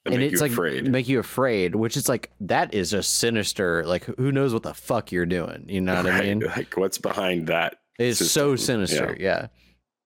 And 0.05 0.17
make 0.17 0.31
it's 0.31 0.41
like 0.41 0.51
afraid. 0.51 0.87
make 0.89 1.07
you 1.07 1.19
afraid, 1.19 1.75
which 1.75 1.95
is 1.95 2.09
like 2.09 2.31
that 2.41 2.73
is 2.73 2.89
just 2.89 3.19
sinister. 3.19 3.83
Like 3.85 4.05
who 4.05 4.31
knows 4.31 4.53
what 4.53 4.63
the 4.63 4.73
fuck 4.73 5.11
you're 5.11 5.27
doing? 5.27 5.65
You 5.67 5.81
know 5.81 5.93
what 5.95 6.07
I 6.07 6.21
mean? 6.21 6.39
Like 6.39 6.75
what's 6.75 6.97
behind 6.97 7.45
that? 7.47 7.75
It's 7.99 8.31
so 8.31 8.55
sinister. 8.55 9.15
Yeah. 9.19 9.47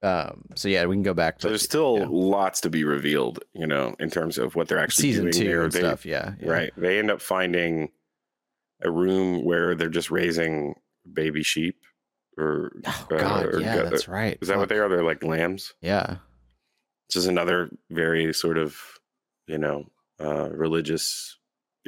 Um. 0.05 0.45
So 0.55 0.67
yeah, 0.69 0.85
we 0.85 0.95
can 0.95 1.03
go 1.03 1.13
back. 1.13 1.41
So 1.41 1.49
there's 1.49 1.63
still 1.63 1.97
yeah. 1.99 2.05
lots 2.09 2.61
to 2.61 2.69
be 2.69 2.83
revealed, 2.83 3.39
you 3.53 3.65
know, 3.67 3.95
in 3.99 4.09
terms 4.09 4.37
of 4.37 4.55
what 4.55 4.67
they're 4.67 4.77
actually 4.79 5.01
season 5.03 5.23
doing 5.23 5.33
two 5.33 5.43
there. 5.47 5.63
and 5.63 5.71
They- 5.71 5.79
stuff. 5.79 6.05
Yeah, 6.05 6.33
yeah. 6.39 6.49
Right. 6.49 6.73
They 6.77 6.99
end 6.99 7.09
up 7.11 7.21
finding 7.21 7.89
a 8.83 8.91
room 8.91 9.43
where 9.43 9.73
they're 9.75 9.89
just 9.89 10.11
raising 10.11 10.75
baby 11.11 11.43
sheep 11.43 11.77
or 12.37 12.71
Oh 12.85 13.07
uh, 13.11 13.17
God. 13.17 13.45
or 13.47 13.59
yeah, 13.61 13.83
that's 13.83 14.07
right. 14.07 14.37
is 14.41 14.47
that 14.49 14.57
what 14.57 14.69
they 14.69 14.77
are? 14.77 14.89
They're 14.89 15.03
like 15.03 15.23
lambs. 15.23 15.73
Yeah. 15.81 16.17
This 17.09 17.15
is 17.15 17.27
another 17.27 17.69
very 17.89 18.33
sort 18.33 18.57
of, 18.57 18.77
you 19.47 19.57
know, 19.57 19.85
uh, 20.19 20.49
religious 20.49 21.37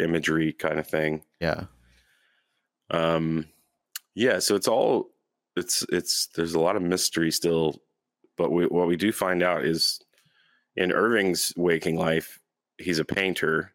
imagery 0.01 0.53
kind 0.53 0.79
of 0.79 0.87
thing. 0.87 1.23
Yeah. 1.41 1.65
Um, 2.89 3.45
yeah, 4.15 4.39
so 4.39 4.55
it's 4.55 4.67
all 4.67 5.09
it's 5.55 5.85
it's 5.89 6.27
there's 6.35 6.53
a 6.53 6.59
lot 6.59 6.75
of 6.75 6.81
mystery 6.81 7.31
still, 7.31 7.81
but 8.37 8.51
we, 8.51 8.65
what 8.65 8.87
we 8.87 8.95
do 8.95 9.11
find 9.11 9.43
out 9.43 9.65
is 9.65 9.99
in 10.75 10.91
Irving's 10.91 11.53
waking 11.57 11.97
life, 11.97 12.39
he's 12.77 12.99
a 12.99 13.05
painter, 13.05 13.73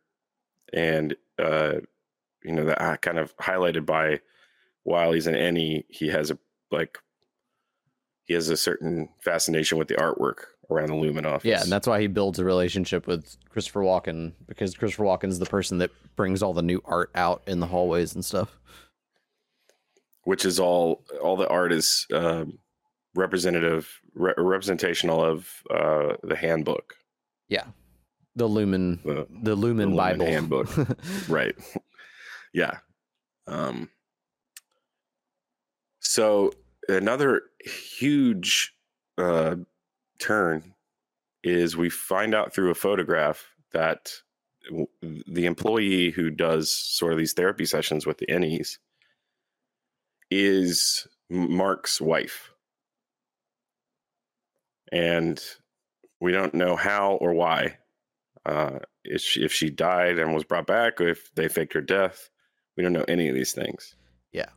and 0.73 1.15
uh, 1.39 1.75
you 2.43 2.53
know 2.53 2.65
that 2.65 3.03
kind 3.03 3.19
of 3.19 3.37
highlighted 3.37 3.85
by 3.85 4.21
while 4.85 5.13
he's 5.13 5.27
in 5.27 5.37
any, 5.37 5.85
he 5.89 6.09
has 6.09 6.31
a 6.31 6.39
like 6.71 6.99
he 8.25 8.35
has 8.35 8.49
a 8.49 8.57
certain 8.57 9.09
fascination 9.21 9.79
with 9.79 9.89
the 9.89 9.95
artwork 9.95 10.45
around 10.71 10.89
the 10.89 10.95
Lumon 10.95 11.27
office. 11.27 11.45
Yeah, 11.45 11.63
and 11.63 11.71
that's 11.71 11.87
why 11.87 12.01
he 12.01 12.07
builds 12.07 12.39
a 12.39 12.45
relationship 12.45 13.07
with 13.07 13.37
Christopher 13.49 13.81
Walken 13.81 14.33
because 14.47 14.77
Christopher 14.77 15.05
Walken's 15.05 15.39
the 15.39 15.47
person 15.47 15.79
that 15.79 15.91
brings 16.17 16.43
all 16.43 16.53
the 16.53 16.63
new 16.63 16.81
art 16.85 17.11
out 17.15 17.43
in 17.47 17.61
the 17.61 17.67
hallways 17.67 18.15
and 18.15 18.25
stuff. 18.25 18.59
which 20.25 20.45
is 20.45 20.61
all 20.61 21.05
all 21.21 21.37
the 21.37 21.49
art 21.49 21.73
is 21.73 22.07
um, 22.13 22.59
representative 23.15 24.01
re- 24.15 24.35
representational 24.37 25.23
of 25.25 25.49
uh, 25.71 26.17
the 26.23 26.37
handbook 26.37 26.95
Yeah. 27.49 27.65
The 28.35 28.49
Lumon 28.49 29.03
the 29.03 29.27
the 29.31 29.57
Lumon 29.57 29.93
Lumon 29.93 29.97
Bible 29.97 30.27
handbook. 30.27 30.69
right 31.29 31.55
yeah 32.55 32.79
um 33.47 33.89
so 36.01 36.53
another 36.89 37.43
huge 37.65 38.75
uh 39.19 39.57
turn 40.19 40.75
is 41.45 41.77
we 41.77 41.91
find 41.91 42.35
out 42.35 42.55
through 42.55 42.71
a 42.71 42.75
photograph 42.75 43.45
that 43.73 44.13
w- 44.69 44.87
the 45.27 45.45
employee 45.47 46.11
who 46.11 46.31
does 46.31 46.71
sort 46.71 47.13
of 47.13 47.19
these 47.19 47.33
therapy 47.33 47.65
sessions 47.65 48.07
with 48.07 48.19
the 48.19 48.27
Innies 48.27 48.79
is 50.31 51.07
Mark's 51.29 52.01
wife. 52.01 52.52
And 54.93 55.43
we 56.21 56.31
don't 56.31 56.55
know 56.55 56.77
how 56.77 57.15
or 57.15 57.33
why. 57.35 57.79
Uh, 58.47 58.79
if 59.05 59.21
she, 59.21 59.43
if 59.45 59.53
she 59.53 59.71
died 59.71 60.19
and 60.19 60.35
was 60.35 60.45
brought 60.45 60.67
back, 60.67 61.01
or 61.01 61.09
if 61.09 61.35
they 61.35 61.49
faked 61.49 61.73
her 61.73 61.81
death, 61.81 62.29
we 62.77 62.83
don't 62.85 62.93
know 62.93 63.05
any 63.09 63.29
of 63.29 63.35
these 63.35 63.53
things. 63.53 63.97
Yeah, 64.33 64.49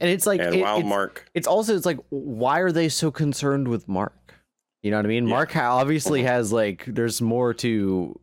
and 0.00 0.10
it's 0.10 0.26
like 0.26 0.40
and 0.40 0.56
it- 0.56 0.62
while 0.62 0.78
it's, 0.80 0.86
Mark, 0.88 1.30
it's 1.34 1.46
also 1.46 1.74
it's 1.76 1.86
like 1.86 1.98
why 2.10 2.58
are 2.60 2.72
they 2.72 2.88
so 2.88 3.10
concerned 3.10 3.68
with 3.68 3.88
Mark? 3.88 4.34
You 4.82 4.90
know 4.90 4.96
what 4.98 5.06
I 5.06 5.08
mean? 5.08 5.26
Yeah. 5.26 5.34
Mark 5.34 5.56
obviously 5.56 6.22
has 6.24 6.52
like 6.52 6.84
there's 6.86 7.20
more 7.22 7.52
to 7.54 8.18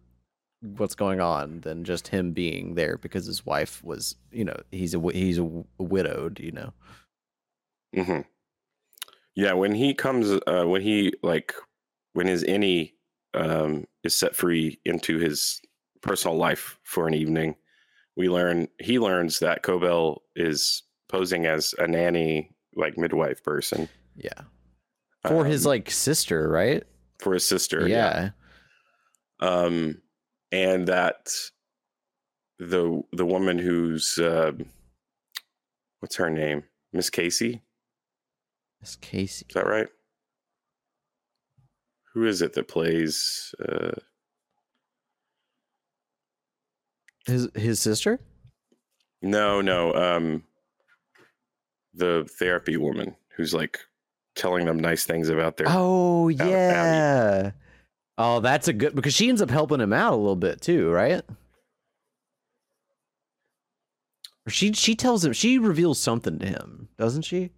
what's 0.62 0.96
going 0.96 1.22
on 1.22 1.62
than 1.62 1.84
just 1.84 2.08
him 2.08 2.34
being 2.34 2.74
there 2.74 2.98
because 2.98 3.28
his 3.28 3.46
wife 3.46 3.84
was, 3.84 4.16
you 4.32 4.44
know, 4.44 4.58
he's 4.72 4.96
a 4.96 5.00
he's 5.12 5.38
a, 5.38 5.44
widowed, 5.78 6.40
you 6.40 6.52
know. 6.52 6.74
hmm 7.96 8.22
yeah, 9.38 9.54
when 9.54 9.76
he 9.76 9.94
comes, 9.94 10.32
uh, 10.48 10.66
when 10.66 10.82
he 10.82 11.14
like, 11.22 11.54
when 12.14 12.26
his 12.26 12.44
innie 12.44 12.94
um, 13.36 13.86
is 14.04 14.16
set 14.16 14.36
free 14.36 14.80
into 14.84 15.20
his 15.20 15.62
personal 16.02 16.36
life 16.36 16.80
for 16.84 17.08
an 17.08 17.14
evening, 17.14 17.56
we 18.16 18.30
learn 18.30 18.68
he 18.80 18.98
learns 18.98 19.38
that 19.40 19.62
Cobel 19.62 20.24
is 20.36 20.82
posing 21.08 21.46
as 21.46 21.76
a 21.78 21.88
nanny, 21.88 22.52
like 22.76 22.98
midwife 22.98 23.44
person 23.44 23.88
Yeah. 24.16 24.42
For 25.28 25.46
his 25.46 25.66
um, 25.66 25.70
like 25.70 25.92
sister, 25.92 26.50
right? 26.50 26.84
for 27.20 27.34
his 27.34 27.48
sister. 27.48 27.88
yeah. 27.88 28.30
um, 29.40 30.02
and 30.52 30.88
that 30.88 31.30
the 32.58 33.04
the 33.12 33.26
woman 33.26 33.60
who's 33.60 34.18
uh, 34.18 34.52
what's 36.00 36.16
her 36.16 36.32
name, 36.32 36.64
Miss 36.92 37.12
Casey, 37.12 37.62
Miss 38.88 38.96
Casey. 38.96 39.46
is 39.50 39.54
that 39.54 39.66
right? 39.68 39.88
Who 42.14 42.26
is 42.26 42.42
it 42.42 42.54
that 42.54 42.68
plays? 42.70 43.54
Uh, 43.60 43.92
His 47.26 47.50
his 47.54 47.80
sister? 47.82 48.20
no, 49.22 49.60
no, 49.62 49.94
um, 49.94 50.44
the 51.94 52.26
therapy 52.40 52.78
woman 52.78 53.16
who's 53.36 53.54
like 53.54 53.80
telling 54.36 54.66
them 54.66 54.80
nice 54.80 55.04
things 55.06 55.28
about 55.28 55.58
their. 55.58 55.68
Oh 55.70 56.30
yeah. 56.30 57.52
Oh, 58.18 58.40
that's 58.40 58.68
a 58.70 58.74
good 58.74 58.96
because 58.96 59.14
she 59.14 59.28
ends 59.28 59.42
up 59.42 59.50
helping 59.50 59.82
him 59.82 59.92
out 59.94 60.14
a 60.14 60.16
little 60.16 60.36
bit 60.38 60.62
too, 60.62 60.90
right? 60.90 61.24
She 64.48 64.72
she 64.72 64.96
tells 64.96 65.26
him 65.26 65.34
she 65.34 65.58
reveals 65.60 66.00
something 66.00 66.40
to 66.40 66.46
him, 66.48 66.88
doesn't 66.98 67.24
she? 67.24 67.52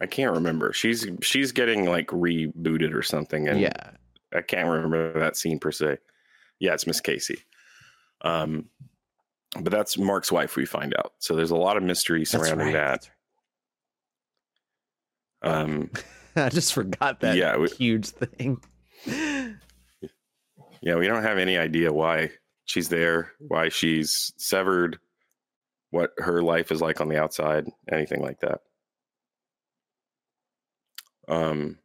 I 0.00 0.06
can't 0.06 0.34
remember. 0.34 0.72
She's 0.72 1.06
she's 1.22 1.52
getting 1.52 1.86
like 1.86 2.08
rebooted 2.08 2.94
or 2.94 3.02
something, 3.02 3.48
and 3.48 3.60
yeah. 3.60 3.90
I 4.34 4.42
can't 4.42 4.68
remember 4.68 5.18
that 5.18 5.36
scene 5.36 5.58
per 5.58 5.72
se. 5.72 5.98
Yeah, 6.60 6.74
it's 6.74 6.86
Miss 6.86 7.00
Casey. 7.00 7.38
Um, 8.22 8.66
but 9.60 9.72
that's 9.72 9.96
Mark's 9.96 10.30
wife. 10.30 10.56
We 10.56 10.66
find 10.66 10.94
out. 10.98 11.14
So 11.18 11.34
there's 11.34 11.50
a 11.50 11.56
lot 11.56 11.76
of 11.76 11.82
mystery 11.82 12.24
surrounding 12.24 12.74
right, 12.74 12.74
that. 12.74 13.10
Um, 15.42 15.90
I 16.36 16.48
just 16.50 16.72
forgot 16.74 17.20
that 17.20 17.36
Yeah, 17.36 17.56
we- 17.56 17.68
huge 17.68 18.08
thing. 18.08 18.60
yeah, 19.06 20.96
we 20.96 21.06
don't 21.06 21.22
have 21.22 21.38
any 21.38 21.56
idea 21.56 21.92
why 21.92 22.30
she's 22.64 22.88
there, 22.88 23.32
why 23.38 23.68
she's 23.68 24.32
severed, 24.36 24.98
what 25.90 26.10
her 26.18 26.42
life 26.42 26.70
is 26.70 26.80
like 26.80 27.00
on 27.00 27.08
the 27.08 27.20
outside, 27.20 27.66
anything 27.90 28.20
like 28.20 28.40
that. 28.40 28.60
Um, 31.28 31.78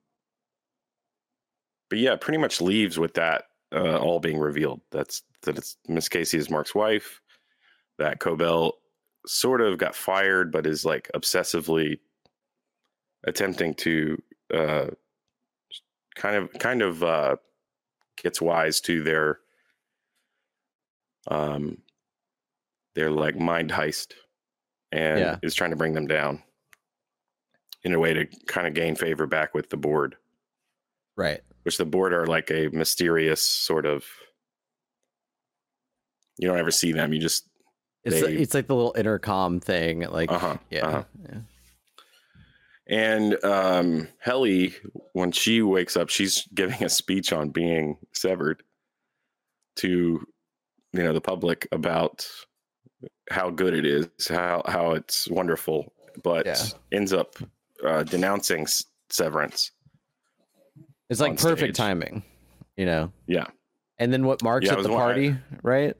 but 1.89 1.99
yeah, 1.99 2.15
pretty 2.15 2.37
much 2.39 2.61
leaves 2.61 2.97
with 2.97 3.13
that 3.15 3.45
uh, 3.73 3.97
all 3.97 4.19
being 4.19 4.39
revealed. 4.39 4.81
That's 4.91 5.23
that 5.43 5.57
it's 5.57 5.77
Miss 5.87 6.09
Casey 6.09 6.37
is 6.37 6.49
Mark's 6.49 6.73
wife. 6.73 7.21
That 7.99 8.19
Cobel 8.19 8.77
sort 9.27 9.61
of 9.61 9.77
got 9.77 9.95
fired, 9.95 10.51
but 10.51 10.65
is 10.65 10.85
like 10.85 11.09
obsessively 11.13 11.99
attempting 13.25 13.73
to 13.75 14.21
uh, 14.53 14.87
kind 16.15 16.35
of 16.35 16.51
kind 16.53 16.81
of 16.81 17.03
uh, 17.03 17.35
gets 18.21 18.41
wise 18.41 18.79
to 18.81 19.03
their 19.03 19.39
um 21.29 21.77
their 22.95 23.11
like 23.11 23.35
mind 23.37 23.71
heist 23.71 24.13
and 24.91 25.19
Yeah. 25.19 25.37
is 25.41 25.55
trying 25.55 25.69
to 25.71 25.75
bring 25.77 25.93
them 25.93 26.07
down 26.07 26.43
in 27.83 27.93
a 27.93 27.99
way 27.99 28.13
to 28.13 28.25
kind 28.47 28.67
of 28.67 28.73
gain 28.73 28.95
favor 28.95 29.25
back 29.27 29.53
with 29.53 29.69
the 29.69 29.77
board 29.77 30.15
Right. 31.15 31.41
which 31.63 31.77
the 31.77 31.85
board 31.85 32.13
are 32.13 32.25
like 32.25 32.49
a 32.51 32.69
mysterious 32.69 33.41
sort 33.41 33.85
of 33.85 34.05
you 36.37 36.47
don't 36.47 36.57
ever 36.57 36.71
see 36.71 36.91
them 36.91 37.13
you 37.13 37.19
just 37.19 37.47
It's 38.03 38.21
They- 38.21 38.35
it's 38.37 38.53
like 38.53 38.67
the 38.67 38.75
little 38.75 38.95
intercom 38.97 39.59
thing. 39.59 40.01
Like 40.01 40.31
Uh-huh, 40.31 40.57
yeah. 40.69 40.87
uh-huh. 40.87 41.03
yeah. 41.29 41.39
and 42.87 43.43
um 43.45 44.07
helly 44.19 44.75
when 45.13 45.31
she 45.31 45.61
wakes 45.61 45.95
up 45.95 46.09
she's 46.09 46.45
giving 46.53 46.83
a 46.83 46.89
speech 46.89 47.31
on 47.31 47.49
being 47.49 47.97
severed 48.13 48.61
to 49.77 49.87
you 50.91 51.03
know 51.03 51.13
the 51.13 51.21
public 51.21 51.65
about 51.71 52.27
how 53.29 53.49
good 53.49 53.73
it 53.73 53.85
is 53.85 54.07
how 54.27 54.61
how 54.67 54.91
it's 54.91 55.29
wonderful 55.29 55.93
but 56.23 56.45
Yeah. 56.45 56.57
ends 56.91 57.13
up 57.13 57.35
uh, 57.85 58.03
denouncing 58.03 58.61
s- 58.61 58.85
severance 59.09 59.71
It's 61.09 61.19
like 61.21 61.37
perfect 61.39 61.75
stage. 61.75 61.85
timing. 61.85 62.23
You 62.77 62.85
know. 62.85 63.11
Yeah. 63.27 63.45
And 63.99 64.11
then 64.11 64.25
what? 64.25 64.41
Mark's 64.43 64.65
Yeah, 64.67 64.73
at 64.73 64.83
the 64.83 64.89
wa- 64.89 64.95
I- 64.97 64.99
party, 65.01 65.35
right? 65.61 65.95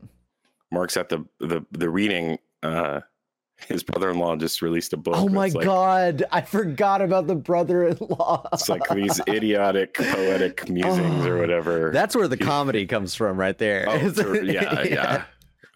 Mark's 0.71 0.97
at 0.97 1.09
the 1.09 1.23
the 1.39 1.61
the 1.71 1.89
reading. 1.89 2.39
Uh, 2.63 3.01
his 3.67 3.83
brother-in-law 3.83 4.35
just 4.37 4.61
released 4.63 4.91
a 4.93 4.97
book. 4.97 5.13
Oh 5.15 5.29
my 5.29 5.47
like, 5.49 5.63
god, 5.63 6.23
I 6.31 6.41
forgot 6.41 7.01
about 7.01 7.27
the 7.27 7.35
brother-in-law. 7.35 8.49
It's 8.51 8.67
like 8.67 8.81
these 8.89 9.21
idiotic 9.27 9.93
poetic 9.93 10.67
musings 10.67 11.25
or 11.25 11.37
whatever. 11.37 11.91
That's 11.91 12.15
where 12.15 12.27
the 12.27 12.35
comedy 12.37 12.85
comes 12.87 13.13
from, 13.13 13.37
right 13.37 13.57
there. 13.57 13.85
Oh, 13.87 14.09
to- 14.11 14.45
yeah, 14.51 14.81
yeah. 14.83 15.23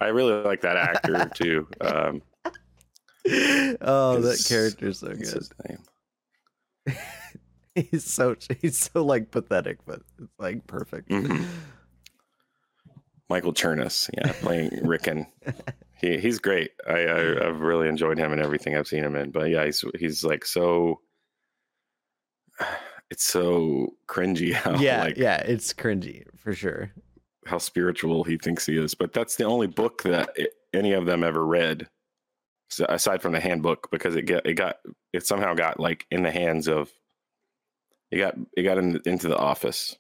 I 0.01 0.08
really 0.08 0.34
like 0.43 0.62
that 0.62 0.76
actor 0.78 1.30
too. 1.36 1.68
Um, 1.82 2.22
Oh, 3.82 4.22
that 4.22 4.43
character's 4.47 4.99
so 4.99 5.08
what's 5.10 5.34
good. 5.34 5.43
He's 7.76 8.06
so 8.06 8.36
he's 8.60 8.78
so 8.78 9.06
like 9.06 9.30
pathetic, 9.30 9.78
but 9.86 10.02
it's 10.20 10.32
like 10.40 10.66
perfect. 10.66 11.10
Mhm. 11.10 11.46
Michael 13.30 13.54
Chernus, 13.54 14.10
yeah, 14.18 14.32
playing 14.42 14.72
Ricken. 14.84 15.28
He 16.02 16.18
he's 16.18 16.40
great. 16.40 16.72
I, 16.88 17.06
I 17.06 17.48
I've 17.48 17.60
really 17.60 17.88
enjoyed 17.88 18.18
him 18.18 18.32
and 18.32 18.42
everything 18.42 18.76
I've 18.76 18.88
seen 18.88 19.04
him 19.04 19.16
in. 19.16 19.30
But 19.32 19.50
yeah, 19.50 19.66
he's 19.66 19.84
he's 20.00 20.24
like 20.24 20.46
so. 20.46 21.02
It's 23.10 23.24
so 23.24 23.94
cringy 24.10 24.52
how 24.64 24.76
yeah, 24.80 25.04
like 25.04 25.16
yeah, 25.18 25.38
it's 25.38 25.72
cringy 25.74 26.26
for 26.36 26.54
sure. 26.54 26.92
how 27.46 27.58
spiritual 27.58 28.26
he 28.26 28.38
thinks 28.38 28.66
he 28.66 28.76
is. 28.78 28.96
But 28.96 29.14
that's 29.14 29.38
the 29.38 29.46
only 29.46 29.68
book 29.68 30.04
that 30.04 30.32
it, 30.36 30.50
any 30.74 30.92
of 30.92 31.06
them 31.06 31.24
ever 31.24 31.46
read, 31.46 31.88
aside 32.88 33.22
from 33.22 33.34
the 33.34 33.39
handbook, 33.39 33.89
because 33.91 34.15
it 34.15 34.24
get 34.24 34.45
it 34.45 34.55
got 34.55 34.78
it 35.13 35.26
somehow 35.26 35.53
got 35.53 35.80
like 35.80 36.05
in 36.11 36.24
the 36.24 36.32
hands 36.32 36.68
of. 36.68 36.91
It 38.09 38.20
got 38.20 38.36
it 38.55 38.63
got 38.63 38.78
in, 38.78 39.01
into 39.05 39.28
the 39.28 39.38
office. 39.38 39.97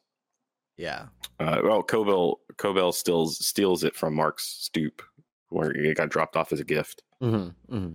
Yeah. 0.77 1.07
Uh, 1.39 1.59
well, 1.63 1.83
Cobel 1.83 2.39
Cobel 2.57 2.93
steals 2.93 3.45
steals 3.45 3.83
it 3.83 3.95
from 3.95 4.15
Mark's 4.15 4.45
stoop, 4.47 5.01
where 5.49 5.71
it 5.71 5.97
got 5.97 6.09
dropped 6.09 6.37
off 6.37 6.53
as 6.53 6.61
a 6.61 6.63
gift, 6.63 7.03
Mm-hmm, 7.21 7.75
mm-hmm. 7.75 7.93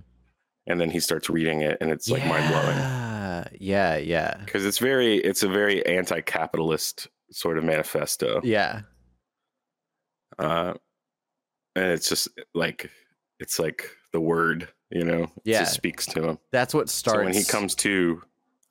and 0.66 0.80
then 0.80 0.90
he 0.90 1.00
starts 1.00 1.30
reading 1.30 1.62
it, 1.62 1.78
and 1.80 1.90
it's 1.90 2.10
like 2.10 2.26
mind 2.26 2.48
blowing 2.48 2.76
Yeah, 2.76 3.48
yeah, 3.58 3.96
yeah, 3.96 4.36
because 4.44 4.66
it's 4.66 4.78
very 4.78 5.16
it's 5.18 5.42
a 5.42 5.48
very 5.48 5.84
anti-capitalist 5.86 7.08
sort 7.30 7.56
of 7.56 7.64
manifesto, 7.64 8.40
yeah. 8.42 8.82
uh, 10.38 10.74
and 11.74 11.86
it's 11.86 12.08
just 12.08 12.28
like 12.54 12.90
it's 13.38 13.58
like 13.58 13.88
the 14.12 14.20
word, 14.20 14.68
you 14.90 15.04
know, 15.04 15.22
it 15.24 15.30
Yeah. 15.44 15.60
just 15.60 15.74
speaks 15.74 16.06
to 16.06 16.22
him. 16.30 16.38
That's 16.50 16.74
what 16.74 16.88
starts 16.88 17.18
So 17.20 17.24
when 17.24 17.34
he 17.34 17.44
comes 17.44 17.74
to, 17.76 18.22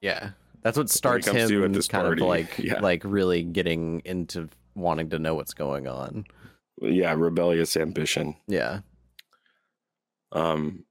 Yeah, 0.01 0.31
that's 0.61 0.77
what 0.77 0.89
starts 0.89 1.27
him 1.27 1.71
this 1.73 1.87
kind 1.87 2.05
party, 2.05 2.21
of 2.21 2.27
like 2.27 2.57
yeah. 2.59 2.79
like 2.79 3.01
really 3.03 3.43
getting 3.43 4.01
into 4.05 4.49
wanting 4.75 5.09
to 5.09 5.19
know 5.19 5.35
what's 5.35 5.53
going 5.53 5.87
on. 5.87 6.25
yeah, 6.81 7.13
rebellious 7.13 7.75
ambition. 7.77 8.35
Yeah, 8.47 8.79
Um, 10.31 10.85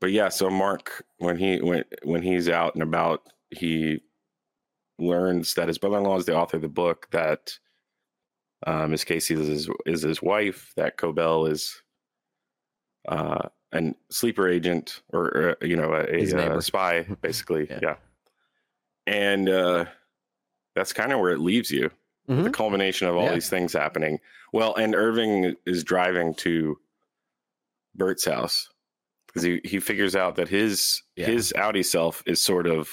but 0.00 0.10
yeah, 0.12 0.28
so 0.30 0.50
Mark, 0.50 1.04
when 1.18 1.36
he 1.36 1.60
when 1.60 1.84
when 2.02 2.22
he's 2.22 2.48
out 2.48 2.74
and 2.74 2.82
about, 2.82 3.22
he 3.50 4.00
learns 4.98 5.54
that 5.54 5.68
his 5.68 5.78
brother-in-law 5.78 6.18
is 6.18 6.26
the 6.26 6.36
author 6.36 6.56
of 6.56 6.62
the 6.62 6.68
book. 6.68 7.08
That 7.10 7.58
uh, 8.66 8.86
Miss 8.88 9.04
Casey 9.04 9.34
is 9.34 9.46
his, 9.46 9.70
is 9.86 10.02
his 10.02 10.20
wife. 10.22 10.72
That 10.76 10.96
Cobel 10.98 11.46
is 11.46 11.82
uh, 13.08 13.48
an 13.72 13.94
sleeper 14.10 14.48
agent, 14.48 15.02
or 15.12 15.50
uh, 15.50 15.54
you 15.66 15.76
know, 15.76 15.92
a, 15.94 16.04
a, 16.04 16.56
uh 16.56 16.60
spy, 16.60 17.02
basically. 17.20 17.66
Yeah. 17.70 17.78
yeah. 17.82 17.96
and 19.06 19.48
uh, 19.48 19.84
that's 20.74 20.92
kind 20.92 21.12
of 21.12 21.20
where 21.20 21.32
it 21.32 21.40
leaves 21.40 21.70
you 21.70 21.90
the 22.26 22.34
Mhm. 22.34 22.52
culmination 22.52 23.08
of 23.08 23.16
all 23.16 23.24
Yeah. 23.24 23.34
these 23.34 23.48
things 23.48 23.72
happening. 23.72 24.20
Well, 24.52 24.74
and 24.76 24.94
Irving 24.94 25.56
is 25.66 25.82
driving 25.82 26.34
to 26.36 26.78
Burt's 27.96 28.24
house 28.24 28.68
because 29.26 29.42
he, 29.42 29.60
he 29.64 29.80
figures 29.80 30.14
out 30.14 30.36
that 30.36 30.48
his 30.48 31.02
Yeah. 31.16 31.26
his 31.26 31.52
outie 31.56 31.84
self 31.84 32.22
is 32.26 32.40
sort 32.40 32.66
of 32.68 32.88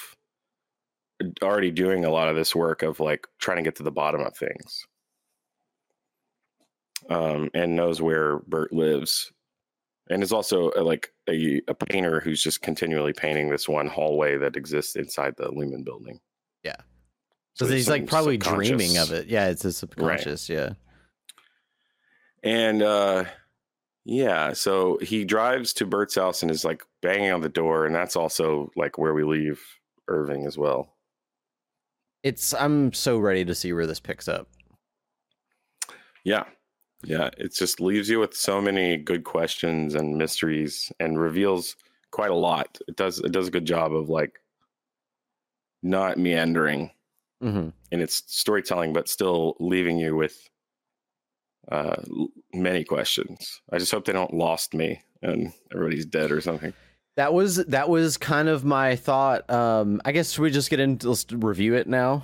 already 1.41 1.72
doing 1.72 2.05
a 2.05 2.10
lot 2.12 2.28
of 2.30 2.36
this 2.36 2.55
work 2.55 2.82
of 2.84 2.99
like 2.99 3.28
trying 3.39 3.58
to 3.58 3.64
get 3.64 3.76
to 3.78 3.84
the 3.84 3.91
bottom 3.91 4.22
of 4.22 4.36
things. 4.38 4.86
Um, 7.10 7.49
and 7.53 7.76
knows 7.76 8.01
where 8.01 8.39
Bert 8.39 8.74
lives, 8.74 9.32
and 10.10 10.24
is 10.24 10.32
also 10.32 10.72
uh, 10.72 10.84
like 10.84 11.14
a, 11.30 11.62
a 11.68 11.74
painter 11.74 12.20
who's 12.20 12.41
just 12.41 12.62
continually 12.62 13.14
painting 13.14 13.49
this 13.49 13.68
one 13.68 13.88
hallway 13.88 14.38
that 14.38 14.55
exists 14.55 14.95
inside 14.95 15.36
the 15.38 15.49
Lumon 15.49 15.84
building. 15.84 16.20
Yeah. 16.64 16.78
So 17.53 17.66
so 17.66 17.74
he's 17.74 17.89
like 17.89 18.08
probably 18.08 18.38
dreaming 18.38 18.97
of 18.97 19.12
it. 19.12 19.28
Yeah, 19.28 19.47
it's 19.47 19.66
a 19.66 19.72
subconscious. 19.72 20.47
Yeah, 20.47 20.74
And 22.43 22.82
uh 22.82 23.26
yeah, 24.05 24.53
so 24.53 24.97
he 25.01 25.26
drives 25.26 25.74
to 25.74 25.86
Burt's 25.86 26.16
house 26.16 26.41
and 26.41 26.49
is 26.49 26.64
like 26.64 26.82
banging 27.01 27.32
on 27.32 27.41
the 27.41 27.49
door, 27.49 27.86
and 27.86 27.93
that's 27.93 28.16
also 28.16 28.72
like 28.78 28.97
where 28.97 29.14
we 29.14 29.24
leave 29.26 29.62
Irving 30.08 30.45
as 30.45 30.58
well. 30.58 30.95
it's. 32.24 32.53
I'm 32.53 32.93
so 32.93 33.18
ready 33.20 33.43
to 33.43 33.53
see 33.53 33.74
where 33.74 33.86
this 33.86 33.99
picks 33.99 34.30
up. 34.30 34.47
Yeah. 36.24 36.45
Yeah. 37.04 37.30
It 37.38 37.54
just 37.54 37.80
leaves 37.80 38.10
you 38.10 38.20
with 38.20 38.36
so 38.36 38.62
many 38.62 38.98
good 38.98 39.24
questions 39.24 39.93
and 39.95 40.18
mysteries 40.18 40.91
and 41.00 41.20
reveals 41.20 41.76
quite 42.12 42.32
a 42.32 42.36
lot. 42.36 42.80
It 42.88 42.95
does 42.95 43.20
it 43.20 43.32
does 43.32 43.48
a 43.48 43.52
good 43.52 43.66
job 43.66 43.93
of 43.93 44.10
like 44.10 44.39
not 45.84 46.18
meandering 46.18 46.91
hmm 47.41 47.70
in 47.91 48.02
its 48.02 48.24
storytelling, 48.28 48.93
but 48.93 49.08
still 49.08 49.56
leaving 49.60 49.98
you 50.00 50.16
with 50.16 50.50
uh 51.72 52.02
many 52.54 52.84
questions. 52.84 53.62
I 53.72 53.78
just 53.78 53.91
hope 53.91 54.06
they 54.06 54.14
don't 54.14 54.34
lost 54.34 54.74
me 54.74 55.02
and 55.22 55.54
everybody's 55.74 56.06
dead 56.06 56.32
or 56.32 56.41
something. 56.41 56.74
That 57.16 57.34
was 57.34 57.58
that 57.58 57.89
was 57.89 58.18
kind 58.18 58.48
of 58.48 58.64
my 58.66 58.95
thought. 58.95 59.48
Um, 59.50 60.02
I 60.06 60.12
guess 60.14 60.38
we 60.39 60.50
just 60.50 60.70
get 60.70 60.80
into 60.80 61.10
let's 61.10 61.26
review 61.32 61.76
it 61.76 61.88
now 61.88 62.24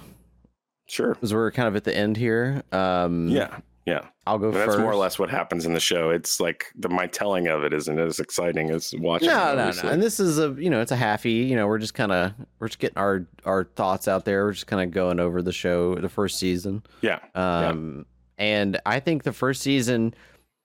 Sure. 0.87 1.13
because 1.13 1.33
we're 1.33 1.51
kind 1.51 1.67
of 1.67 1.75
at 1.75 1.83
the 1.83 1.95
end 1.95 2.17
here. 2.17 2.63
Um, 2.71 3.27
Yeah. 3.29 3.59
Yeah. 3.85 4.07
I'll 4.25 4.39
go 4.39 4.51
that's 4.51 4.65
first. 4.65 4.79
more 4.79 4.91
or 4.91 4.95
less 4.95 5.19
what 5.19 5.29
happens 5.29 5.65
in 5.65 5.73
the 5.73 5.79
show. 5.79 6.09
It's 6.09 6.39
like 6.39 6.67
the 6.75 6.87
my 6.87 7.07
telling 7.07 7.47
of 7.47 7.63
it 7.63 7.73
isn't 7.73 7.99
as 7.99 8.19
exciting 8.19 8.69
as 8.69 8.93
watching. 8.97 9.27
No, 9.27 9.51
it, 9.51 9.55
no, 9.57 9.71
no. 9.83 9.89
And 9.89 10.01
this 10.01 10.19
is 10.19 10.39
a 10.39 10.55
you 10.57 10.69
know 10.69 10.79
it's 10.79 10.93
a 10.93 10.97
halfie. 10.97 11.47
You 11.47 11.57
know 11.57 11.67
we're 11.67 11.79
just 11.79 11.93
kind 11.93 12.11
of 12.13 12.31
we're 12.59 12.69
just 12.69 12.79
getting 12.79 12.97
our 12.97 13.25
our 13.45 13.65
thoughts 13.65 14.07
out 14.07 14.23
there. 14.23 14.45
We're 14.45 14.53
just 14.53 14.67
kind 14.67 14.81
of 14.81 14.91
going 14.91 15.19
over 15.19 15.41
the 15.41 15.51
show, 15.51 15.95
the 15.95 16.07
first 16.07 16.39
season. 16.39 16.83
yeah, 17.01 17.19
Um, 17.35 18.05
and 18.37 18.79
I 18.85 19.01
think 19.01 19.23
the 19.23 19.33
first 19.33 19.61
season, 19.61 20.13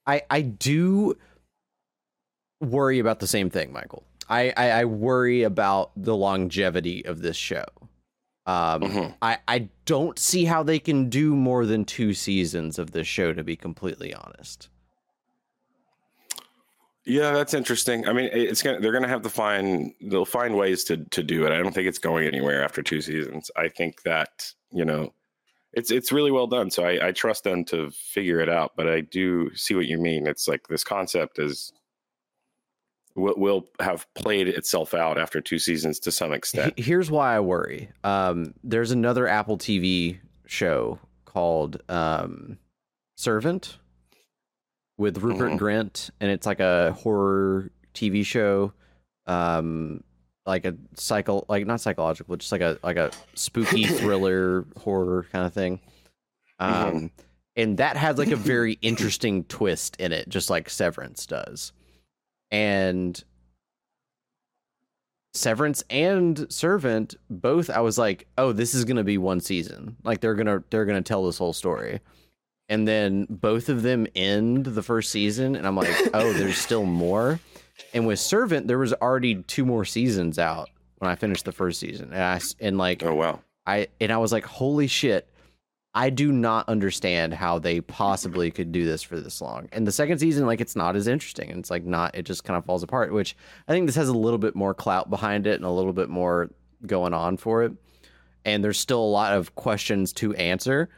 I 0.06 0.22
I 0.30 0.42
do 0.42 1.16
worry 2.60 3.00
about 3.00 3.18
the 3.18 3.26
same 3.26 3.50
thing, 3.50 3.72
Michael. 3.72 4.04
I 4.28 4.52
I, 4.56 4.70
I 4.70 4.84
worry 4.84 5.42
about 5.42 5.90
the 5.96 6.14
longevity 6.16 7.04
of 7.04 7.22
this 7.22 7.36
show. 7.36 7.64
Um, 8.48 8.82
Mhm. 8.82 9.14
I 9.22 9.38
I 9.46 9.68
don't 9.84 10.18
see 10.18 10.44
how 10.46 10.62
they 10.64 10.78
can 10.78 11.08
do 11.10 11.36
more 11.36 11.66
than 11.66 11.84
two 11.84 12.14
seasons 12.14 12.78
of 12.78 12.90
this 12.92 13.06
show. 13.06 13.32
To 13.32 13.44
be 13.44 13.54
completely 13.56 14.12
honest. 14.14 14.68
yeah, 17.04 17.32
that's 17.32 17.54
interesting. 17.54 18.06
I 18.06 18.12
mean, 18.12 18.28
it's 18.32 18.62
gonna 18.62 18.80
they're 18.80 18.92
gonna 18.92 19.08
have 19.08 19.22
to 19.22 19.30
find 19.30 19.92
they'll 20.00 20.24
find 20.24 20.56
ways 20.56 20.84
to 20.84 20.98
to 20.98 21.22
do 21.22 21.46
it. 21.46 21.52
I 21.52 21.58
don't 21.58 21.74
think 21.74 21.88
it's 21.88 21.98
going 21.98 22.26
anywhere 22.26 22.62
after 22.64 22.82
two 22.82 23.00
seasons. 23.00 23.50
I 23.56 23.68
think 23.68 24.02
that 24.02 24.52
you 24.70 24.84
know, 24.84 25.12
it's 25.72 25.90
it's 25.90 26.12
really 26.12 26.30
well 26.30 26.46
done. 26.46 26.70
So 26.70 26.84
I, 26.84 27.08
I 27.08 27.12
trust 27.12 27.44
them 27.44 27.64
to 27.66 27.90
figure 27.90 28.40
it 28.40 28.48
out. 28.48 28.72
But 28.76 28.88
I 28.88 29.00
do 29.02 29.54
see 29.54 29.74
what 29.74 29.86
you 29.86 29.98
mean. 29.98 30.26
It's 30.26 30.48
like 30.48 30.68
this 30.68 30.84
concept 30.84 31.38
is 31.38 31.72
will 33.18 33.34
will 33.36 33.66
have 33.80 34.06
played 34.14 34.48
itself 34.48 34.94
out 34.94 35.18
after 35.18 35.40
two 35.40 35.58
seasons 35.58 35.98
to 36.00 36.10
some 36.12 36.32
extent. 36.32 36.74
Here's 36.78 37.10
why 37.10 37.36
I 37.36 37.40
worry. 37.40 37.90
Um, 38.04 38.54
there's 38.64 38.90
another 38.90 39.26
Apple 39.28 39.58
TV 39.58 40.18
show 40.46 40.98
called 41.24 41.82
um, 41.88 42.58
Servant 43.16 43.78
with 44.96 45.18
Rupert 45.18 45.52
Mhm. 45.52 45.58
Grint, 45.58 46.10
and 46.20 46.30
it's 46.30 46.46
like 46.46 46.60
a 46.60 46.92
horror 46.92 47.70
TV 47.94 48.24
show, 48.24 48.72
um, 49.26 50.02
like 50.46 50.64
a 50.64 50.74
cycle, 50.94 51.44
like 51.48 51.66
not 51.66 51.80
psychological, 51.80 52.36
just 52.36 52.52
like 52.52 52.60
a 52.62 52.78
like 52.82 52.96
a 52.96 53.10
spooky 53.34 53.84
thriller 53.98 54.64
horror 54.76 55.26
kind 55.32 55.44
of 55.46 55.52
thing. 55.52 55.80
Um, 56.60 57.10
and 57.56 57.78
that 57.78 57.96
has 57.96 58.18
like 58.18 58.30
a 58.30 58.36
very 58.36 58.72
interesting 58.82 59.44
twist 59.44 59.96
in 60.00 60.12
it, 60.12 60.28
just 60.28 60.50
like 60.50 60.68
Severance 60.70 61.26
does. 61.26 61.72
And 62.50 63.22
Severance 65.34 65.84
and 65.90 66.50
Servant 66.52 67.14
both 67.30 67.70
I 67.70 67.80
was 67.80 67.98
like, 67.98 68.26
"Oh, 68.36 68.52
this 68.52 68.74
is 68.74 68.84
going 68.84 68.96
to 68.96 69.04
be 69.04 69.18
one 69.18 69.40
season. 69.40 69.96
Like 70.02 70.20
they're 70.20 70.34
going 70.34 70.46
to 70.46 70.64
they're 70.70 70.84
going 70.84 71.02
to 71.02 71.06
tell 71.06 71.24
this 71.24 71.38
whole 71.38 71.52
story." 71.52 72.00
And 72.70 72.86
then 72.86 73.26
both 73.30 73.68
of 73.68 73.82
them 73.82 74.06
end 74.14 74.66
the 74.66 74.82
first 74.82 75.10
season 75.10 75.56
and 75.56 75.66
I'm 75.66 75.76
like, 75.76 75.94
"Oh, 76.14 76.32
there's 76.32 76.58
still 76.58 76.84
more." 76.84 77.38
And 77.94 78.06
with 78.06 78.18
Servant, 78.18 78.66
there 78.66 78.78
was 78.78 78.92
already 78.94 79.36
two 79.42 79.64
more 79.64 79.84
seasons 79.84 80.38
out 80.38 80.70
when 80.98 81.10
I 81.10 81.14
finished 81.14 81.44
the 81.44 81.52
first 81.52 81.78
season. 81.78 82.12
And 82.12 82.22
I 82.22 82.40
and 82.60 82.78
like 82.78 83.04
oh 83.04 83.14
wow. 83.14 83.40
I 83.66 83.88
and 84.00 84.10
I 84.10 84.18
was 84.18 84.32
like, 84.32 84.44
"Holy 84.44 84.86
shit. 84.86 85.28
I 85.98 86.10
do 86.10 86.30
not 86.30 86.68
understand 86.68 87.34
how 87.34 87.58
they 87.58 87.80
possibly 87.80 88.52
could 88.52 88.70
do 88.70 88.84
this 88.84 89.02
for 89.02 89.18
this 89.18 89.40
long. 89.40 89.68
And 89.72 89.84
the 89.84 89.90
second 89.90 90.18
season, 90.20 90.46
like, 90.46 90.60
it's 90.60 90.76
not 90.76 90.94
as 90.94 91.08
interesting, 91.08 91.50
and 91.50 91.58
it's 91.58 91.72
like 91.72 91.84
not. 91.84 92.14
It 92.14 92.22
just 92.22 92.44
kind 92.44 92.56
of 92.56 92.64
falls 92.64 92.84
apart. 92.84 93.12
Which 93.12 93.36
I 93.66 93.72
think 93.72 93.86
this 93.86 93.96
has 93.96 94.08
a 94.08 94.16
little 94.16 94.38
bit 94.38 94.54
more 94.54 94.74
clout 94.74 95.10
behind 95.10 95.48
it 95.48 95.56
and 95.56 95.64
a 95.64 95.70
little 95.70 95.92
bit 95.92 96.08
more 96.08 96.50
going 96.86 97.14
on 97.14 97.36
for 97.36 97.64
it. 97.64 97.72
And 98.44 98.62
there's 98.62 98.78
still 98.78 99.00
a 99.02 99.04
lot 99.04 99.34
of 99.34 99.56
questions 99.56 100.12
to 100.14 100.32
answer. 100.36 100.88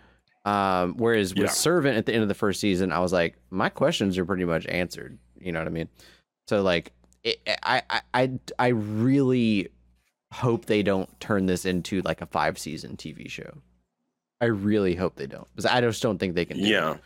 Um, 0.45 0.95
whereas 0.99 1.35
with 1.35 1.45
Yeah. 1.45 1.51
Servant 1.51 1.97
at 1.97 2.05
the 2.05 2.13
end 2.13 2.23
of 2.23 2.29
the 2.29 2.35
first 2.35 2.61
season, 2.61 2.93
I 2.93 2.99
was 2.99 3.13
like, 3.13 3.39
my 3.49 3.71
questions 3.71 4.19
are 4.19 4.27
pretty 4.27 4.45
much 4.45 4.67
answered. 4.67 5.19
You 5.41 5.53
know 5.53 5.61
what 5.61 5.67
I 5.67 5.71
mean? 5.71 5.89
So 6.47 6.61
like, 6.61 6.93
it, 7.25 7.41
I, 7.63 7.83
I, 7.89 8.01
I, 8.13 8.31
I 8.59 8.69
really 8.69 9.69
hope 10.33 10.67
they 10.67 10.83
don't 10.83 11.09
turn 11.21 11.47
this 11.47 11.65
into 11.65 12.03
like 12.03 12.21
a 12.21 12.27
five 12.27 12.59
season 12.59 12.99
TV 12.99 13.29
show. 13.31 13.63
I 14.41 14.47
really 14.47 14.95
hope 14.95 15.17
they 15.17 15.27
don't 15.27 15.47
because 15.55 15.67
I 15.67 15.81
just 15.81 16.03
don't 16.03 16.19
think 16.19 16.35
they 16.35 16.45
can. 16.45 16.57
Do 16.59 16.63
Yeah. 16.63 16.95
It. 16.95 17.01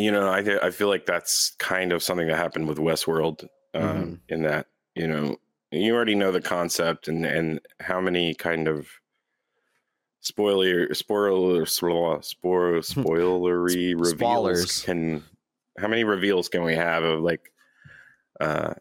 You 0.00 0.10
know, 0.12 0.30
I 0.30 0.42
th- 0.42 0.60
I 0.62 0.70
feel 0.70 0.88
like 0.88 1.06
that's 1.06 1.52
kind 1.58 1.92
of 1.92 2.02
something 2.02 2.26
that 2.28 2.36
happened 2.36 2.68
with 2.68 2.76
Westworld, 2.78 3.44
um, 3.72 3.82
Mhm. 3.82 4.20
in 4.28 4.42
that 4.42 4.66
you 4.94 5.06
know 5.06 5.36
you 5.70 5.94
already 5.94 6.14
know 6.14 6.32
the 6.32 6.40
concept 6.40 7.08
and 7.08 7.24
and 7.24 7.60
how 7.80 8.00
many 8.00 8.34
kind 8.34 8.68
of 8.68 8.88
spoiler 10.20 10.92
spoiler 10.94 11.64
spoiler 11.66 12.20
spoiler 12.22 12.80
spoilery 12.82 13.94
reveals 13.94 14.10
Spoilers. 14.18 14.82
can 14.82 15.22
how 15.78 15.88
many 15.88 16.04
reveals 16.04 16.48
can 16.48 16.62
we 16.64 16.74
have 16.74 17.04
of 17.04 17.20
like 17.20 17.52
uh 18.40 18.74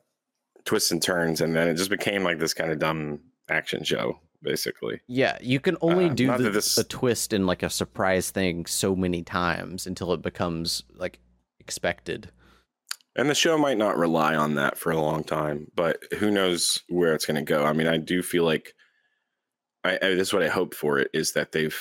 twists 0.64 0.92
and 0.92 1.02
turns 1.04 1.42
and 1.42 1.56
then 1.56 1.68
it 1.68 1.76
just 1.76 1.90
became 1.90 2.24
like 2.24 2.40
this 2.40 2.54
kind 2.54 2.72
of 2.72 2.80
dumb 2.80 3.20
action 3.50 3.84
show 3.84 4.20
basically 4.46 5.02
Yeah, 5.08 5.38
you 5.42 5.60
can 5.60 5.76
only 5.82 6.06
Uh, 6.06 6.14
do 6.14 6.38
the, 6.38 6.50
this- 6.52 6.78
a 6.78 6.84
twist 6.86 7.34
and 7.34 7.46
like 7.46 7.64
a 7.64 7.70
surprise 7.70 8.32
thing 8.32 8.66
so 8.66 8.96
many 8.96 9.24
times 9.24 9.86
until 9.88 10.14
it 10.14 10.22
becomes 10.22 10.84
like 10.96 11.20
expected. 11.60 12.30
And 13.18 13.30
the 13.30 13.36
show 13.36 13.58
might 13.58 13.78
not 13.78 13.98
rely 13.98 14.36
on 14.36 14.56
that 14.56 14.78
for 14.78 14.92
a 14.92 15.00
long 15.02 15.24
time, 15.24 15.72
but 15.76 16.04
who 16.20 16.30
knows 16.32 16.84
where 16.90 17.14
it's 17.14 17.26
going 17.26 17.36
to 17.44 17.54
go. 17.54 17.66
I 17.66 17.74
mean, 17.74 17.88
I 17.88 17.98
do 17.98 18.22
feel 18.22 18.44
like 18.44 18.74
I, 19.84 19.96
I 20.02 20.10
this 20.16 20.28
is 20.30 20.34
what 20.34 20.44
I 20.44 20.50
hope 20.50 20.74
for 20.76 21.00
it 21.00 21.10
is 21.14 21.32
that 21.34 21.52
they've 21.52 21.78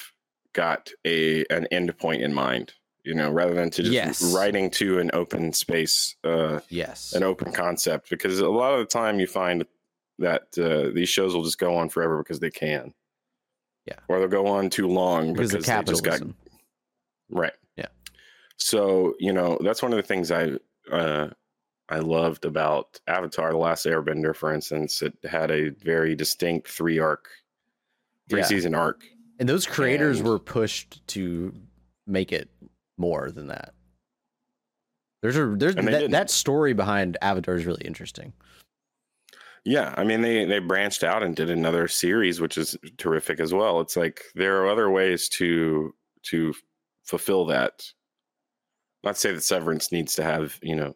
got 0.52 0.90
a 1.04 1.44
an 1.50 1.66
end 1.72 1.96
point 1.98 2.22
in 2.22 2.32
mind, 2.32 2.72
you 3.04 3.14
know, 3.14 3.30
rather 3.30 3.54
than 3.54 3.70
to 3.70 3.82
just 3.82 3.92
Yes. 3.94 4.32
writing 4.34 4.70
to 4.72 5.00
an 5.00 5.10
open 5.12 5.52
space, 5.52 6.14
uh, 6.24 6.60
Yes. 6.68 7.12
an 7.14 7.22
open 7.24 7.50
concept. 7.52 8.10
Because 8.10 8.38
a 8.38 8.48
lot 8.48 8.74
of 8.74 8.78
the 8.80 8.86
time 8.86 9.18
you 9.18 9.26
find 9.26 9.66
that 10.18 10.56
uh, 10.58 10.92
these 10.94 11.08
shows 11.08 11.34
will 11.34 11.44
just 11.44 11.58
go 11.58 11.76
on 11.76 11.88
forever 11.88 12.18
because 12.18 12.40
they 12.40 12.50
can. 12.50 12.92
Yeah. 13.86 13.98
Or 14.08 14.18
they'll 14.18 14.28
go 14.28 14.46
on 14.46 14.70
too 14.70 14.88
long 14.88 15.32
because 15.32 15.52
because, 15.52 15.66
they 15.66 15.82
just 15.82 16.04
got. 16.04 16.20
Right. 17.30 17.52
Yeah. 17.76 17.88
So 18.56 19.14
you 19.18 19.32
know 19.32 19.58
that's 19.62 19.82
one 19.82 19.92
of 19.92 19.96
the 19.96 20.02
things 20.02 20.30
I 20.30 20.52
uh, 20.90 21.28
I 21.88 21.98
loved 21.98 22.44
about 22.44 22.98
Avatar: 23.06 23.50
The 23.50 23.58
Last 23.58 23.84
Airbender. 23.86 24.34
For 24.34 24.54
instance, 24.54 25.02
it 25.02 25.12
had 25.24 25.50
a 25.50 25.68
very 25.70 26.14
distinct 26.14 26.68
three 26.68 26.98
arc, 26.98 27.28
three 28.28 28.40
Yeah. 28.40 28.46
season 28.46 28.74
arc. 28.74 29.04
And 29.38 29.48
those 29.48 29.66
creators 29.66 30.20
And- 30.20 30.28
were 30.28 30.38
pushed 30.38 31.06
to 31.08 31.52
make 32.06 32.32
it 32.32 32.48
more 32.96 33.30
than 33.30 33.48
that. 33.48 33.74
There's 35.22 35.36
a 35.36 35.46
there's 35.56 35.74
that, 35.74 36.10
that 36.10 36.30
story 36.30 36.74
behind 36.74 37.16
Avatar 37.22 37.54
is 37.56 37.64
really 37.64 37.84
interesting. 37.84 38.32
Yeah, 39.64 39.94
I 39.96 40.04
mean 40.04 40.20
they 40.20 40.44
they 40.44 40.58
branched 40.58 41.02
out 41.04 41.22
and 41.22 41.34
did 41.34 41.48
another 41.50 41.88
series, 41.88 42.40
which 42.40 42.58
is 42.58 42.76
terrific 42.98 43.40
as 43.40 43.54
well. 43.54 43.80
It's 43.80 43.96
like 43.96 44.22
there 44.34 44.62
are 44.62 44.68
other 44.68 44.90
ways 44.90 45.28
to 45.30 45.94
to 46.24 46.54
fulfill 47.04 47.46
that. 47.46 47.84
Not 49.02 49.16
say 49.16 49.32
that 49.32 49.42
Severance 49.42 49.90
needs 49.90 50.14
to 50.16 50.22
have 50.24 50.58
you 50.62 50.74
know. 50.76 50.94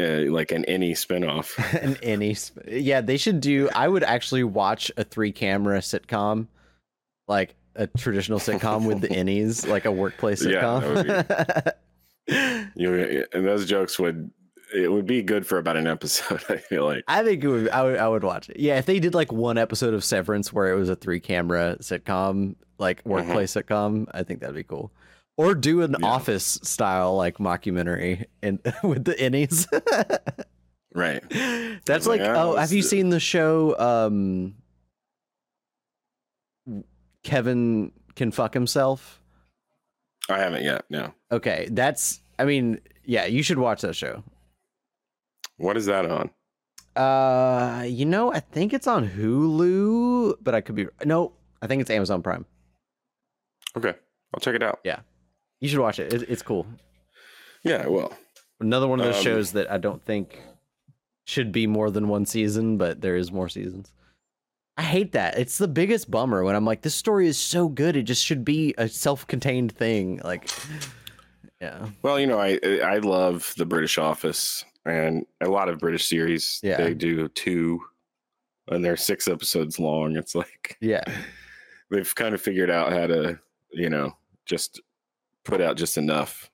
Uh, 0.00 0.30
like 0.30 0.52
an 0.52 0.64
innie 0.68 0.92
spinoff. 0.92 1.58
and 1.82 2.00
innie 2.02 2.38
sp- 2.38 2.62
yeah, 2.68 3.00
they 3.00 3.16
should 3.16 3.40
do. 3.40 3.68
I 3.74 3.88
would 3.88 4.04
actually 4.04 4.44
watch 4.44 4.92
a 4.96 5.02
three 5.02 5.32
camera 5.32 5.80
sitcom, 5.80 6.46
like 7.26 7.56
a 7.74 7.88
traditional 7.88 8.38
sitcom 8.38 8.86
with 8.86 9.00
the 9.00 9.08
innies, 9.08 9.66
like 9.66 9.86
a 9.86 9.90
workplace 9.90 10.44
Yeah, 10.44 10.62
sitcom. 10.62 11.72
You 12.76 13.24
and 13.32 13.44
those 13.44 13.66
jokes 13.66 13.98
would 13.98 14.30
it 14.74 14.90
would 14.92 15.06
be 15.06 15.22
good 15.22 15.46
for 15.46 15.58
about 15.58 15.76
an 15.76 15.86
episode. 15.86 16.42
I 16.48 16.56
feel 16.56 16.84
like. 16.84 17.04
I 17.08 17.22
think 17.24 17.42
it 17.44 17.48
would. 17.48 17.68
I 17.70 17.82
would. 17.82 17.98
I 17.98 18.08
would 18.08 18.24
watch 18.24 18.48
it. 18.50 18.58
Yeah, 18.60 18.78
if 18.78 18.86
they 18.86 18.98
did 19.00 19.14
like 19.14 19.32
one 19.32 19.58
episode 19.58 19.94
of 19.94 20.04
Severance 20.04 20.52
where 20.52 20.72
it 20.72 20.76
was 20.76 20.88
a 20.88 20.96
three 20.96 21.20
camera 21.20 21.76
sitcom, 21.80 22.54
like 22.78 23.00
workplace 23.04 23.52
sitcom, 23.54 24.06
I 24.12 24.22
think 24.22 24.40
that'd 24.40 24.54
be 24.56 24.62
cool. 24.64 24.92
Or 25.36 25.54
do 25.54 25.82
an 25.82 25.94
Yeah. 26.00 26.06
office 26.06 26.58
style 26.62 27.16
like 27.16 27.38
mockumentary 27.38 28.24
and 28.42 28.58
with 28.82 29.04
the 29.04 29.14
innies. 29.14 29.66
Right. 30.94 31.22
That's 31.86 32.06
like, 32.06 32.20
like. 32.20 32.30
Oh, 32.30 32.56
have 32.56 32.72
you 32.72 32.82
do- 32.82 32.88
seen 32.88 33.10
the 33.10 33.20
show? 33.20 33.78
Um, 33.78 34.54
Kevin 37.22 37.92
can 38.16 38.30
fuck 38.30 38.54
himself. 38.54 39.20
I 40.28 40.38
haven't 40.38 40.62
yet. 40.64 40.84
No. 40.90 41.12
Okay, 41.32 41.68
that's. 41.70 42.20
I 42.38 42.44
mean, 42.44 42.80
yeah, 43.04 43.24
you 43.26 43.42
should 43.42 43.58
watch 43.58 43.80
that 43.82 43.96
show. 43.96 44.22
What 45.58 45.76
is 45.76 45.86
that 45.86 46.06
on? 46.06 46.30
Uh, 46.96 47.84
you 47.84 48.04
know, 48.04 48.32
I 48.32 48.40
think 48.40 48.72
it's 48.72 48.86
on 48.86 49.08
Hulu, 49.08 50.36
but 50.40 50.54
I 50.54 50.60
could 50.60 50.74
be 50.74 50.86
no. 51.04 51.32
I 51.62 51.66
think 51.66 51.80
it's 51.80 51.90
Amazon 51.90 52.22
Prime. 52.22 52.44
Okay, 53.76 53.94
I'll 54.34 54.40
check 54.40 54.54
it 54.54 54.62
out. 54.62 54.80
Yeah, 54.84 55.00
you 55.60 55.68
should 55.68 55.78
watch 55.80 55.98
it. 55.98 56.12
it 56.12 56.22
it's 56.28 56.42
cool. 56.42 56.66
Yeah, 57.62 57.86
well, 57.86 58.12
Another 58.60 58.88
one 58.88 58.98
of 58.98 59.06
those 59.06 59.16
Um, 59.18 59.22
shows 59.22 59.52
that 59.52 59.70
I 59.70 59.78
don't 59.78 60.02
think 60.04 60.40
should 61.24 61.52
be 61.52 61.66
more 61.66 61.90
than 61.90 62.08
one 62.08 62.26
season, 62.26 62.78
but 62.78 63.00
there 63.00 63.16
is 63.16 63.30
more 63.30 63.48
seasons. 63.48 63.92
I 64.76 64.82
hate 64.82 65.12
that. 65.12 65.38
It's 65.38 65.58
the 65.58 65.68
biggest 65.68 66.10
bummer 66.10 66.42
when 66.44 66.54
I'm 66.56 66.64
like, 66.64 66.82
this 66.82 66.94
story 66.94 67.26
is 67.26 67.36
so 67.36 67.68
good. 67.68 67.96
It 67.96 68.04
just 68.04 68.24
should 68.24 68.44
be 68.44 68.74
a 68.78 68.88
self-contained 68.88 69.72
thing. 69.72 70.20
Like, 70.24 70.48
yeah, 71.60 71.88
well, 72.02 72.18
you 72.18 72.26
know, 72.26 72.38
I 72.40 72.58
I 72.84 72.98
love 72.98 73.54
the 73.56 73.66
British 73.66 73.98
Office 73.98 74.64
and 74.84 75.26
a 75.40 75.48
lot 75.48 75.68
of 75.68 75.78
British 75.78 76.06
series. 76.06 76.60
Yeah. 76.62 76.76
they 76.78 76.94
do 76.94 77.28
two, 77.28 77.80
and 78.68 78.84
they're 78.84 78.96
six 78.96 79.28
episodes 79.28 79.78
long. 79.78 80.16
It's 80.16 80.34
like 80.34 80.76
yeah, 80.80 81.02
they've 81.90 82.14
kind 82.14 82.34
of 82.34 82.40
figured 82.40 82.70
out 82.70 82.92
how 82.92 83.06
to, 83.06 83.38
you 83.72 83.90
know, 83.90 84.16
just 84.46 84.80
put 85.44 85.60
out 85.60 85.76
just 85.76 85.96
enough. 85.98 86.50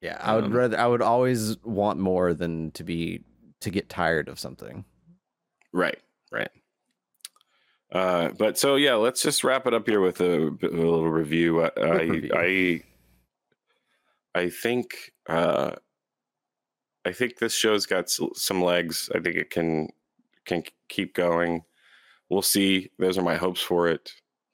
yeah. 0.00 0.18
I 0.20 0.34
would 0.36 0.44
Um, 0.44 0.52
rather. 0.52 0.78
I 0.78 0.86
would 0.86 1.02
always 1.02 1.56
want 1.64 1.98
more 1.98 2.34
than 2.34 2.70
to 2.72 2.84
be 2.84 3.22
to 3.60 3.70
get 3.70 3.88
tired 3.88 4.28
of 4.28 4.38
something. 4.38 4.84
Right, 5.72 5.98
right. 6.30 6.50
Uh, 7.92 8.30
but 8.38 8.58
so 8.58 8.74
yeah, 8.74 8.94
let's 8.94 9.22
just 9.22 9.44
wrap 9.44 9.66
it 9.68 9.74
up 9.74 9.88
here 9.88 10.00
with 10.00 10.20
a, 10.20 10.48
a 10.48 10.66
little 10.66 11.08
review. 11.08 11.62
I, 11.62 11.70
I, 11.76 12.02
review. 12.02 12.30
I, 12.34 12.82
I 14.40 14.48
think, 14.50 15.12
uh, 15.28 15.72
I 17.04 17.12
think 17.12 17.38
this 17.38 17.54
show's 17.54 17.86
got 17.86 18.10
some 18.10 18.62
legs. 18.62 19.10
I 19.14 19.20
think 19.20 19.36
it 19.36 19.50
can 19.50 19.88
can 20.44 20.62
keep 20.88 21.14
going. 21.14 21.62
We'll 22.28 22.42
see. 22.42 22.90
Those 22.98 23.18
are 23.18 23.22
my 23.22 23.36
hopes 23.36 23.60
for 23.60 23.88
it. 23.88 24.12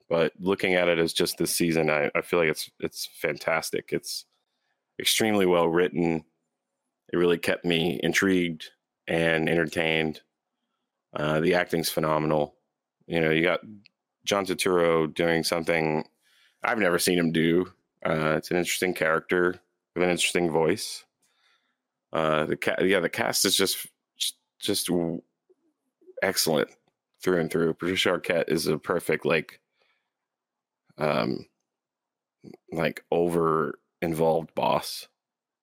But 0.09 0.33
looking 0.41 0.75
at 0.75 0.89
it 0.89 0.99
as 0.99 1.13
just 1.13 1.39
this 1.39 1.55
season, 1.55 1.89
I, 1.89 2.11
I 2.15 2.21
feel 2.23 2.41
like 2.41 2.49
it's 2.49 2.71
it's 2.81 3.09
fantastic. 3.15 3.91
It's 3.93 4.25
extremely 4.99 5.47
well 5.47 5.69
written. 5.69 6.25
It 7.13 7.17
really 7.17 7.39
kept 7.39 7.65
me 7.65 8.01
intrigued 8.03 8.71
and 9.07 9.49
entertained. 9.49 10.21
Uh, 11.15 11.41
the 11.41 11.55
acting's 11.55 11.91
phenomenal. 11.91 12.55
You 13.07 13.21
know, 13.21 13.31
you 13.31 13.43
got 13.43 13.61
John 14.25 14.47
Turturro 14.47 15.13
doing 15.13 15.43
something 15.43 16.05
I've 16.63 16.79
never 16.79 16.99
seen 16.99 17.19
him 17.19 17.33
do. 17.33 17.73
Uh, 18.05 18.35
it's 18.37 18.51
an 18.51 18.57
interesting 18.57 18.95
character 18.95 19.61
with 19.95 20.05
an 20.05 20.11
interesting 20.11 20.51
voice. 20.51 21.05
Uh, 22.13 22.47
the 22.47 22.57
ca- 22.57 22.83
yeah, 22.83 23.01
the 23.01 23.09
cast 23.09 23.45
is 23.45 23.55
just 23.57 23.87
just 24.59 24.91
excellent 26.23 26.69
through 27.23 27.41
and 27.41 27.51
through. 27.51 27.73
Patricia 27.75 28.11
Arquette 28.11 28.49
is 28.51 28.67
a 28.67 28.79
perfect 28.79 29.25
like, 29.25 29.61
um, 30.99 31.47
like 32.73 33.05
over 33.11 33.79
involved 34.03 34.55
boss. 34.55 35.09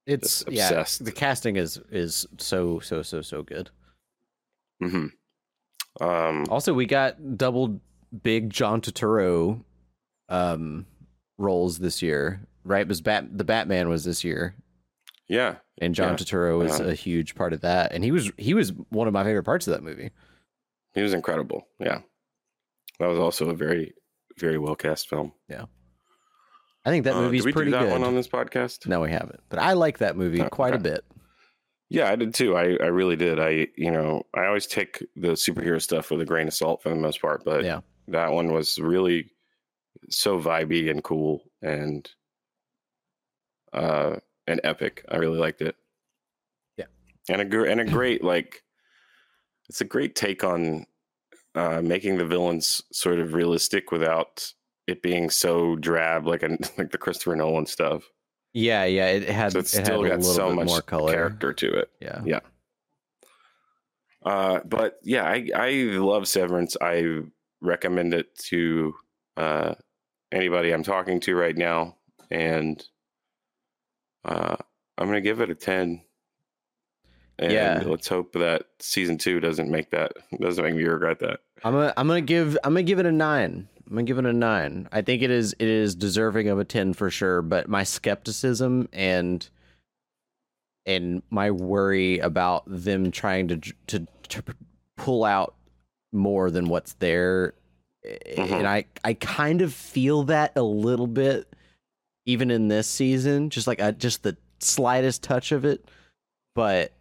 It's 0.06 0.44
Just 0.46 0.52
yeah. 0.52 0.70
obsessed. 0.70 1.06
The 1.06 1.12
casting 1.12 1.58
is 1.58 1.82
is 1.92 2.26
so 2.38 2.80
so 2.80 3.02
so 3.02 3.22
so 3.22 3.44
good. 3.44 3.70
hmm 4.82 5.08
Um, 6.00 6.46
Also, 6.50 6.74
we 6.74 6.86
got 6.86 7.38
double 7.38 7.82
big 8.24 8.50
John 8.50 8.80
Turturro 8.80 9.64
um 10.30 10.86
roles 11.38 11.80
this 11.80 12.02
year, 12.02 12.42
right? 12.64 12.82
It 12.82 12.88
was 12.88 13.02
Bat 13.02 13.38
the 13.38 13.44
Batman 13.44 13.90
was 13.90 14.06
this 14.06 14.24
year, 14.24 14.56
yeah, 15.28 15.56
and 15.82 15.94
John 15.96 16.10
Yeah. 16.12 16.16
Turturro 16.16 16.58
was 16.60 16.80
a 16.80 16.94
huge 16.94 17.36
part 17.36 17.54
of 17.54 17.62
that, 17.62 17.92
and 17.94 18.04
he 18.04 18.12
was 18.12 18.32
he 18.38 18.54
was 18.54 18.72
one 18.90 19.08
of 19.08 19.14
my 19.14 19.24
favorite 19.24 19.44
parts 19.44 19.68
of 19.68 19.74
that 19.74 19.84
movie. 19.84 20.12
he 20.94 21.02
was 21.02 21.14
incredible. 21.14 21.68
Yeah, 21.80 22.02
that 23.00 23.08
was 23.08 23.20
also 23.20 23.50
a 23.50 23.56
very 23.56 23.94
very 24.40 24.58
well 24.58 24.76
cast 24.76 25.10
film. 25.10 25.34
Yeah. 25.50 25.66
I 26.86 26.90
think 26.90 27.04
that 27.04 27.16
Uh, 27.16 27.22
movie's 27.22 27.44
pretty 27.44 27.72
that 27.72 27.82
good. 27.84 27.92
one 27.92 28.04
on 28.04 28.16
this 28.16 28.28
podcast? 28.30 28.88
no, 28.88 29.02
we 29.02 29.12
haven't, 29.12 29.42
but 29.50 29.60
I 29.60 29.74
like 29.74 29.98
that 29.98 30.16
movie 30.16 30.42
Oh, 30.42 30.48
quite 30.50 30.74
a 30.74 30.80
bit. 30.80 31.04
Yeah, 31.90 32.10
I 32.10 32.16
did 32.16 32.34
too. 32.34 32.56
I, 32.56 32.78
I 32.82 32.88
really 32.88 33.16
did. 33.18 33.40
I 33.40 33.68
you 33.76 33.92
know 33.92 34.24
I 34.34 34.46
always 34.46 34.68
take 34.68 35.00
the 35.16 35.30
superhero 35.34 35.82
stuff 35.82 36.12
with 36.12 36.22
a 36.22 36.26
grain 36.26 36.48
of 36.48 36.54
salt 36.54 36.82
for 36.84 36.90
the 36.90 36.96
most 36.96 37.22
part, 37.22 37.44
but 37.44 37.64
Yeah. 37.66 37.82
that 38.10 38.32
one 38.32 38.54
was 38.54 38.78
really 38.80 39.32
so 40.10 40.40
vibey 40.40 40.90
and 40.90 41.04
cool 41.04 41.44
and 41.62 42.10
uh 43.74 44.16
and 44.48 44.62
epic. 44.64 45.04
I 45.10 45.18
really 45.18 45.38
liked 45.40 45.62
it. 45.62 45.76
Yeah. 46.78 46.86
and 47.30 47.42
a 47.42 47.46
gr- 47.46 47.66
and 47.66 47.82
a 47.82 47.86
great 47.86 48.24
like 48.24 48.64
it's 49.70 49.82
a 49.82 49.86
great 49.86 50.16
take 50.16 50.44
on 50.44 50.86
uh 51.56 51.82
making 51.82 52.18
the 52.18 52.26
villains 52.26 52.82
sort 52.92 53.20
of 53.20 53.34
realistic 53.34 53.92
without 53.92 54.54
it 54.88 55.02
being 55.02 55.30
so 55.30 55.76
drab 55.76 56.26
like 56.26 56.44
a, 56.44 56.50
like 56.78 56.92
the 56.92 56.98
Christopher 56.98 57.36
Nolan 57.36 57.66
stuff. 57.66 58.04
Yeah, 58.54 58.86
yeah, 58.86 59.08
it 59.08 59.28
had 59.30 59.52
So 59.52 59.60
it 59.60 59.70
had 59.72 59.86
still 59.86 60.04
a 60.06 60.10
got 60.10 60.20
little 60.20 60.34
so 60.34 60.48
bit 60.48 60.56
much 60.56 60.68
more 60.68 60.82
color. 60.82 61.12
character 61.14 61.54
to 61.54 61.74
it. 61.74 61.92
Yeah, 62.00 62.22
yeah. 62.26 62.40
Uh, 64.26 64.60
but 64.66 64.98
yeah, 65.04 65.24
I, 65.24 65.48
I 65.56 65.70
love 65.98 66.28
Severance. 66.28 66.76
I 66.82 67.20
recommend 67.62 68.14
it 68.14 68.36
to 68.50 68.94
uh, 69.38 69.76
anybody 70.32 70.72
I'm 70.72 70.84
talking 70.84 71.20
to 71.22 71.36
right 71.36 71.56
now, 71.56 71.98
and 72.32 72.84
uh, 74.28 74.56
I'm 74.98 75.08
gonna 75.08 75.22
give 75.22 75.42
it 75.42 75.50
a 75.50 75.56
ten. 75.56 76.02
And 77.40 77.52
Yeah. 77.52 77.84
let's 77.86 78.08
hope 78.08 78.34
that 78.34 78.64
season 78.80 79.18
two 79.20 79.40
doesn't 79.40 79.70
make 79.70 79.92
that 79.92 80.14
doesn't 80.40 80.64
make 80.64 80.74
me 80.76 80.84
regret 80.84 81.20
that. 81.20 81.42
I'm 81.64 81.74
gonna 81.74 81.94
I'm 81.96 82.08
gonna 82.08 82.22
give 82.22 82.58
I'm 82.64 82.72
gonna 82.74 82.84
give 82.84 83.00
it 83.00 83.06
a 83.06 83.12
nine. 83.12 83.68
I'm 83.86 83.94
gonna 83.94 84.04
give 84.04 84.18
it 84.18 84.26
a 84.26 84.34
nine. 84.34 84.90
I 84.92 85.02
think 85.02 85.22
it 85.22 85.30
is 85.32 85.54
it 85.60 85.68
is 85.68 85.94
deserving 85.96 86.50
of 86.50 86.58
a 86.60 86.66
ten 86.66 86.94
for 86.94 87.10
sure. 87.12 87.42
But 87.44 87.70
my 87.70 87.84
skepticism 87.84 88.90
and 88.92 89.48
and 90.86 91.22
my 91.30 91.52
worry 91.52 92.18
about 92.20 92.64
them 92.66 93.12
trying 93.12 93.48
to 93.50 93.58
to, 93.88 94.08
to 94.30 94.44
pull 94.96 95.24
out 95.24 95.56
more 96.12 96.50
than 96.50 96.70
what's 96.70 96.94
there, 96.94 97.54
Mhm. 98.06 98.52
and 98.52 98.68
I 98.68 98.86
I 99.04 99.14
kind 99.14 99.62
of 99.62 99.74
feel 99.74 100.24
that 100.24 100.54
a 100.56 100.64
little 100.64 101.08
bit, 101.08 101.48
even 102.28 102.52
in 102.52 102.68
this 102.68 102.86
season, 102.88 103.50
just 103.50 103.66
like 103.66 103.80
a, 103.82 103.92
just 103.94 104.22
the 104.22 104.38
slightest 104.60 105.24
touch 105.24 105.52
of 105.52 105.66
it. 105.66 105.84
But 106.54 106.92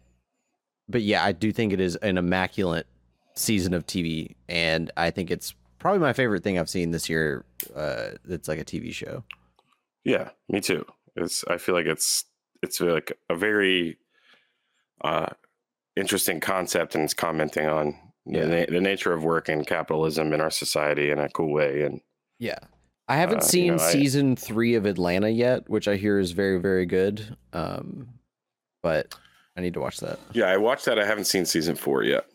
but 0.89 1.03
yeah, 1.03 1.23
I 1.23 1.33
do 1.33 1.51
think 1.51 1.73
it 1.73 1.79
is 1.79 1.95
an 1.97 2.17
immaculate 2.17 2.87
season 3.35 3.75
of 3.75 3.85
TV, 3.85 4.33
and 4.49 4.89
I 4.97 5.11
think 5.11 5.29
it's 5.29 5.53
probably 5.79 5.99
my 5.99 6.13
favorite 6.13 6.43
thing 6.43 6.57
I've 6.57 6.69
seen 6.69 6.89
this 6.91 7.07
year. 7.09 7.45
Uh, 7.75 8.11
it's 8.27 8.47
like 8.47 8.59
a 8.59 8.65
TV 8.65 8.91
show. 8.93 9.23
Yeah, 10.03 10.29
me 10.49 10.61
too. 10.61 10.85
It's 11.15 11.43
I 11.47 11.57
feel 11.57 11.75
like 11.75 11.85
it's 11.85 12.23
it's 12.63 12.79
like 12.79 13.11
a 13.29 13.35
very 13.35 13.97
uh, 15.03 15.27
interesting 15.95 16.39
concept, 16.39 16.95
and 16.95 17.03
it's 17.03 17.13
commenting 17.13 17.67
on 17.67 17.95
Yeah. 18.25 18.45
the, 18.45 18.47
na- 18.47 18.65
the 18.69 18.81
nature 18.81 19.13
of 19.13 19.23
work 19.23 19.49
and 19.49 19.67
capitalism 19.67 20.31
in 20.33 20.41
our 20.41 20.51
society 20.51 21.11
in 21.11 21.19
a 21.19 21.29
cool 21.29 21.51
way. 21.51 21.81
And 21.83 21.99
Yeah, 22.39 22.59
I 23.09 23.15
haven't 23.17 23.37
Uh, 23.39 23.45
you 23.45 23.49
seen 23.49 23.75
know, 23.77 23.83
I- 23.83 23.91
season 23.91 24.35
three 24.35 24.75
of 24.75 24.85
Atlanta 24.85 25.29
yet, 25.29 25.69
which 25.69 25.87
I 25.87 25.95
hear 25.95 26.19
is 26.19 26.31
very 26.31 26.59
very 26.59 26.85
good. 26.85 27.37
Um, 27.53 28.09
but 28.83 29.15
I 29.55 29.61
need 29.61 29.73
to 29.75 29.79
watch 29.79 29.99
that. 30.01 30.19
yeah, 30.33 30.45
I 30.45 30.57
watched 30.57 30.85
that. 30.85 30.99
I 30.99 31.05
haven't 31.05 31.25
seen 31.25 31.45
season 31.45 31.75
four 31.75 32.03
yet. 32.03 32.25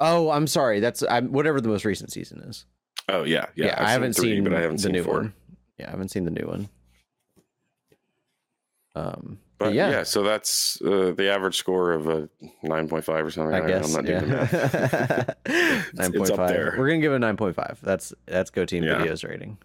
Oh, 0.00 0.30
I'm 0.30 0.46
sorry. 0.46 0.80
That's 0.80 1.02
I'm 1.08 1.32
whatever 1.32 1.60
the 1.60 1.68
most 1.68 1.84
recent 1.84 2.12
season 2.12 2.40
is. 2.40 2.64
Oh 3.08 3.24
yeah, 3.24 3.46
yeah. 3.54 3.66
Yeah, 3.66 3.74
I 3.78 3.90
haven't 3.90 4.14
three, 4.14 4.34
seen, 4.34 4.44
but 4.44 4.54
I 4.54 4.60
haven't 4.60 4.76
the 4.76 4.82
seen 4.82 4.92
new 4.92 5.02
four. 5.04 5.14
one. 5.14 5.32
Yeah, 5.78 5.88
I 5.88 5.90
haven't 5.90 6.10
seen 6.10 6.24
the 6.24 6.30
new 6.30 6.46
one. 6.46 6.68
Um, 8.94 9.38
But 9.58 9.74
yeah. 9.74 9.90
yeah, 9.90 10.02
so 10.02 10.22
that's 10.22 10.80
uh, 10.82 11.12
the 11.16 11.30
average 11.32 11.56
score 11.56 11.92
of 11.92 12.08
a 12.08 12.28
nine 12.62 12.88
point 12.88 13.04
five 13.04 13.24
or 13.24 13.30
something. 13.30 13.54
I 13.54 13.58
don't- 13.60 13.68
guess. 13.68 13.94
I'm 13.94 14.04
not 14.04 14.06
doing 14.06 14.28
yeah. 14.30 14.42
It's- 15.46 15.94
nine 15.94 16.08
it's 16.08 16.16
point 16.18 16.36
five. 16.36 16.48
there. 16.50 16.74
We're 16.76 16.88
gonna 16.88 17.00
give 17.00 17.12
it 17.12 17.18
nine 17.20 17.36
point 17.36 17.54
five. 17.54 17.78
That's 17.82 18.12
that's 18.26 18.50
Go 18.50 18.64
Team 18.64 18.82
Yeah. 18.84 18.96
Videos 19.00 19.28
rating. 19.28 19.58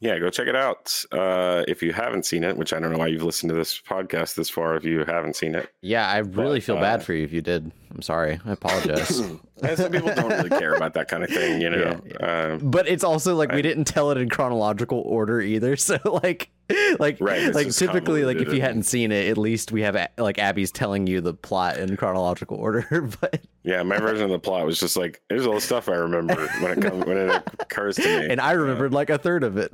Yeah, 0.00 0.18
go 0.18 0.28
check 0.28 0.46
it 0.46 0.56
out 0.56 1.04
uh, 1.12 1.64
if 1.66 1.82
you 1.82 1.92
haven't 1.92 2.26
seen 2.26 2.44
it. 2.44 2.56
Which 2.56 2.72
I 2.72 2.80
don't 2.80 2.92
know 2.92 2.98
why 2.98 3.06
you've 3.06 3.22
listened 3.22 3.50
to 3.50 3.56
this 3.56 3.80
podcast 3.80 4.34
this 4.34 4.50
far 4.50 4.76
if 4.76 4.84
you 4.84 5.04
haven't 5.04 5.36
seen 5.36 5.54
it. 5.54 5.70
Yeah, 5.80 6.08
I 6.08 6.18
really 6.18 6.60
feel 6.60 6.76
bad 6.76 7.00
uh, 7.00 7.04
for 7.04 7.14
you 7.14 7.24
if 7.24 7.32
you 7.32 7.40
did. 7.42 7.72
I'm 7.94 8.02
sorry. 8.02 8.38
I 8.44 8.52
apologize. 8.52 9.16
Some 9.74 9.90
people 9.90 10.14
don't 10.14 10.28
really 10.28 10.50
care 10.50 10.74
about 10.74 10.92
that 10.94 11.08
kind 11.08 11.24
of 11.24 11.30
thing, 11.30 11.62
you 11.62 11.70
know. 11.70 12.00
Um, 12.20 12.58
but 12.70 12.86
it's 12.86 13.04
also 13.04 13.34
like 13.34 13.52
we 13.52 13.62
didn't 13.62 13.86
tell 13.86 14.10
it 14.10 14.18
in 14.18 14.28
chronological 14.28 15.00
order 15.00 15.40
either. 15.40 15.76
So 15.86 15.98
like, 16.22 16.50
like, 16.98 17.18
Right, 17.20 17.54
like 17.54 17.70
typically, 17.70 18.24
like 18.24 18.38
if 18.38 18.52
you 18.52 18.60
hadn't 18.60 18.82
seen 18.84 19.12
it, 19.12 19.28
at 19.30 19.38
least 19.38 19.72
we 19.72 19.82
have 19.82 19.96
like 20.18 20.38
Abby's 20.38 20.72
telling 20.72 21.06
you 21.06 21.20
the 21.20 21.34
plot 21.34 21.76
in 21.78 21.96
chronological 21.96 22.56
order. 22.56 22.86
But 23.20 23.40
yeah, 23.62 23.82
my 23.82 23.98
version 23.98 24.24
of 24.24 24.30
the 24.30 24.38
plot 24.38 24.66
was 24.66 24.78
just 24.80 24.96
like 24.96 25.22
there's 25.28 25.46
all 25.46 25.54
the 25.54 25.60
stuff 25.60 25.88
I 25.88 25.94
remember 25.94 26.34
when 26.60 26.78
it 26.78 26.82
comes 26.82 27.04
when 27.04 27.16
it 27.16 27.42
occurs 27.60 27.96
to 27.96 28.02
me. 28.20 28.26
and 28.30 28.40
I 28.40 28.52
remembered 28.52 28.92
like 28.92 29.10
a 29.10 29.18
third 29.18 29.44
of 29.44 29.56
it. 29.56 29.70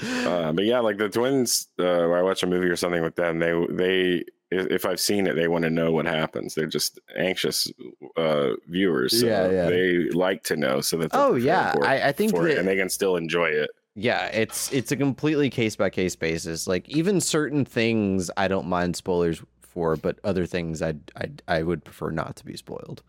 Uh, 0.00 0.52
but 0.52 0.64
yeah, 0.64 0.78
like 0.78 0.96
the 0.96 1.08
twins, 1.08 1.66
uh, 1.80 1.82
where 2.06 2.18
I 2.18 2.22
watch 2.22 2.42
a 2.44 2.46
movie 2.46 2.68
or 2.68 2.76
something 2.76 3.02
with 3.02 3.16
them, 3.16 3.40
they 3.40 3.52
they 3.70 4.24
if 4.50 4.86
I've 4.86 5.00
seen 5.00 5.26
it, 5.26 5.34
they 5.34 5.48
want 5.48 5.64
to 5.64 5.70
know 5.70 5.90
what 5.90 6.06
happens. 6.06 6.54
They're 6.54 6.66
just 6.66 7.00
anxious 7.16 7.70
uh, 8.16 8.50
viewers. 8.68 9.18
So 9.20 9.26
Yeah, 9.26 9.50
yeah. 9.50 9.66
They 9.68 10.08
like 10.10 10.44
to 10.44 10.56
know 10.56 10.80
so 10.80 10.98
that. 10.98 11.10
Oh, 11.12 11.34
yeah. 11.34 11.74
I- 11.82 12.08
I 12.08 12.12
think 12.12 12.32
that- 12.32 12.58
and 12.58 12.66
they 12.66 12.76
can 12.76 12.88
still 12.88 13.16
enjoy 13.16 13.46
it. 13.48 13.70
Yeah, 14.00 14.26
it's 14.26 14.72
it's 14.72 14.92
a 14.92 14.96
completely 14.96 15.50
case 15.50 15.74
by 15.76 15.90
case 15.90 16.14
basis. 16.16 16.66
Like 16.66 16.88
even 16.88 17.20
certain 17.20 17.64
things 17.64 18.30
I 18.36 18.46
don't 18.48 18.66
mind 18.68 18.94
spoilers 18.96 19.42
for, 19.60 19.96
but 19.96 20.18
other 20.24 20.46
things 20.46 20.80
I 20.82 20.94
I 21.16 21.30
I 21.48 21.62
would 21.62 21.84
prefer 21.84 22.10
not 22.10 22.36
to 22.36 22.44
be 22.44 22.56
spoiled. 22.56 23.02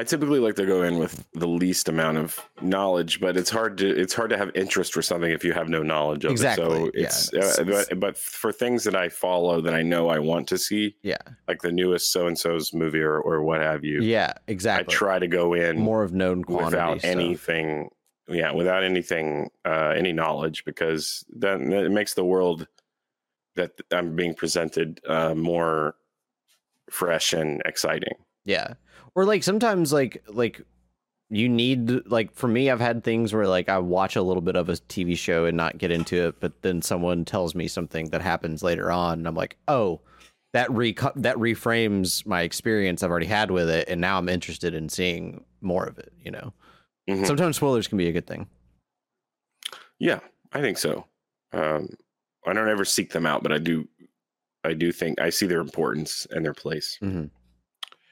I 0.00 0.04
typically 0.04 0.38
like 0.38 0.54
to 0.56 0.66
go 0.66 0.82
in 0.84 0.98
with 0.98 1.26
the 1.32 1.48
least 1.48 1.88
amount 1.88 2.18
of 2.18 2.38
knowledge, 2.60 3.20
but 3.20 3.36
it's 3.36 3.50
hard 3.50 3.78
to 3.78 3.88
it's 3.88 4.14
hard 4.14 4.30
to 4.30 4.36
have 4.38 4.50
interest 4.54 4.92
for 4.92 5.02
something 5.02 5.30
if 5.32 5.42
you 5.42 5.52
have 5.54 5.68
no 5.68 5.82
knowledge 5.82 6.24
of 6.24 6.30
Exactly, 6.32 6.90
it. 6.94 7.10
So 7.10 7.32
yeah. 7.32 7.40
it's, 7.40 7.58
It's- 7.58 7.58
uh, 7.58 7.64
but, 7.64 7.98
but 8.00 8.16
for 8.18 8.52
things 8.52 8.84
that 8.84 8.94
I 8.94 9.08
follow 9.08 9.60
that 9.62 9.74
I 9.74 9.82
know 9.82 10.08
I 10.08 10.20
want 10.20 10.46
to 10.48 10.58
see, 10.58 10.94
Yeah. 11.02 11.16
like 11.48 11.62
the 11.62 11.72
newest 11.72 12.12
so 12.12 12.28
and 12.28 12.38
so's 12.38 12.72
movie 12.72 13.00
or, 13.00 13.18
or 13.18 13.42
what 13.42 13.60
have 13.60 13.82
you, 13.84 14.00
Yeah, 14.02 14.34
exactly. 14.46 14.94
I 14.94 14.96
try 14.96 15.18
to 15.18 15.26
go 15.26 15.54
in 15.54 15.78
More 15.80 16.04
of 16.04 16.12
known 16.12 16.44
quantity 16.44 16.76
without 16.76 16.98
stuff. 17.00 17.10
anything 17.10 17.88
yeah 18.28 18.52
without 18.52 18.82
anything 18.82 19.50
uh 19.64 19.92
any 19.96 20.12
knowledge 20.12 20.64
because 20.64 21.24
then 21.30 21.72
it 21.72 21.90
makes 21.90 22.14
the 22.14 22.24
world 22.24 22.66
that 23.56 23.72
i'm 23.92 24.14
being 24.14 24.34
presented 24.34 25.00
uh 25.08 25.34
more 25.34 25.94
fresh 26.90 27.32
and 27.32 27.62
exciting 27.64 28.14
Yeah. 28.44 28.74
Or 29.14 29.24
like 29.26 29.42
sometimes 29.42 29.92
like 29.92 30.24
like 30.28 30.62
you 31.28 31.48
need 31.48 32.06
like 32.06 32.34
for 32.34 32.48
me 32.48 32.70
I've 32.70 32.80
had 32.80 33.04
things 33.04 33.34
where 33.34 33.46
like 33.46 33.68
I 33.68 33.78
watch 33.78 34.16
a 34.16 34.22
little 34.22 34.40
bit 34.40 34.56
of 34.56 34.70
a 34.70 34.72
TV 34.72 35.16
show 35.18 35.44
and 35.44 35.56
not 35.56 35.76
get 35.76 35.90
into 35.90 36.28
it 36.28 36.40
but 36.40 36.62
then 36.62 36.80
someone 36.80 37.24
tells 37.26 37.54
me 37.54 37.68
something 37.68 38.08
that 38.10 38.22
happens 38.22 38.62
later 38.62 38.90
on 38.90 39.18
and 39.18 39.28
I'm 39.28 39.34
like, 39.34 39.58
"Oh, 39.68 40.00
that 40.54 40.70
re 40.70 40.94
that 41.16 41.36
reframes 41.36 42.24
my 42.24 42.40
experience 42.40 43.02
I've 43.02 43.10
already 43.10 43.26
had 43.26 43.50
with 43.50 43.68
it 43.68 43.86
and 43.88 44.00
now 44.00 44.16
I'm 44.16 44.28
interested 44.30 44.72
in 44.72 44.88
seeing 44.88 45.44
more 45.60 45.84
of 45.84 45.98
it, 45.98 46.12
you 46.24 46.30
know." 46.30 46.54
Mhm. 47.08 47.26
Sometimes 47.26 47.56
spoilers 47.56 47.88
can 47.88 47.98
be 47.98 48.08
a 48.08 48.12
good 48.12 48.26
thing. 48.26 48.46
yeah 49.98 50.20
i 50.52 50.60
think 50.60 50.78
so 50.78 51.04
um 51.52 51.88
i 52.46 52.52
don't 52.52 52.68
ever 52.68 52.84
seek 52.84 53.10
them 53.12 53.26
out 53.26 53.42
but 53.42 53.50
i 53.52 53.58
do 53.58 53.86
i 54.64 54.72
do 54.72 54.92
think 54.92 55.20
i 55.20 55.28
see 55.30 55.46
their 55.46 55.60
importance 55.60 56.26
and 56.30 56.44
their 56.44 56.54
place 56.54 56.98
Mhm. 57.02 57.30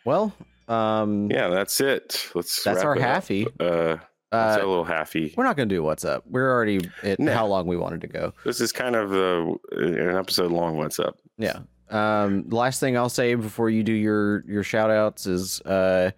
Well, 0.05 0.33
um 0.69 1.31
yeah 1.31 1.49
that's 1.49 1.81
it 1.81 2.29
let's 2.35 2.63
that's 2.65 2.83
our 2.83 2.97
it 2.97 3.49
uh 3.61 3.97
that's 4.33 4.61
Uh, 4.61 4.67
a 4.67 4.67
little 4.67 4.85
halfy 4.85 5.33
we're 5.37 5.45
not 5.45 5.57
going 5.57 5.69
to 5.69 5.75
do 5.75 5.83
what's 5.85 6.05
up. 6.05 6.25
We're 6.29 6.51
already 6.53 6.81
at 7.05 7.21
No. 7.21 7.33
how 7.33 7.47
long 7.47 7.67
we 7.69 7.77
wanted 7.77 8.01
to 8.01 8.09
go. 8.09 8.33
this 8.45 8.61
is 8.61 8.73
kind 8.73 8.97
of 8.97 9.13
uh, 9.13 9.55
an 9.77 10.17
episode 10.17 10.51
long 10.51 10.77
what's 10.77 10.99
up 10.99 11.17
Yeah. 11.39 11.61
Um, 11.89 12.49
the 12.49 12.57
last 12.57 12.81
thing 12.81 12.97
I'll 12.97 13.09
say 13.09 13.37
before 13.37 13.71
you 13.71 13.85
do 13.85 13.93
your 13.93 14.43
your 14.49 14.65
shout 14.65 14.91
outs 14.91 15.27
is 15.27 15.61
uh 15.63 16.11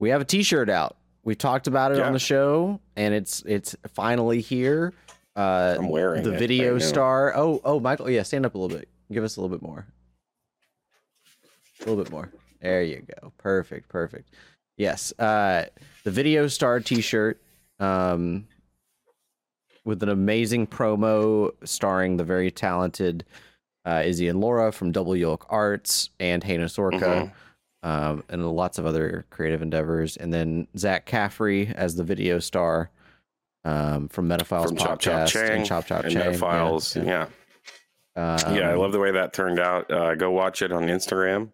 we 0.00 0.10
have 0.10 0.20
a 0.20 0.24
t-shirt 0.24 0.68
out. 0.68 0.96
We 1.24 1.34
talked 1.34 1.66
about 1.66 1.92
it 1.92 1.98
Yeah. 1.98 2.06
on 2.06 2.12
the 2.12 2.18
show 2.18 2.80
and 2.96 3.14
it's 3.14 3.42
it's 3.46 3.74
finally 3.94 4.40
here. 4.40 4.92
Uh 5.36 5.76
i'm 5.78 5.88
wearing 5.88 6.22
the 6.22 6.30
video 6.32 6.78
star. 6.78 7.32
Oh, 7.36 7.60
oh 7.64 7.80
Michael, 7.80 8.08
yeah, 8.10 8.22
stand 8.22 8.46
up 8.46 8.54
a 8.54 8.58
little 8.58 8.76
bit. 8.76 8.88
Give 9.10 9.24
us 9.24 9.36
a 9.36 9.40
little 9.40 9.54
bit 9.56 9.62
more. 9.66 9.86
A 11.80 11.88
little 11.88 12.02
bit 12.02 12.12
more. 12.12 12.30
There 12.60 12.82
you 12.82 13.02
go. 13.20 13.32
Perfect, 13.38 13.88
perfect. 13.88 14.30
Yes. 14.76 15.12
Uh 15.18 15.66
the 16.04 16.10
video 16.10 16.46
star 16.46 16.80
t-shirt 16.80 17.40
um 17.80 18.46
with 19.84 20.02
an 20.02 20.08
amazing 20.08 20.66
promo 20.66 21.50
starring 21.64 22.16
the 22.16 22.24
very 22.24 22.50
talented 22.50 23.24
uh, 23.86 24.02
Izzy 24.02 24.28
and 24.28 24.40
Laura 24.40 24.72
from 24.72 24.92
Double 24.92 25.14
Yolk 25.14 25.44
Arts 25.50 26.08
and 26.18 26.42
Hannah 26.42 26.64
Sorka, 26.70 27.00
Mhm. 27.00 27.32
Um, 27.84 28.24
and 28.28 28.44
lots 28.50 28.78
of 28.78 28.86
other 28.86 29.24
creative 29.30 29.62
endeavors. 29.62 30.16
And 30.16 30.32
then 30.34 30.66
Zach 30.76 31.06
Caffrey 31.06 31.68
as 31.76 31.94
the 31.94 32.02
video 32.04 32.38
star. 32.40 32.90
um, 33.66 34.08
from 34.08 34.28
Metafiles 34.28 34.66
From 34.68 34.76
Chop 34.76 34.98
Chop 35.00 35.26
Chang 35.28 35.50
and 35.50 35.64
Chop 35.66 35.86
Chop 35.86 36.04
and 36.04 36.12
Chang. 36.12 36.36
Files. 36.36 36.96
Yeah. 36.96 37.26
Yeah, 38.16 38.52
Yeah. 38.52 38.68
I 38.68 38.72
Um, 38.74 38.78
love 38.80 38.92
the 38.92 38.98
way 38.98 39.10
that 39.12 39.32
turned 39.32 39.58
out. 39.58 39.90
Uh, 39.90 40.14
go 40.16 40.30
watch 40.32 40.60
it 40.60 40.70
on 40.70 40.82
Instagram. 40.88 41.50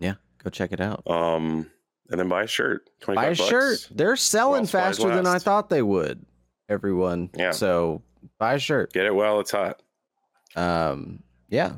Yeah, 0.00 0.14
go 0.42 0.48
check 0.48 0.72
it 0.72 0.80
out. 0.80 1.02
Um, 1.06 1.70
and 2.10 2.18
then 2.18 2.28
buy 2.28 2.44
a 2.44 2.46
shirt. 2.46 2.88
25 3.00 3.14
Buy 3.16 3.26
a 3.30 3.36
bucks. 3.36 3.48
shirt. 3.50 3.88
They're 3.94 4.16
selling 4.16 4.64
faster 4.66 5.08
than 5.14 5.26
I 5.26 5.38
thought 5.38 5.68
they 5.68 5.82
would. 5.82 6.24
Everyone. 6.70 7.28
Yeah. 7.36 7.50
So 7.50 8.00
buy 8.38 8.54
a 8.54 8.58
shirt. 8.58 8.92
Get 8.94 9.04
it 9.04 9.14
while 9.14 9.38
it's 9.40 9.50
hot. 9.50 9.82
Um. 10.56 11.22
Yeah. 11.50 11.74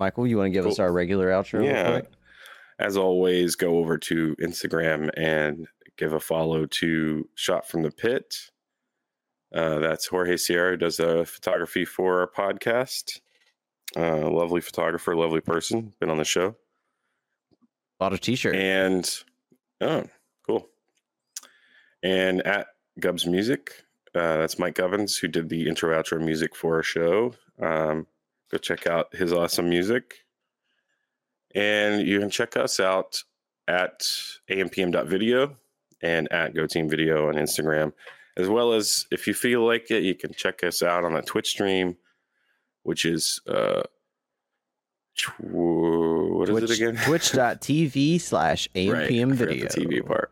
Michael, 0.00 0.26
you 0.26 0.38
want 0.38 0.46
to 0.46 0.50
give 0.50 0.66
us 0.66 0.78
our 0.80 0.92
regular 0.92 1.28
outro? 1.28 1.60
real 1.60 1.66
Yeah. 1.70 2.00
As 2.78 2.96
always, 2.96 3.56
go 3.56 3.78
over 3.78 3.98
to 3.98 4.36
Instagram 4.36 5.10
and 5.16 5.66
give 5.96 6.12
a 6.12 6.20
follow 6.20 6.66
to 6.66 7.28
Shot 7.34 7.68
from 7.68 7.82
the 7.82 7.90
Pit. 7.90 8.36
Uh, 9.52 9.78
that's 9.78 10.06
Jorge 10.06 10.36
Sierra, 10.36 10.72
who 10.72 10.76
does 10.76 10.98
the 10.98 11.24
photography 11.24 11.84
for 11.84 12.20
our 12.20 12.28
podcast. 12.28 13.20
Uh, 13.96 14.30
lovely 14.30 14.60
photographer, 14.60 15.16
lovely 15.16 15.40
person, 15.40 15.92
been 15.98 16.10
on 16.10 16.18
the 16.18 16.24
show. 16.24 16.54
Bought 17.98 18.12
a 18.12 18.18
T-shirt. 18.18 18.54
And 18.54 19.10
oh, 19.80 20.04
cool. 20.46 20.68
And 22.02 22.46
at 22.46 22.68
Gubs 23.00 23.26
Music, 23.26 23.72
uh, 24.14 24.36
that's 24.38 24.58
Mike 24.58 24.76
Govins, 24.76 25.18
who 25.18 25.26
did 25.26 25.48
the 25.48 25.66
intro 25.66 26.00
outro 26.00 26.22
music 26.22 26.54
for 26.54 26.76
our 26.76 26.82
show. 26.82 27.34
Um, 27.60 28.06
go 28.52 28.58
check 28.58 28.86
out 28.86 29.14
his 29.16 29.32
awesome 29.32 29.68
music. 29.68 30.24
And 31.58 32.06
you 32.06 32.20
can 32.20 32.30
check 32.30 32.56
us 32.56 32.78
out 32.78 33.20
at 33.66 34.00
ampm.video 34.48 35.56
and 36.02 36.32
at 36.32 36.54
GoTeam 36.54 36.88
Video 36.88 37.28
on 37.28 37.34
Instagram, 37.34 37.92
as 38.36 38.48
well 38.48 38.72
as 38.72 39.06
if 39.10 39.26
you 39.26 39.34
feel 39.34 39.66
like 39.66 39.90
it, 39.90 40.04
you 40.04 40.14
can 40.14 40.32
check 40.32 40.62
us 40.62 40.84
out 40.84 41.04
on 41.04 41.16
a 41.16 41.22
Twitch 41.22 41.48
stream, 41.48 41.96
which 42.84 43.04
is 43.04 43.40
uh, 43.48 43.82
tw- 45.18 45.40
what 45.40 46.48
is 46.48 46.58
Twitch, 46.60 46.70
it 46.70 46.74
again? 46.76 46.96
Twitch.tv 47.04 48.20
slash 48.20 48.68
AMPM 48.76 49.32
video. 49.32 49.68
The 49.68 49.80
TV 49.80 50.06
part. 50.06 50.30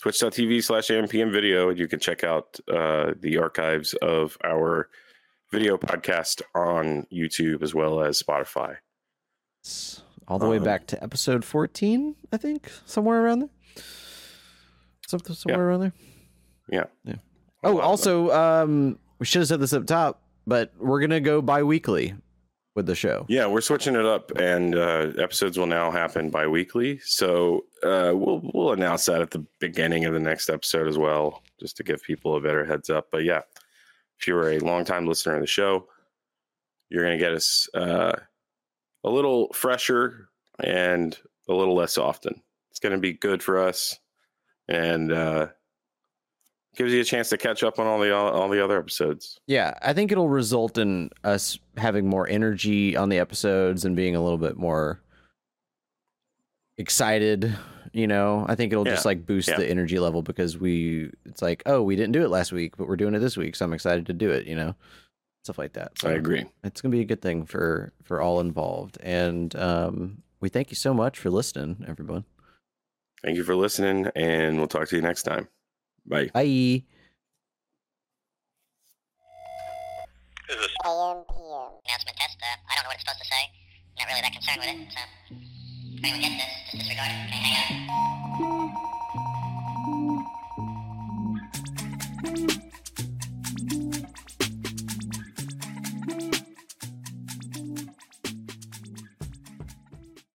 Twitch.tv 0.00 0.64
slash 0.64 0.88
AMPM 0.88 1.30
video. 1.30 1.68
And 1.68 1.78
you 1.78 1.88
can 1.88 2.00
check 2.00 2.24
out 2.24 2.58
uh, 2.72 3.12
the 3.20 3.36
archives 3.36 3.92
of 4.00 4.38
our 4.42 4.88
video 5.50 5.76
podcast 5.76 6.40
on 6.54 7.06
YouTube 7.12 7.62
as 7.62 7.74
well 7.74 8.02
as 8.02 8.20
Spotify. 8.22 8.78
All 10.28 10.38
the 10.38 10.48
way 10.48 10.58
Um, 10.58 10.64
back 10.64 10.86
to 10.88 11.02
episode 11.02 11.44
14, 11.44 12.14
I 12.32 12.36
think, 12.36 12.70
somewhere 12.86 13.22
around 13.24 13.40
there. 13.40 13.84
Something 15.06 15.34
somewhere 15.34 15.68
around 15.68 15.80
there. 15.80 15.92
Yeah. 16.70 16.84
Yeah. 17.04 17.16
Oh, 17.64 17.78
also, 17.80 18.30
um, 18.30 18.98
we 19.18 19.26
should 19.26 19.40
have 19.40 19.48
said 19.48 19.60
this 19.60 19.72
up 19.72 19.86
top, 19.86 20.22
but 20.46 20.72
we're 20.78 21.00
gonna 21.00 21.20
go 21.20 21.42
bi-weekly 21.42 22.14
with 22.74 22.86
the 22.86 22.94
show. 22.94 23.26
Yeah, 23.28 23.46
we're 23.46 23.60
switching 23.60 23.94
it 23.94 24.06
up, 24.06 24.32
and 24.36 24.74
uh, 24.74 25.12
episodes 25.18 25.58
will 25.58 25.66
now 25.66 25.90
happen 25.90 26.30
bi-weekly. 26.30 26.98
So 27.04 27.66
uh, 27.82 28.12
we'll 28.14 28.40
we'll 28.54 28.72
announce 28.72 29.04
that 29.06 29.20
at 29.22 29.30
the 29.30 29.44
beginning 29.60 30.06
of 30.06 30.14
the 30.14 30.20
next 30.20 30.48
episode 30.48 30.88
as 30.88 30.96
well, 30.98 31.42
just 31.60 31.76
to 31.76 31.82
give 31.84 32.02
people 32.02 32.36
a 32.36 32.40
better 32.40 32.64
heads 32.64 32.88
up. 32.90 33.08
But 33.12 33.24
yeah, 33.24 33.42
if 34.18 34.26
you're 34.26 34.52
a 34.52 34.58
longtime 34.58 35.06
listener 35.06 35.34
of 35.34 35.40
the 35.42 35.46
show, 35.46 35.86
you're 36.88 37.04
going 37.04 37.18
to 37.18 37.24
get 37.24 37.32
us 37.34 37.68
uh, 37.74 38.12
a 39.04 39.10
little 39.10 39.52
fresher 39.52 40.28
and 40.62 41.18
a 41.48 41.54
little 41.54 41.74
less 41.74 41.98
often. 41.98 42.42
It's 42.70 42.80
going 42.80 42.92
to 42.92 42.98
be 42.98 43.12
good 43.12 43.42
for 43.42 43.58
us, 43.58 43.98
and 44.68 45.12
uh, 45.12 45.48
gives 46.76 46.92
you 46.92 47.00
a 47.00 47.04
chance 47.04 47.28
to 47.30 47.36
catch 47.36 47.62
up 47.62 47.78
on 47.78 47.86
all 47.86 47.98
the 47.98 48.14
all 48.14 48.48
the 48.48 48.62
other 48.62 48.78
episodes. 48.78 49.38
Yeah, 49.46 49.74
I 49.82 49.92
think 49.92 50.12
it'll 50.12 50.28
result 50.28 50.78
in 50.78 51.10
us 51.24 51.58
having 51.76 52.08
more 52.08 52.28
energy 52.28 52.96
on 52.96 53.08
the 53.08 53.18
episodes 53.18 53.84
and 53.84 53.94
being 53.94 54.16
a 54.16 54.22
little 54.22 54.38
bit 54.38 54.56
more 54.56 55.02
excited. 56.78 57.54
You 57.92 58.06
know, 58.06 58.46
I 58.48 58.54
think 58.54 58.72
it'll 58.72 58.84
just 58.84 59.04
like 59.04 59.26
boost 59.26 59.48
yeah. 59.48 59.58
the 59.58 59.68
energy 59.68 59.98
level 59.98 60.22
because 60.22 60.56
we, 60.56 61.10
it's 61.26 61.42
like, 61.42 61.62
oh, 61.66 61.82
we 61.82 61.94
didn't 61.94 62.12
do 62.12 62.24
it 62.24 62.30
last 62.30 62.50
week, 62.50 62.74
but 62.78 62.88
we're 62.88 62.96
doing 62.96 63.14
it 63.14 63.18
this 63.18 63.36
week, 63.36 63.54
so 63.54 63.66
I'm 63.66 63.74
excited 63.74 64.06
to 64.06 64.14
do 64.14 64.30
it. 64.30 64.46
You 64.46 64.56
know, 64.56 64.74
stuff 65.42 65.58
like 65.58 65.74
that. 65.74 65.98
So 65.98 66.08
I 66.08 66.12
agree. 66.12 66.44
It's 66.64 66.80
gonna 66.80 66.92
be 66.92 67.00
a 67.00 67.04
good 67.04 67.22
thing 67.22 67.44
for 67.46 67.92
for 68.02 68.20
all 68.20 68.40
involved, 68.40 68.98
and 69.02 69.54
um, 69.56 70.22
we 70.40 70.48
thank 70.48 70.70
you 70.70 70.76
so 70.76 70.94
much 70.94 71.18
for 71.18 71.30
listening, 71.30 71.84
everyone. 71.86 72.24
Thank 73.22 73.36
you 73.36 73.44
for 73.44 73.54
listening, 73.54 74.08
and 74.16 74.58
we'll 74.58 74.68
talk 74.68 74.88
to 74.88 74.96
you 74.96 75.02
next 75.02 75.22
time. 75.22 75.48
Bye. 76.06 76.30
Bye. 76.34 76.82
AMPM. 80.82 81.24
Announcement 81.86 82.16
test. 82.16 82.36
Uh, 82.42 82.56
I 82.70 82.74
don't 82.74 82.84
know 82.84 82.88
what 82.88 82.94
it's 82.94 83.04
supposed 83.04 83.20
to 83.20 83.26
say. 83.26 83.50
Not 83.98 84.08
really 84.08 84.20
that 84.20 84.32
concerned 84.32 84.58
with 84.60 84.68
it. 84.68 84.92
So, 84.92 85.00
if 85.94 86.04
anyone 86.04 86.20
gets 86.20 86.36
this, 86.36 86.72
just 86.72 86.88
disregard 86.88 87.10
it. 87.10 87.28
Okay, 87.28 87.38
hang 87.38 87.88
out. 87.88 88.21